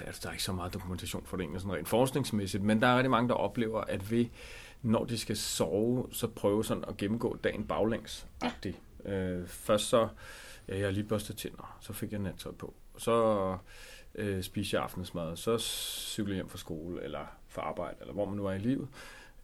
Ja, 0.00 0.10
der 0.22 0.28
er 0.28 0.32
ikke 0.32 0.44
så 0.44 0.52
meget 0.52 0.74
dokumentation 0.74 1.22
for 1.26 1.36
det 1.36 1.42
egentlig 1.44 1.60
sådan 1.60 1.76
rent 1.76 1.88
forskningsmæssigt, 1.88 2.62
men 2.62 2.80
der 2.80 2.86
er 2.86 2.96
rigtig 2.96 3.10
mange, 3.10 3.28
der 3.28 3.34
oplever, 3.34 3.80
at 3.80 4.10
vi, 4.10 4.30
når 4.82 5.04
de 5.04 5.18
skal 5.18 5.36
sove, 5.36 6.06
så 6.12 6.26
prøve 6.26 6.64
sådan 6.64 6.84
at 6.88 6.96
gennemgå 6.96 7.36
dagen 7.44 7.66
baglæns. 7.66 8.26
Ja. 8.42 8.52
Øh, 9.06 9.46
først 9.46 9.88
så, 9.88 10.08
ja, 10.68 10.76
jeg 10.76 10.86
har 10.86 10.92
lige 10.92 11.04
børstet 11.04 11.36
tænder, 11.36 11.78
så 11.80 11.92
fik 11.92 12.12
jeg 12.12 12.20
nattøj 12.20 12.52
på. 12.52 12.74
Så 12.98 13.56
øh, 14.14 14.42
spise 14.42 14.78
aftensmad, 14.78 15.36
så 15.36 15.58
cykle 15.58 16.34
hjem 16.34 16.48
fra 16.48 16.58
skole, 16.58 17.02
eller 17.02 17.26
fra 17.48 17.62
arbejde, 17.62 17.96
eller 18.00 18.14
hvor 18.14 18.24
man 18.24 18.36
nu 18.36 18.46
er 18.46 18.52
i 18.52 18.58
livet. 18.58 18.88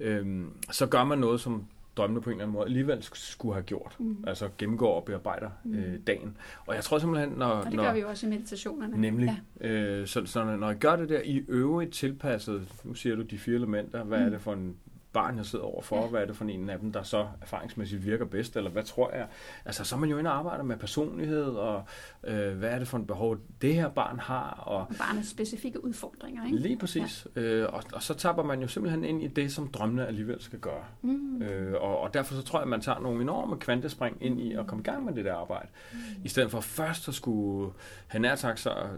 Øh, 0.01 0.45
så 0.71 0.87
gør 0.87 1.05
man 1.05 1.19
noget, 1.19 1.41
som 1.41 1.67
drømmene 1.97 2.21
på 2.21 2.31
en 2.31 2.35
eller 2.35 2.45
anden 2.45 2.55
måde 2.55 2.67
alligevel 2.67 3.03
skulle 3.13 3.55
have 3.55 3.65
gjort. 3.65 3.97
Mm. 3.99 4.25
Altså 4.27 4.49
gennemgår 4.59 4.97
og 4.97 5.05
bearbejder 5.05 5.51
mm. 5.65 5.75
øh, 5.75 6.01
dagen. 6.07 6.37
Og 6.67 6.75
jeg 6.75 6.85
tror 6.85 6.99
simpelthen, 6.99 7.31
når... 7.31 7.47
Og 7.47 7.65
det 7.65 7.73
når, 7.73 7.85
gør 7.85 7.93
vi 7.93 8.01
jo 8.01 8.09
også 8.09 8.27
i 8.27 8.31
meditationerne. 8.31 9.01
Nemlig. 9.01 9.43
Ja. 9.61 9.69
Øh, 9.69 10.07
så, 10.07 10.27
så 10.27 10.45
når 10.45 10.67
jeg 10.67 10.79
gør 10.79 10.97
det 10.97 11.09
der 11.09 11.21
i 11.25 11.45
øvrigt 11.49 11.93
tilpasset, 11.93 12.69
nu 12.85 12.95
siger 12.95 13.17
du 13.17 13.23
de 13.23 13.39
fire 13.39 13.55
elementer, 13.55 14.05
hvad 14.05 14.19
mm. 14.19 14.27
er 14.27 14.31
det 14.31 14.41
for 14.41 14.53
en 14.53 14.77
barn, 15.13 15.37
jeg 15.37 15.47
sidder 15.47 15.65
overfor, 15.65 16.03
ja. 16.03 16.07
hvad 16.07 16.23
er 16.23 16.27
det 16.27 16.37
for 16.37 16.45
en 16.45 16.71
af 16.71 16.79
dem, 16.79 16.93
der 16.93 17.03
så 17.03 17.27
erfaringsmæssigt 17.43 18.05
virker 18.05 18.25
bedst, 18.25 18.57
eller 18.57 18.71
hvad 18.71 18.83
tror 18.83 19.13
jeg? 19.15 19.27
Altså, 19.65 19.85
så 19.85 19.95
er 19.95 19.99
man 19.99 20.09
jo 20.09 20.19
inde 20.19 20.31
og 20.31 20.37
arbejder 20.37 20.65
med 20.65 20.77
personlighed, 20.77 21.45
og 21.45 21.85
øh, 22.25 22.59
hvad 22.59 22.71
er 22.71 22.79
det 22.79 22.89
for 22.89 22.99
en 22.99 23.07
behov, 23.07 23.37
det 23.63 23.75
her 23.75 23.89
barn 23.89 24.19
har. 24.19 24.51
Og 24.51 24.87
Barnets 24.99 25.31
specifikke 25.31 25.85
udfordringer, 25.85 26.47
ikke? 26.47 26.59
Lige 26.59 26.79
præcis. 26.79 27.27
Ja. 27.37 27.41
Øh, 27.41 27.75
og, 27.75 27.83
og 27.93 28.03
så 28.03 28.15
tapper 28.15 28.43
man 28.43 28.61
jo 28.61 28.69
simpelthen 28.69 29.05
ind 29.05 29.23
i 29.23 29.27
det, 29.27 29.53
som 29.53 29.69
drømmene 29.69 30.07
alligevel 30.07 30.43
skal 30.43 30.59
gøre. 30.59 30.85
Mm. 31.03 31.43
Øh, 31.43 31.75
og, 31.81 32.01
og 32.01 32.15
derfor 32.15 32.35
så 32.35 32.43
tror 32.43 32.59
jeg, 32.59 32.63
at 32.63 32.69
man 32.69 32.81
tager 32.81 33.01
nogle 33.01 33.23
enorme 33.23 33.57
kvantespring 33.57 34.17
ind 34.21 34.41
i 34.41 34.55
at 34.55 34.67
komme 34.67 34.83
i 34.83 34.85
gang 34.85 35.05
med 35.05 35.15
det 35.15 35.25
der 35.25 35.35
arbejde. 35.35 35.69
Mm. 35.93 35.99
I 36.25 36.29
stedet 36.29 36.51
for 36.51 36.61
først 36.61 37.09
at 37.09 37.15
skulle 37.15 37.73
have 38.07 38.23
nærtagt 38.23 38.61
sig, 38.61 38.89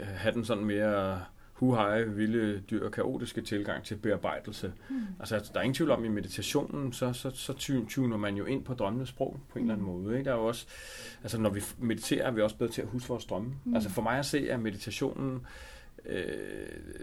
have 0.00 0.34
den 0.34 0.44
sådan 0.44 0.64
mere 0.64 1.20
huhej, 1.58 2.02
vilde, 2.02 2.60
dyr, 2.70 2.88
kaotiske 2.88 3.40
tilgang 3.40 3.84
til 3.84 3.96
bearbejdelse. 3.96 4.72
Mm. 4.90 4.96
Altså, 5.20 5.50
der 5.52 5.58
er 5.58 5.62
ingen 5.62 5.74
tvivl 5.74 5.90
om, 5.90 6.00
at 6.00 6.06
i 6.06 6.08
meditationen, 6.08 6.92
så, 6.92 7.12
så, 7.12 7.30
så 7.30 7.52
tuner 7.88 8.16
man 8.16 8.36
jo 8.36 8.44
ind 8.44 8.64
på 8.64 8.74
drømmenes 8.74 9.08
sprog 9.08 9.40
på 9.48 9.58
en 9.58 9.64
mm. 9.64 9.70
eller 9.70 9.74
anden 9.74 9.92
hmm. 9.92 10.04
måde. 10.04 10.18
Ikke? 10.18 10.28
Der 10.28 10.36
er 10.36 10.40
jo 10.40 10.46
også, 10.46 10.66
altså, 11.22 11.40
når 11.40 11.50
vi 11.50 11.62
mediterer, 11.78 12.26
er 12.26 12.30
vi 12.30 12.42
også 12.42 12.56
bedre 12.56 12.70
til 12.70 12.82
at 12.82 12.88
huske 12.88 13.08
vores 13.08 13.24
drømme. 13.24 13.54
Mm. 13.64 13.74
Altså, 13.74 13.90
for 13.90 14.02
mig 14.02 14.18
at 14.18 14.26
se, 14.26 14.48
er 14.48 14.56
meditationen 14.56 15.46
øh, 16.06 16.26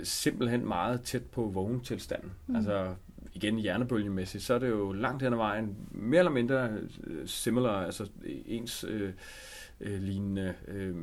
simpelthen 0.03 0.67
meget 0.67 1.01
tæt 1.01 1.23
på 1.23 1.43
vågentilstanden. 1.43 2.31
Mm. 2.47 2.55
Altså, 2.55 2.93
igen 3.33 3.57
hjernebølgemæssigt, 3.57 4.43
så 4.43 4.53
er 4.53 4.59
det 4.59 4.69
jo 4.69 4.91
langt 4.91 5.23
hen 5.23 5.33
ad 5.33 5.37
vejen 5.37 5.75
mere 5.91 6.19
eller 6.19 6.31
mindre 6.31 6.69
øh, 7.03 7.27
similar, 7.27 7.85
altså 7.85 8.09
ens 8.45 8.85
øh, 8.87 9.13
øh, 9.81 10.01
lignende 10.01 10.53
øh, 10.67 10.95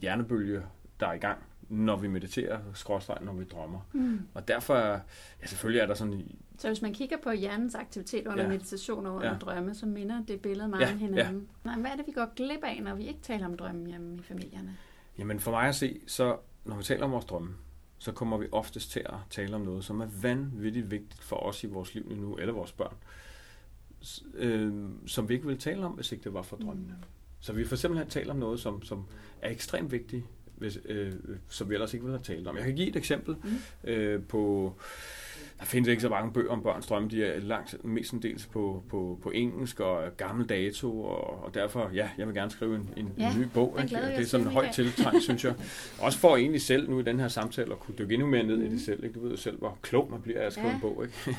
hjernebølge, 0.00 0.62
der 1.00 1.06
er 1.06 1.12
i 1.12 1.18
gang 1.18 1.38
når 1.68 1.96
vi 1.96 2.08
mediterer, 2.08 2.58
skråstreg, 2.74 3.18
når 3.22 3.32
vi 3.32 3.44
drømmer. 3.44 3.80
Mm. 3.92 4.20
Og 4.34 4.48
derfor, 4.48 4.76
ja 4.76 5.00
selvfølgelig 5.44 5.80
er 5.80 5.86
der 5.86 5.94
sådan... 5.94 6.22
Så 6.58 6.68
hvis 6.68 6.82
man 6.82 6.94
kigger 6.94 7.16
på 7.22 7.30
hjernens 7.30 7.74
aktivitet 7.74 8.26
under 8.26 8.42
ja. 8.42 8.48
meditation 8.48 9.06
og 9.06 9.14
under 9.14 9.32
ja. 9.32 9.38
drømme, 9.38 9.74
så 9.74 9.86
minder 9.86 10.24
det 10.28 10.40
billede 10.40 10.68
meget 10.68 10.80
ja. 10.80 10.96
hinanden. 10.96 11.48
Ja. 11.64 11.70
Nej, 11.70 11.80
hvad 11.80 11.90
er 11.90 11.96
det, 11.96 12.06
vi 12.06 12.12
går 12.12 12.34
glip 12.36 12.64
af, 12.64 12.82
når 12.82 12.94
vi 12.94 13.08
ikke 13.08 13.20
taler 13.20 13.46
om 13.46 13.56
drømme 13.56 13.86
hjemme 13.86 14.18
i 14.18 14.22
familierne? 14.22 14.76
Jamen 15.18 15.40
for 15.40 15.50
mig 15.50 15.68
at 15.68 15.74
se, 15.74 16.00
så 16.06 16.36
når 16.64 16.76
vi 16.76 16.82
taler 16.82 17.04
om 17.04 17.12
vores 17.12 17.24
drømme, 17.24 17.54
så 17.98 18.12
kommer 18.12 18.38
vi 18.38 18.46
oftest 18.52 18.90
til 18.90 19.00
at 19.00 19.14
tale 19.30 19.54
om 19.54 19.60
noget, 19.60 19.84
som 19.84 20.00
er 20.00 20.06
vanvittigt 20.22 20.90
vigtigt 20.90 21.22
for 21.22 21.36
os 21.36 21.64
i 21.64 21.66
vores 21.66 21.94
liv 21.94 22.16
nu, 22.16 22.36
eller 22.36 22.54
vores 22.54 22.72
børn, 22.72 22.96
øh, 24.34 24.72
som 25.06 25.28
vi 25.28 25.34
ikke 25.34 25.46
vil 25.46 25.58
tale 25.58 25.84
om, 25.84 25.92
hvis 25.92 26.12
ikke 26.12 26.24
det 26.24 26.34
var 26.34 26.42
for 26.42 26.56
drømmene. 26.56 26.94
Mm. 26.98 27.04
Så 27.40 27.52
vi 27.52 27.64
får 27.64 27.76
simpelthen 27.76 28.10
tale 28.10 28.30
om 28.30 28.36
noget, 28.36 28.60
som, 28.60 28.82
som 28.82 29.04
er 29.42 29.50
ekstremt 29.50 29.92
vigtigt 29.92 30.24
hvis, 30.56 30.78
øh, 30.84 31.12
som 31.48 31.70
vi 31.70 31.74
ellers 31.74 31.94
ikke 31.94 32.04
ville 32.04 32.18
have 32.18 32.36
talt 32.36 32.48
om. 32.48 32.56
Jeg 32.56 32.64
kan 32.64 32.74
give 32.74 32.88
et 32.88 32.96
eksempel 32.96 33.36
mm. 33.44 33.90
øh, 33.90 34.22
på... 34.22 34.72
Der 35.58 35.64
findes 35.64 35.88
ikke 35.88 36.02
så 36.02 36.08
mange 36.08 36.32
bøger 36.32 36.50
om 36.50 36.62
børns 36.62 36.86
drømme. 36.86 37.08
De 37.10 37.24
er 37.24 37.40
langt 37.40 37.84
mestendels 37.84 38.46
på, 38.46 38.82
på, 38.90 39.18
på 39.22 39.30
engelsk 39.30 39.80
og 39.80 40.16
gammel 40.16 40.48
dato, 40.48 41.02
og, 41.02 41.44
og 41.44 41.54
derfor, 41.54 41.90
ja, 41.94 42.08
jeg 42.18 42.26
vil 42.26 42.34
gerne 42.34 42.50
skrive 42.50 42.76
en, 42.76 42.90
en, 42.96 43.12
ja, 43.18 43.32
en 43.32 43.40
ny 43.40 43.44
bog. 43.54 43.78
Ikke? 43.82 43.96
Det 43.96 44.18
er 44.18 44.24
sådan 44.24 44.46
højt 44.46 44.74
tiltrængt, 44.74 45.22
synes 45.22 45.44
jeg. 45.44 45.54
Også 46.00 46.18
for 46.18 46.36
egentlig 46.36 46.62
selv 46.62 46.90
nu 46.90 47.00
i 47.00 47.02
den 47.02 47.20
her 47.20 47.28
samtale 47.28 47.72
at 47.72 47.80
kunne 47.80 47.94
dykke 47.98 48.14
endnu 48.14 48.28
mere 48.28 48.42
ned 48.42 48.56
mm. 48.56 48.62
i 48.62 48.64
det 48.64 48.72
mm. 48.72 48.78
selv. 48.78 49.04
Ikke? 49.04 49.14
Du 49.14 49.20
ved 49.20 49.30
jo 49.30 49.36
selv, 49.36 49.58
hvor 49.58 49.78
klog 49.82 50.10
man 50.10 50.22
bliver 50.22 50.40
af 50.40 50.46
at 50.46 50.52
skrive 50.52 50.68
ja. 50.68 50.74
en 50.74 50.80
bog. 50.80 51.04
Ikke? 51.04 51.38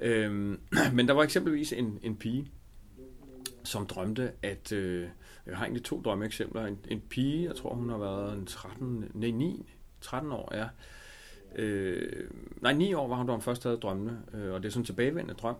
øhm, 0.24 0.60
men 0.96 1.08
der 1.08 1.14
var 1.14 1.22
eksempelvis 1.22 1.72
en, 1.72 1.98
en 2.02 2.16
pige, 2.16 2.50
som 3.64 3.86
drømte, 3.86 4.32
at... 4.42 4.72
Øh, 4.72 5.08
jeg 5.46 5.56
har 5.56 5.64
egentlig 5.64 5.84
to 5.84 6.02
drømmeeksempler. 6.02 6.66
En, 6.66 6.78
en 6.88 7.00
pige, 7.00 7.44
jeg 7.44 7.56
tror 7.56 7.74
hun 7.74 7.90
har 7.90 7.98
været 7.98 8.38
en 8.38 8.46
13, 8.46 9.10
nej 9.14 9.30
9, 9.30 9.72
13 10.00 10.32
år, 10.32 10.54
ja. 10.54 10.68
Øh, 11.56 12.30
nej, 12.60 12.72
9 12.72 12.94
år 12.94 13.08
var 13.08 13.16
hun, 13.16 13.26
da 13.26 13.32
hun 13.32 13.42
først 13.42 13.62
havde 13.62 13.76
drømmene, 13.76 14.22
øh, 14.34 14.52
og 14.52 14.62
det 14.62 14.68
er 14.68 14.72
sådan 14.72 14.80
en 14.80 14.86
tilbagevendende 14.86 15.34
drøm, 15.34 15.56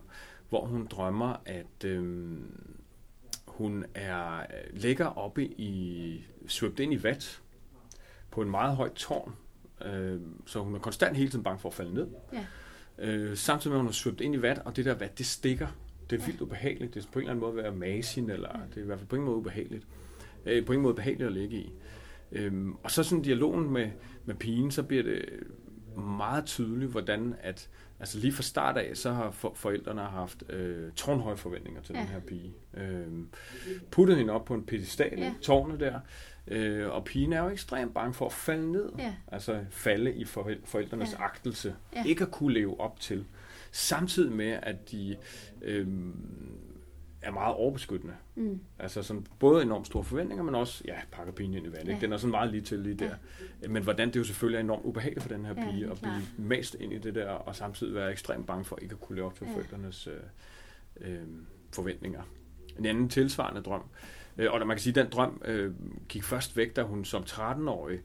hvor 0.49 0.65
hun 0.65 0.87
drømmer, 0.87 1.35
at 1.45 1.85
øh, 1.85 2.37
hun 3.47 3.85
er 3.95 4.45
ligger 4.71 5.05
oppe 5.05 5.45
i, 5.45 6.25
svøbt 6.47 6.79
ind 6.79 6.93
i 6.93 7.03
vat, 7.03 7.41
på 8.31 8.41
en 8.41 8.49
meget 8.49 8.75
højt 8.75 8.93
tårn, 8.93 9.35
øh, 9.85 10.21
så 10.45 10.59
hun 10.59 10.75
er 10.75 10.79
konstant 10.79 11.17
hele 11.17 11.29
tiden 11.29 11.43
bange 11.43 11.59
for 11.59 11.69
at 11.69 11.75
falde 11.75 11.93
ned. 11.93 12.07
Ja. 12.33 12.45
Øh, 12.97 13.37
samtidig 13.37 13.71
med, 13.71 13.77
at 13.77 13.81
hun 13.81 13.89
er 13.89 13.93
svøbt 13.93 14.21
ind 14.21 14.35
i 14.35 14.41
vat, 14.41 14.61
og 14.65 14.75
det 14.75 14.85
der 14.85 14.93
vat, 14.93 15.17
det 15.17 15.25
stikker 15.25 15.67
det 16.13 16.21
er 16.21 16.25
vildt 16.25 16.41
ubehageligt. 16.41 16.93
Det 16.93 17.03
er 17.03 17.07
på 17.11 17.19
en 17.19 17.23
eller 17.23 17.31
anden 17.31 17.41
måde 17.41 17.51
at 17.51 17.63
være 17.63 17.75
masin, 17.75 18.29
eller 18.29 18.49
det 18.69 18.77
er 18.77 18.81
i 18.81 18.85
hvert 18.85 18.99
fald 18.99 19.07
på 19.07 19.15
ingen 19.15 19.25
måde 19.25 19.37
ubehageligt. 19.37 19.87
Øh, 20.45 20.65
på 20.65 20.73
ingen 20.73 20.83
måde 20.83 20.95
behageligt 20.95 21.27
at 21.27 21.33
ligge 21.33 21.57
i. 21.57 21.73
Øhm, 22.31 22.75
og 22.83 22.91
så 22.91 23.03
sådan 23.03 23.21
dialogen 23.21 23.69
med, 23.69 23.89
med 24.25 24.35
pigen, 24.35 24.71
så 24.71 24.83
bliver 24.83 25.03
det 25.03 25.25
meget 25.97 26.45
tydeligt, 26.45 26.91
hvordan 26.91 27.35
at, 27.41 27.69
altså 27.99 28.19
lige 28.19 28.33
fra 28.33 28.43
start 28.43 28.77
af, 28.77 28.97
så 28.97 29.11
har 29.11 29.31
for, 29.31 29.51
forældrene 29.55 30.01
haft 30.01 30.43
øh, 30.49 30.91
tårnhøje 30.91 31.37
forventninger 31.37 31.81
til 31.81 31.95
ja. 31.95 31.99
den 31.99 32.07
her 32.07 32.19
pige. 32.19 32.53
Øh, 32.73 33.07
puttet 33.91 34.17
hende 34.17 34.33
op 34.33 34.45
på 34.45 34.53
en 34.53 34.65
pedestal, 34.65 35.19
ja. 35.19 35.33
tårnet 35.41 35.79
der, 35.79 35.99
øh, 36.47 36.89
og 36.89 37.03
pigen 37.03 37.33
er 37.33 37.43
jo 37.43 37.49
ekstremt 37.49 37.93
bange 37.93 38.13
for 38.13 38.25
at 38.25 38.33
falde 38.33 38.71
ned. 38.71 38.89
Ja. 38.97 39.13
Altså 39.27 39.59
falde 39.69 40.13
i 40.13 40.25
forældrenes 40.65 41.13
ja. 41.13 41.23
agtelse. 41.23 41.75
Ja. 41.95 42.03
Ikke 42.05 42.23
at 42.23 42.31
kunne 42.31 42.53
leve 42.53 42.79
op 42.79 42.99
til. 42.99 43.25
Samtidig 43.75 44.31
med, 44.31 44.59
at 44.63 44.91
de 44.91 45.17
øh, 45.61 45.87
er 47.21 47.31
meget 47.31 47.55
overbeskyttende. 47.55 48.13
Mm. 48.35 48.59
Altså 48.79 49.03
sådan, 49.03 49.25
både 49.39 49.61
enormt 49.61 49.87
store 49.87 50.03
forventninger, 50.03 50.43
men 50.43 50.55
også, 50.55 50.83
ja, 50.87 50.95
pakker 51.11 51.33
pigen 51.33 51.53
ind 51.53 51.65
i 51.65 51.71
vandet. 51.71 51.93
Ja. 51.93 51.97
Den 52.01 52.13
er 52.13 52.17
sådan 52.17 52.31
meget 52.31 52.51
lige 52.51 52.61
til 52.61 52.79
lige 52.79 52.95
der. 52.95 53.15
Ja. 53.63 53.67
Men 53.67 53.83
hvordan 53.83 54.07
det 54.07 54.15
jo 54.15 54.23
selvfølgelig 54.23 54.57
er 54.57 54.63
enormt 54.63 54.85
ubehageligt 54.85 55.21
for 55.21 55.29
den 55.29 55.45
her 55.45 55.53
pige 55.53 55.85
ja, 55.85 55.91
at 55.91 55.97
blive 56.01 56.47
mast 56.47 56.75
ind 56.79 56.93
i 56.93 56.97
det 56.97 57.15
der, 57.15 57.29
og 57.29 57.55
samtidig 57.55 57.95
være 57.95 58.11
ekstremt 58.11 58.47
bange 58.47 58.65
for 58.65 58.77
ikke 58.81 58.93
at 58.93 58.99
kunne 58.99 59.15
leve 59.15 59.25
op 59.25 59.35
til 59.35 59.47
ja. 59.47 59.53
forældrenes 59.53 60.07
øh, 60.07 61.11
øh, 61.11 61.27
forventninger. 61.73 62.21
En 62.79 62.85
anden 62.85 63.09
tilsvarende 63.09 63.61
drøm. 63.61 63.83
Øh, 64.37 64.51
og 64.51 64.67
man 64.67 64.77
kan 64.77 64.81
sige, 64.81 64.99
at 64.99 65.05
den 65.05 65.11
drøm 65.11 65.41
øh, 65.45 65.73
gik 66.09 66.23
først 66.23 66.57
væk, 66.57 66.75
da 66.75 66.81
hun 66.81 67.05
som 67.05 67.23
13-årig 67.23 67.99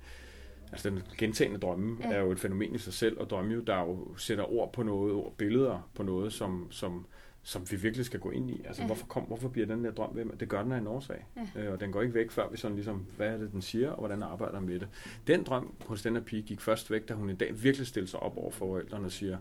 Altså 0.72 0.90
den 0.90 1.02
gentagende 1.18 1.60
drømme 1.60 1.96
ja. 2.00 2.12
er 2.12 2.20
jo 2.20 2.32
et 2.32 2.40
fænomen 2.40 2.74
i 2.74 2.78
sig 2.78 2.92
selv, 2.92 3.18
og 3.20 3.30
drømme 3.30 3.54
jo, 3.54 3.60
der 3.60 3.80
jo 3.80 4.16
sætter 4.16 4.52
ord 4.52 4.72
på 4.72 4.82
noget, 4.82 5.14
ord, 5.14 5.34
billeder 5.36 5.90
på 5.94 6.02
noget, 6.02 6.32
som, 6.32 6.66
som, 6.70 7.06
som 7.42 7.70
vi 7.70 7.76
virkelig 7.76 8.06
skal 8.06 8.20
gå 8.20 8.30
ind 8.30 8.50
i. 8.50 8.62
Altså 8.64 8.82
ja. 8.82 8.86
hvorfor, 8.86 9.06
kom, 9.06 9.22
hvorfor 9.22 9.48
bliver 9.48 9.66
den 9.66 9.84
der 9.84 9.90
drøm 9.90 10.16
ved? 10.16 10.24
Det 10.40 10.48
gør 10.48 10.62
den 10.62 10.72
af 10.72 10.78
en 10.78 10.86
årsag, 10.86 11.26
ja. 11.56 11.62
øh, 11.62 11.72
og 11.72 11.80
den 11.80 11.92
går 11.92 12.02
ikke 12.02 12.14
væk, 12.14 12.30
før 12.30 12.48
vi 12.50 12.56
sådan 12.56 12.74
ligesom, 12.74 13.06
hvad 13.16 13.28
er 13.28 13.36
det, 13.36 13.52
den 13.52 13.62
siger, 13.62 13.90
og 13.90 13.98
hvordan 13.98 14.22
arbejder 14.22 14.60
med 14.60 14.80
det. 14.80 14.88
Den 15.26 15.42
drøm 15.42 15.74
hos 15.86 16.02
den 16.02 16.16
her 16.16 16.22
pige 16.22 16.42
gik 16.42 16.60
først 16.60 16.90
væk, 16.90 17.08
da 17.08 17.14
hun 17.14 17.30
en 17.30 17.36
dag 17.36 17.62
virkelig 17.62 17.86
stillede 17.86 18.10
sig 18.10 18.20
op 18.20 18.36
over 18.36 18.50
for 18.50 18.66
forældrene 18.66 19.06
og 19.06 19.12
siger, 19.12 19.38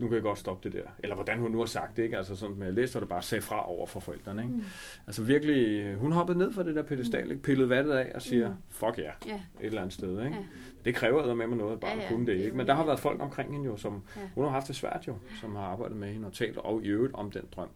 nu 0.00 0.06
kan 0.06 0.14
jeg 0.14 0.22
godt 0.22 0.38
stoppe 0.38 0.68
det 0.68 0.78
der. 0.78 0.90
Eller 0.98 1.14
hvordan 1.14 1.38
hun 1.38 1.50
nu 1.50 1.58
har 1.58 1.66
sagt 1.66 1.96
det, 1.96 2.02
ikke? 2.02 2.16
Altså 2.16 2.36
sådan, 2.36 2.56
med 2.56 2.66
at 2.66 2.74
læse, 2.74 3.00
det 3.00 3.08
bare 3.08 3.22
sagde 3.22 3.42
fra 3.42 3.68
over 3.68 3.86
for 3.86 4.00
forældrene, 4.00 4.42
ikke? 4.42 4.54
Mm. 4.54 4.62
Altså 5.06 5.22
virkelig, 5.22 5.94
hun 5.94 6.12
hoppede 6.12 6.38
ned 6.38 6.52
fra 6.52 6.62
det 6.62 6.74
der 6.74 6.82
pedestal, 6.82 7.30
ikke? 7.30 7.42
Pillede 7.42 7.68
vandet 7.68 7.92
af 7.92 8.12
og 8.14 8.22
siger, 8.22 8.48
mm. 8.48 8.54
fuck 8.68 8.98
ja, 8.98 9.10
yeah. 9.28 9.40
et 9.60 9.66
eller 9.66 9.80
andet 9.80 9.94
sted, 9.94 10.10
ikke? 10.10 10.36
Yeah. 10.36 10.44
Det 10.84 10.94
kræver 10.94 11.34
med 11.34 11.46
mig 11.46 11.58
noget, 11.58 11.80
bare 11.80 11.90
ja, 11.90 12.02
ja, 12.02 12.08
kunne 12.08 12.26
det, 12.26 12.36
ikke? 12.36 12.56
Men 12.56 12.66
der 12.66 12.74
har 12.74 12.84
været 12.84 13.00
folk 13.00 13.22
omkring 13.22 13.52
hende 13.52 13.66
jo, 13.66 13.76
som, 13.76 14.02
ja. 14.16 14.20
hun 14.34 14.44
har 14.44 14.50
haft 14.50 14.68
det 14.68 14.76
svært 14.76 15.04
jo, 15.08 15.16
som 15.40 15.56
har 15.56 15.62
arbejdet 15.62 15.96
med 15.96 16.12
hende 16.12 16.26
og 16.26 16.32
talt 16.32 16.56
og 16.56 16.84
i 16.84 16.88
øvrigt 16.88 17.14
om 17.14 17.30
den 17.30 17.42
drøm. 17.52 17.68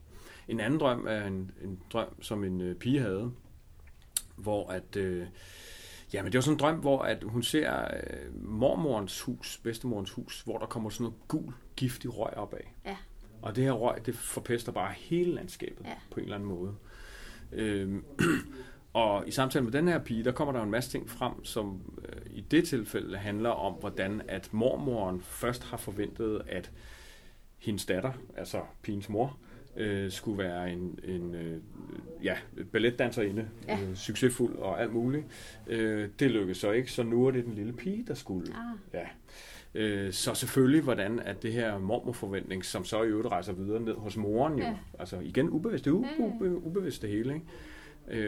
En 0.48 0.60
anden 0.60 0.80
drøm 0.80 1.06
er 1.08 1.26
en, 1.26 1.50
en 1.62 1.80
drøm, 1.92 2.22
som 2.22 2.44
en 2.44 2.60
øh, 2.60 2.74
pige 2.74 3.00
havde, 3.00 3.32
hvor 4.36 4.70
at... 4.70 4.96
Øh, 4.96 5.26
Ja, 6.12 6.22
men 6.22 6.32
det 6.32 6.38
var 6.38 6.42
sådan 6.42 6.54
en 6.54 6.60
drøm, 6.60 6.76
hvor 6.76 6.98
at 6.98 7.22
hun 7.22 7.42
ser 7.42 7.80
øh, 7.80 8.44
mormorens 8.44 9.20
hus, 9.20 9.60
bedstemorens 9.62 10.10
hus, 10.10 10.40
hvor 10.40 10.58
der 10.58 10.66
kommer 10.66 10.90
sådan 10.90 11.04
noget 11.04 11.18
gul, 11.28 11.54
giftig 11.76 12.18
røg 12.18 12.36
opad. 12.36 12.58
Ja. 12.86 12.96
Og 13.42 13.56
det 13.56 13.64
her 13.64 13.72
røg, 13.72 14.06
det 14.06 14.14
forpester 14.16 14.72
bare 14.72 14.92
hele 14.96 15.34
landskabet 15.34 15.84
Ja. 15.84 15.92
på 16.10 16.16
en 16.20 16.22
eller 16.24 16.34
anden 16.36 16.48
måde. 16.48 16.74
Øhm, 17.52 18.04
og 18.92 19.28
i 19.28 19.30
samtale 19.30 19.64
med 19.64 19.72
den 19.72 19.88
her 19.88 19.98
pige, 19.98 20.24
der 20.24 20.32
kommer 20.32 20.52
der 20.52 20.62
en 20.62 20.70
masse 20.70 20.90
ting 20.90 21.10
frem, 21.10 21.44
som 21.44 21.80
øh, 22.08 22.20
i 22.36 22.40
det 22.40 22.68
tilfælde 22.68 23.16
handler 23.18 23.50
om, 23.50 23.72
hvordan 23.72 24.22
at 24.28 24.48
mormoren 24.52 25.20
først 25.20 25.64
har 25.64 25.76
forventet, 25.76 26.42
at 26.48 26.70
hendes 27.58 27.86
datter, 27.86 28.12
altså 28.36 28.60
pigens 28.82 29.08
mor, 29.08 29.38
øh, 29.76 30.10
skulle 30.10 30.38
være 30.38 30.72
en, 30.72 30.98
en 31.04 31.34
øh, 31.34 31.60
ja, 32.22 32.36
balletdanserinde, 32.72 33.48
Ja. 33.68 33.78
øh, 33.82 33.94
succesfuld 33.96 34.56
og 34.56 34.80
alt 34.82 34.92
muligt. 34.92 35.24
Øh, 35.66 36.08
det 36.18 36.30
lykkedes 36.30 36.58
så 36.58 36.70
ikke, 36.70 36.92
så 36.92 37.02
nu 37.02 37.26
er 37.26 37.30
det 37.30 37.44
den 37.44 37.54
lille 37.54 37.72
pige, 37.72 38.04
der 38.06 38.14
skulle. 38.14 38.46
Ah, 38.54 38.78
Ja. 39.00 39.06
Øh, 39.74 40.12
så 40.12 40.34
selvfølgelig, 40.34 40.82
hvordan 40.82 41.20
at 41.20 41.42
det 41.42 41.52
her 41.52 41.78
mormorforventning, 41.78 42.64
som 42.64 42.84
så 42.84 43.02
i 43.02 43.06
øvrigt 43.06 43.28
rejser 43.28 43.52
videre 43.52 43.80
ned 43.80 43.94
hos 43.94 44.16
moren 44.16 44.58
jo, 44.58 44.64
Ja. 44.64 44.74
altså 44.98 45.18
igen 45.20 45.50
ubevidst, 45.50 45.84
det 45.84 45.90
er 45.90 45.94
Ja, 45.94 46.06
ja. 46.18 46.24
ube, 46.24 46.34
ube, 46.56 46.66
ubevidst 46.66 47.02
det 47.02 47.10
hele, 47.10 47.34
ikke? 47.34 47.46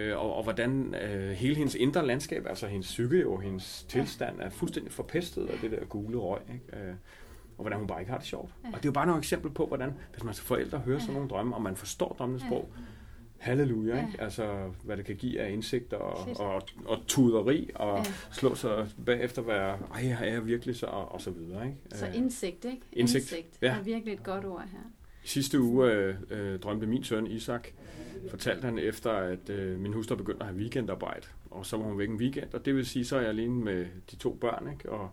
Øh, 0.09 0.19
og, 0.19 0.35
og 0.35 0.43
hvordan 0.43 0.95
øh, 0.95 1.31
hele 1.31 1.55
hendes 1.57 1.75
indre 1.75 2.07
landskab, 2.07 2.47
altså 2.49 2.67
hendes 2.67 2.87
psyke 2.87 3.21
jo, 3.21 3.37
hendes 3.37 3.87
tilstand 3.89 4.41
er 4.41 4.51
fuldstændig 4.51 4.93
forpestet 4.93 5.47
af 5.47 5.59
det 5.63 5.71
der 5.71 5.85
gule 5.85 6.19
røg, 6.19 6.41
ikke? 6.53 6.87
Øh, 6.89 6.95
og 7.59 7.63
hvordan 7.63 7.79
hun 7.79 7.87
bare 7.89 8.01
ikke 8.01 8.11
har 8.11 8.19
det 8.19 8.27
sjovt. 8.27 8.51
Ja. 8.65 8.69
Og 8.69 8.75
det 8.75 8.85
er 8.85 8.89
jo 8.89 8.93
bare 8.93 9.07
nogle 9.07 9.19
eksempel 9.19 9.51
på, 9.51 9.67
hvordan, 9.67 9.93
hvis 10.13 10.25
man 10.25 10.35
som 10.35 10.45
forældre 10.45 10.79
hører 10.79 10.99
sådan 10.99 11.15
nogle 11.15 11.29
drømme, 11.29 11.55
og 11.55 11.63
man 11.63 11.77
forstår 11.77 12.17
drømmenes 12.19 12.43
sprog, 12.43 12.69
halleluja, 13.39 14.07
ikke? 14.07 14.21
Altså, 14.23 14.71
hvad 14.85 14.97
det 14.97 15.05
kan 15.05 15.17
give 15.17 15.41
af 15.41 15.51
indsigt 15.53 15.93
og, 15.93 16.25
Fedt. 16.27 16.39
og, 16.41 16.63
og 16.87 16.99
tuderi, 17.07 17.71
og 17.75 17.99
Ja. 17.99 18.05
slå 18.33 18.55
sig 18.55 18.89
bagefter 19.07 19.43
være, 19.43 19.79
ej, 19.95 20.17
er 20.21 20.33
jeg 20.33 20.47
virkelig 20.47 20.77
så, 20.77 20.87
og, 20.87 21.13
og 21.13 21.21
så 21.21 21.31
videre, 21.31 21.67
ikke? 21.67 21.77
så 21.95 22.07
Øh, 22.07 22.17
indsigt, 22.17 22.65
ikke? 22.65 22.81
indsigt, 22.93 23.35
ja. 23.63 23.67
er 23.77 23.83
virkelig 23.83 24.15
et 24.15 24.23
godt 24.23 24.45
ord 24.45 24.65
her. 24.73 24.79
I 25.25 25.29
sidste 25.29 25.61
uge 25.61 25.93
øh, 25.93 26.15
øh, 26.31 26.59
drømte 26.59 26.87
min 26.87 27.05
søn 27.05 27.27
Isak, 27.27 27.69
fortalte 28.31 28.65
han 28.65 28.79
efter, 28.79 29.11
at 29.11 29.51
øh, 29.51 29.81
min 29.81 29.93
hustru 29.93 30.15
begyndte 30.17 30.41
at 30.43 30.47
have 30.49 30.59
weekendarbejde, 30.61 31.27
og 31.51 31.67
så 31.67 31.77
var 31.77 31.85
hun 31.85 31.99
væk 31.99 32.09
en 32.09 32.17
weekend, 32.17 32.55
og 32.55 32.65
det 32.65 32.75
vil 32.77 32.87
sige, 32.87 33.05
så 33.05 33.17
er 33.17 33.21
jeg 33.21 33.29
alene 33.29 33.55
med 33.65 33.87
de 34.11 34.17
to 34.17 34.35
børn, 34.41 34.69
ikke? 34.73 34.91
Og 34.93 35.11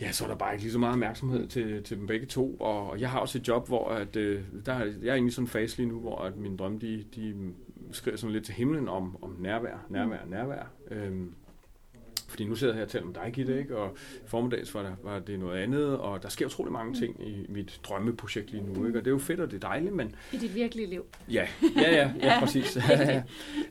ja, 0.00 0.12
så 0.12 0.24
er 0.24 0.28
der 0.28 0.36
bare 0.36 0.52
ikke 0.52 0.64
lige 0.64 0.72
så 0.72 0.78
meget 0.78 0.92
opmærksomhed 0.92 1.46
til, 1.48 1.82
til 1.82 1.96
dem 1.98 2.06
begge 2.06 2.26
to, 2.26 2.54
og, 2.54 3.00
jeg 3.00 3.10
har 3.10 3.18
også 3.20 3.38
et 3.38 3.48
job, 3.48 3.66
hvor 3.68 3.88
at, 3.88 4.16
øh, 4.16 4.42
der, 4.66 4.72
er- 4.72 4.92
jeg 5.02 5.10
er 5.10 5.14
inde 5.14 5.28
i 5.28 5.30
sådan 5.30 5.44
en 5.44 5.48
fase 5.48 5.76
lige 5.76 5.88
nu, 5.88 6.00
hvor 6.00 6.18
at 6.18 6.36
mine 6.36 6.56
drømme, 6.56 6.78
de, 6.78 7.04
de 7.14 7.52
skriver 7.92 8.16
sådan 8.16 8.32
lidt 8.32 8.44
til 8.44 8.54
himlen 8.54 8.88
om, 8.88 9.16
om 9.22 9.36
nærvær, 9.38 9.86
nærvær, 9.90 10.18
nærvær. 10.28 10.70
Øhm, 10.90 11.34
fordi 12.28 12.44
nu 12.44 12.54
sidder 12.54 12.72
jeg 12.72 12.78
her 12.78 12.84
og 12.84 12.90
taler 12.90 13.06
med 13.06 13.14
dig, 13.14 13.30
Gitte, 13.32 13.58
ikke? 13.58 13.76
og 13.76 13.96
formiddags 14.26 14.74
var, 14.74 14.82
der, 14.82 14.92
var 15.02 15.18
det 15.18 15.38
noget 15.40 15.58
andet, 15.58 15.98
og 15.98 16.22
der 16.22 16.28
sker 16.28 16.46
utrolig 16.46 16.72
mange 16.72 16.94
ting 16.94 17.28
i 17.28 17.46
mit 17.48 17.80
drømmeprojekt 17.84 18.50
lige 18.50 18.62
nu, 18.64 18.86
ikke? 18.86 18.98
og 18.98 19.04
det 19.04 19.10
er 19.10 19.14
jo 19.14 19.18
fedt, 19.18 19.40
og 19.40 19.50
det 19.50 19.56
er 19.64 19.68
dejligt, 19.68 19.94
men 19.94 20.14
I 20.32 20.36
dit 20.36 20.54
virkelige 20.54 20.86
liv. 20.86 21.04
Ja, 21.32 21.46
ja, 21.76 21.90
ja, 21.94 22.12
ja 22.22 22.40
præcis. 22.40 22.76
øh, 22.76 22.82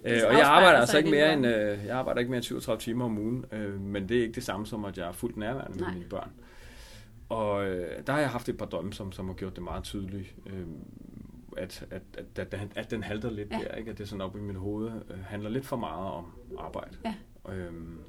og 0.06 0.34
jeg 0.34 0.44
arbejder 0.46 0.80
altså 0.80 0.98
ikke 0.98 1.10
mere 1.12 1.34
end, 1.34 1.46
øh, 1.48 1.78
jeg 1.86 1.98
arbejder 1.98 2.20
ikke 2.20 2.30
mere 2.32 2.38
end 2.38 2.44
37 2.44 2.80
timer 2.80 3.06
om 3.06 3.18
ugen, 3.18 3.46
øh, 3.52 3.82
men 3.82 4.10
det 4.10 4.18
er 4.18 4.22
ikke 4.22 4.34
det 4.36 4.44
samme 4.44 4.66
som, 4.66 4.86
at 4.86 4.98
jeg 4.98 5.08
er 5.08 5.12
fuldt 5.12 5.38
nærværende 5.38 5.80
med 5.84 5.94
mine 5.94 6.06
børn. 6.10 6.32
Og 7.30 7.66
der 8.08 8.12
har 8.14 8.20
jeg 8.20 8.30
haft 8.30 8.50
et 8.50 8.58
par 8.58 8.66
drømme, 8.66 8.94
som, 8.94 9.12
som 9.12 9.28
har 9.28 9.34
gjort 9.34 9.56
det 9.56 9.64
meget 9.64 9.84
tydeligt, 9.84 10.36
øh, 10.46 10.66
at, 11.58 11.86
at, 11.92 12.02
at, 12.18 12.40
at, 12.40 12.52
den- 12.52 12.72
at 12.76 12.92
den 12.92 13.04
halter 13.04 13.32
lidt 13.32 13.52
Ja. 13.52 13.58
der, 13.58 13.76
ikke? 13.76 13.92
at 13.92 13.98
det 13.98 14.08
sådan 14.10 14.22
op 14.22 14.36
i 14.36 14.40
mit 14.40 14.56
hoved 14.56 14.92
øh, 15.10 15.18
handler 15.26 15.50
lidt 15.50 15.66
for 15.66 15.76
meget 15.78 16.12
om 16.12 16.26
arbejde. 16.58 16.98
Ja. 17.06 17.14
Øhm, 17.54 18.00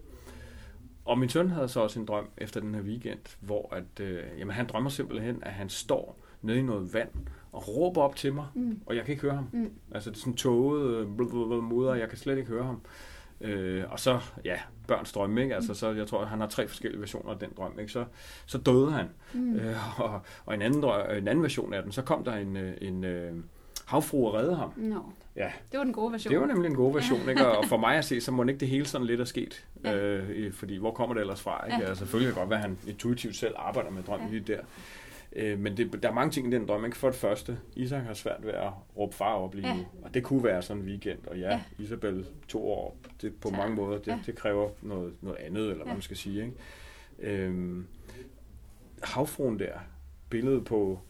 og 1.09 1.19
min 1.19 1.29
søn 1.29 1.51
havde 1.51 1.69
så 1.69 1.81
også 1.81 2.01
en 2.01 2.07
drøm 2.07 2.29
efter 2.39 2.61
den 2.61 2.75
her 2.75 2.83
weekend, 2.83 3.19
hvor 3.41 3.75
at, 3.75 4.01
øh, 4.05 4.23
jamen, 4.39 4.55
han 4.55 4.67
drømmer 4.67 4.91
simpelthen, 4.91 5.39
at 5.43 5.53
han 5.53 5.69
står 5.69 6.19
nede 6.43 6.59
i 6.59 6.63
noget 6.63 6.95
vand 6.95 7.09
og 7.53 7.69
råber 7.69 8.03
op 8.03 8.17
til 8.17 8.33
mig, 8.35 8.47
Mm. 8.55 8.81
og 8.87 8.97
jeg 8.97 9.05
kan 9.05 9.13
ikke 9.13 9.23
høre 9.23 9.35
ham. 9.35 9.49
Mm. 9.53 9.71
Altså 9.93 10.11
det 10.11 10.17
er 10.17 10.21
sådan 10.21 10.35
tåget 10.37 10.95
øh, 10.97 11.09
mudder, 11.63 11.91
og 11.91 11.99
jeg 11.99 12.09
kan 12.09 12.19
slet 12.19 12.39
ikke 12.39 12.49
høre 12.49 12.65
ham. 12.65 12.81
Øh, 13.41 13.85
og 13.91 14.01
så, 14.01 14.21
ja, 14.45 14.59
børns 14.87 15.13
drømme, 15.13 15.43
ikke? 15.43 15.55
Altså, 15.55 15.75
så 15.75 15.91
jeg 15.93 16.07
tror, 16.07 16.25
han 16.25 16.41
har 16.41 16.47
tre 16.47 16.69
forskellige 16.69 17.01
versioner 17.01 17.31
af 17.33 17.39
den 17.39 17.49
drøm, 17.57 17.79
ikke? 17.79 17.93
Så, 17.93 18.05
så 18.47 18.59
døde 18.59 18.91
han. 18.91 19.07
Mm. 19.35 19.55
Øh, 19.57 20.01
og, 20.01 20.21
og 20.47 20.55
en, 20.55 20.63
anden, 20.63 20.85
drø- 20.85 21.13
en 21.13 21.29
anden 21.29 21.43
version 21.43 21.75
af 21.75 21.83
den, 21.83 21.93
så 21.93 22.03
kom 22.03 22.25
der 22.25 22.35
en, 22.37 22.57
øh, 22.57 22.75
en 22.81 23.05
øh, 23.05 23.33
havfru 23.89 24.27
og 24.27 24.35
redde 24.35 24.57
ham. 24.57 24.73
Nå, 24.77 25.03
Ja, 25.37 25.53
det 25.73 25.79
var 25.79 25.85
den 25.85 25.93
gode 25.93 26.13
version. 26.13 26.33
det 26.33 26.41
var 26.41 26.47
nemlig 26.47 26.69
en 26.69 26.75
god 26.77 26.93
version, 26.95 27.29
ikke? 27.29 27.47
Og, 27.49 27.65
for 27.69 27.77
mig 27.87 27.97
at 27.97 28.05
se, 28.05 28.21
så 28.21 28.33
må 28.33 28.43
ikke 28.45 28.61
det 28.61 28.69
hele 28.69 28.85
sådan 28.87 29.07
lidt 29.07 29.21
er 29.21 29.25
sket. 29.25 29.67
Ja. 29.85 29.97
Øh, 29.97 30.53
fordi 30.53 30.77
hvor 30.77 30.91
kommer 30.91 31.15
det 31.15 31.21
ellers 31.21 31.41
fra, 31.41 31.65
ikke? 31.67 31.77
Ja. 31.79 31.89
Altså, 31.89 31.95
selvfølgelig 32.05 32.35
kan 32.35 32.41
godt 32.41 32.51
være, 32.51 32.59
at 32.59 32.65
han 32.65 32.79
intuitivt 32.89 33.37
selv 33.37 33.55
arbejder 33.57 33.91
med 33.91 34.03
drømmen 34.03 34.29
Ja. 34.29 34.35
lige 34.35 34.53
der. 34.53 34.61
Øh, 35.33 35.59
men 35.59 35.77
det, 35.77 36.03
der 36.03 36.09
er 36.09 36.13
mange 36.13 36.31
ting 36.31 36.49
i 36.49 36.51
den 36.57 36.69
drøm, 36.69 36.85
ikke? 36.85 36.97
For 36.97 37.09
det 37.09 37.17
første, 37.19 37.59
Isak 37.77 38.03
har 38.05 38.15
svært 38.15 38.45
ved 38.47 38.53
at 38.53 38.71
råbe 38.97 39.15
far 39.15 39.33
op 39.35 39.55
lige 39.55 39.69
Ja. 39.69 39.75
nu. 39.75 39.81
Og 40.03 40.15
det 40.15 40.23
kunne 40.25 40.45
være 40.45 40.63
sådan 40.63 40.83
en 40.83 40.89
weekend. 40.89 41.19
Og 41.27 41.39
ja, 41.39 41.49
Ja. 41.51 41.61
Isabel 41.79 42.27
to 42.49 42.69
år, 42.71 42.97
det, 43.23 43.35
på 43.35 43.49
Så- 43.49 43.55
mange 43.57 43.75
måder, 43.77 43.99
det, 43.99 44.07
ja. 44.07 44.19
det 44.27 44.35
kræver 44.37 44.69
noget, 44.83 45.13
noget 45.21 45.39
andet, 45.39 45.63
eller 45.63 45.75
hvad 45.77 45.87
Ja. 45.87 45.93
man 45.93 46.03
skal 46.03 46.17
sige, 46.17 46.41
ikke? 46.45 46.55
Øhm, 47.45 47.87
havfruen 49.03 49.59
der, 49.59 49.73
billedet 50.31 50.65
på, 50.65 51.01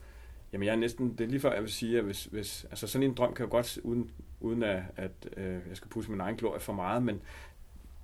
jamen 0.53 0.67
jeg 0.67 0.73
er 0.73 0.77
næsten, 0.77 1.13
det 1.19 1.25
er 1.25 1.29
lige 1.29 1.41
før 1.41 1.53
jeg 1.53 1.63
vil 1.63 1.73
sige, 1.73 1.99
at 1.99 2.05
hvis, 2.05 2.25
hvis 2.25 2.67
altså 2.71 2.87
sådan 2.87 3.03
en 3.09 3.15
drøm 3.15 3.35
kan 3.35 3.45
jo 3.45 3.51
godt, 3.51 3.79
uden, 3.83 4.11
uden 4.41 4.63
at, 4.63 4.83
at 4.97 5.11
øh, 5.37 5.45
jeg 5.53 5.61
skal 5.77 5.89
pusse 5.89 6.11
min 6.11 6.21
egen 6.21 6.37
glorie 6.37 6.61
for 6.61 6.73
meget, 6.73 7.03
men 7.03 7.21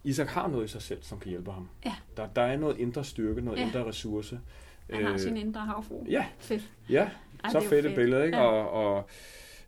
Isak 0.05 0.29
har 0.29 0.49
noget 0.49 0.65
i 0.65 0.69
sig 0.69 0.83
selv, 0.83 1.03
som 1.03 1.19
kan 1.21 1.31
hjælpe 1.31 1.51
ham. 1.53 1.69
Ja. 1.85 1.95
Der, 2.17 2.27
der 2.37 2.43
er 2.43 2.57
noget 2.57 2.79
indre 2.79 3.05
styrke, 3.05 3.41
noget 3.41 3.59
Ja. 3.59 3.67
indre 3.67 3.85
ressource. 3.85 4.41
Han 4.91 5.05
har 5.05 5.13
Øh, 5.13 5.19
sin 5.19 5.37
indre 5.37 5.61
havfru. 5.61 6.05
Ja, 6.09 6.27
Fedt. 6.39 6.71
ja, 6.91 7.09
Ej, 7.45 7.51
så 7.51 7.61
det 7.61 7.69
fedt 7.69 7.87
et 7.87 7.95
billede, 7.95 8.25
ikke? 8.27 8.37
Ja. 8.39 8.43
Og, 8.45 8.71
og 8.97 9.09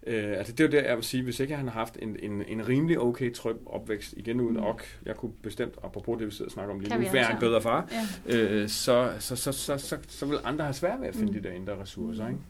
øh, 0.07 0.39
altså 0.39 0.53
det 0.53 0.61
er 0.61 0.64
jo 0.68 0.70
der, 0.83 0.89
jeg 0.89 0.97
vil 0.97 1.05
sige, 1.05 1.22
hvis 1.22 1.41
ikke 1.41 1.57
han 1.57 1.64
har 1.68 1.72
haft 1.72 1.97
en, 2.03 2.16
en, 2.22 2.43
en 2.49 2.68
rimelig 2.68 3.01
okay 3.01 3.35
tryg 3.35 3.57
opvækst, 3.66 4.14
igen 4.16 4.41
uden 4.41 4.57
Mm. 4.57 4.62
ok, 4.66 4.99
jeg 5.07 5.16
kunne 5.16 5.33
bestemt, 5.43 5.74
apropos 5.85 6.18
det, 6.18 6.27
vi 6.27 6.31
sidder 6.33 6.45
og 6.49 6.53
snakker 6.53 6.74
om 6.74 6.81
lige 6.81 6.99
nu, 6.99 7.09
være 7.12 7.33
en 7.33 7.39
bedre 7.41 7.62
far, 7.62 7.89
Ja. 8.29 8.37
øh, 8.39 8.68
så, 8.68 9.12
så, 9.18 9.37
så, 9.37 9.53
så, 9.53 9.79
så, 9.79 9.99
så 10.09 10.27
vil 10.27 10.39
andre 10.45 10.64
have 10.64 10.74
svært 10.74 11.01
ved 11.01 11.09
at 11.09 11.14
finde 11.14 11.33
Mm. 11.33 11.43
de 11.43 11.49
der 11.49 11.55
indre 11.55 11.81
ressourcer, 11.81 12.29
ikke? 12.29 12.41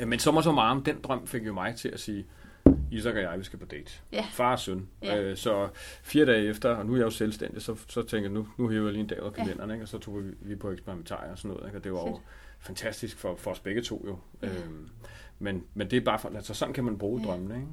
Øh, 0.00 0.08
Men 0.08 0.18
så 0.18 0.40
så 0.42 0.52
meget, 0.52 0.86
den 0.86 1.00
drøm 1.00 1.26
fik 1.26 1.46
jo 1.46 1.52
mig 1.52 1.74
til 1.76 1.88
at 1.88 2.00
sige, 2.00 2.26
Isak 2.90 3.14
og 3.14 3.20
jeg, 3.22 3.38
vi 3.38 3.44
skal 3.44 3.58
på 3.58 3.64
date. 3.66 3.92
Ja. 4.12 4.24
Far 4.30 4.52
og 4.52 4.58
søn. 4.58 4.88
Ja. 5.02 5.20
Øh, 5.22 5.36
så 5.36 5.68
fire 6.02 6.26
dage 6.26 6.44
efter, 6.48 6.70
og 6.70 6.86
nu 6.86 6.92
er 6.92 6.96
jeg 6.96 7.04
jo 7.04 7.10
selvstændig, 7.10 7.62
så, 7.62 7.76
så 7.88 8.02
tænker 8.02 8.28
jeg, 8.30 8.34
nu, 8.34 8.48
nu 8.58 8.68
hæver 8.68 8.84
jeg 8.84 8.92
lige 8.92 9.00
en 9.02 9.06
dag 9.06 9.22
ud 9.22 9.26
af 9.26 9.30
Ja. 9.38 9.42
kalenderen, 9.44 9.70
ikke? 9.70 9.84
og 9.84 9.88
så 9.88 9.98
tog 9.98 10.24
vi, 10.24 10.30
vi 10.40 10.56
på 10.56 10.70
eksperimentarier 10.70 11.30
og 11.32 11.38
sådan 11.38 11.50
noget, 11.56 11.66
ikke? 11.66 11.78
og 11.78 11.84
det 11.84 11.92
var 11.92 11.98
jo 11.98 12.20
fantastisk 12.60 13.16
for, 13.18 13.36
for 13.36 13.50
os 13.50 13.60
begge 13.60 13.82
to 13.82 14.04
jo. 14.08 14.18
Ja. 14.42 14.48
Øhm, 14.48 14.88
men, 15.38 15.64
men 15.74 15.90
det 15.90 15.96
er 15.96 16.00
bare 16.00 16.18
for, 16.18 16.28
altså 16.36 16.54
sådan 16.54 16.74
kan 16.74 16.84
man 16.84 16.98
bruge 16.98 17.20
Ja. 17.20 17.26
drømmene, 17.26 17.54
ikke? 17.54 17.66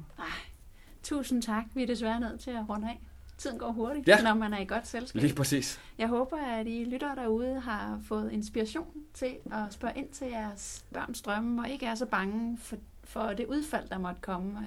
Tusind 1.02 1.42
tak. 1.42 1.64
Vi 1.74 1.82
er 1.82 1.86
desværre 1.86 2.20
nødt 2.20 2.40
til 2.40 2.50
at 2.50 2.64
runde 2.68 2.88
af. 2.88 3.00
Tiden 3.38 3.58
går 3.58 3.72
hurtigt, 3.72 4.08
Ja. 4.08 4.22
når 4.22 4.34
man 4.34 4.52
er 4.52 4.58
i 4.58 4.64
godt 4.64 4.86
selskab. 4.86 5.22
Lige 5.22 5.34
præcis. 5.34 5.80
Jeg 5.98 6.08
håber, 6.08 6.36
at 6.36 6.66
I 6.66 6.84
lyttere 6.84 7.16
derude 7.16 7.60
har 7.60 8.00
fået 8.08 8.32
inspiration 8.32 8.86
til 9.14 9.36
at 9.52 9.58
spørge 9.72 9.94
ind 9.96 10.08
til 10.08 10.26
jeres 10.26 10.84
børns 10.92 11.22
drømme, 11.22 11.62
og 11.62 11.68
ikke 11.68 11.86
er 11.86 11.94
så 11.94 12.06
bange 12.06 12.58
for, 12.62 12.76
for 13.04 13.22
det 13.32 13.46
udfald, 13.46 13.88
der 13.88 13.98
måtte 13.98 14.20
komme. 14.20 14.58
Og 14.58 14.64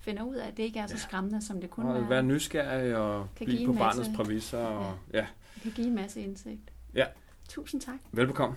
finder 0.00 0.22
ud 0.22 0.34
af, 0.34 0.48
at 0.48 0.56
det 0.56 0.62
ikke 0.62 0.78
er 0.78 0.86
så 0.86 0.94
Ja. 0.94 0.98
skræmmende, 1.00 1.42
som 1.42 1.60
det 1.60 1.70
kunne 1.70 1.88
Og 1.88 1.94
være. 1.94 2.08
være 2.10 2.22
nysgerrig 2.22 2.96
og 2.96 3.28
blive 3.36 3.66
på 3.66 3.72
en 3.72 3.78
barnets 3.78 3.98
masse- 3.98 4.12
præmisser. 4.16 4.58
Og, 4.58 4.98
ja. 5.12 5.26
Det 5.54 5.62
kan 5.62 5.72
give 5.72 5.86
en 5.86 5.94
masse 5.94 6.20
indsigt. 6.20 6.60
Ja. 6.94 7.04
Tusind 7.48 7.80
tak. 7.80 7.94
Velbekomme. 8.12 8.56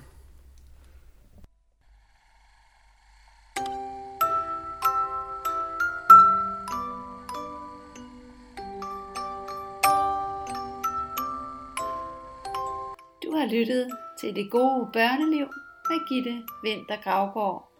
Lyttet 13.53 13.91
til 14.19 14.35
Det 14.35 14.51
Gode 14.51 14.89
Børneliv 14.93 15.47
med 15.89 16.07
Gitte 16.07 16.43
Vinter 16.63 17.01
Gravgaard. 17.03 17.71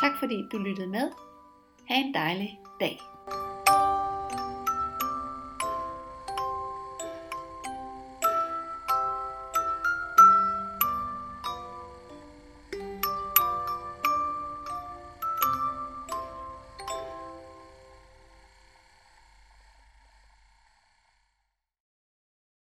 Tak 0.00 0.12
fordi 0.18 0.42
du 0.52 0.58
lyttede 0.58 0.86
med. 0.86 1.10
Ha' 1.88 1.94
en 1.94 2.14
dejlig 2.14 2.58
dag. 2.80 3.00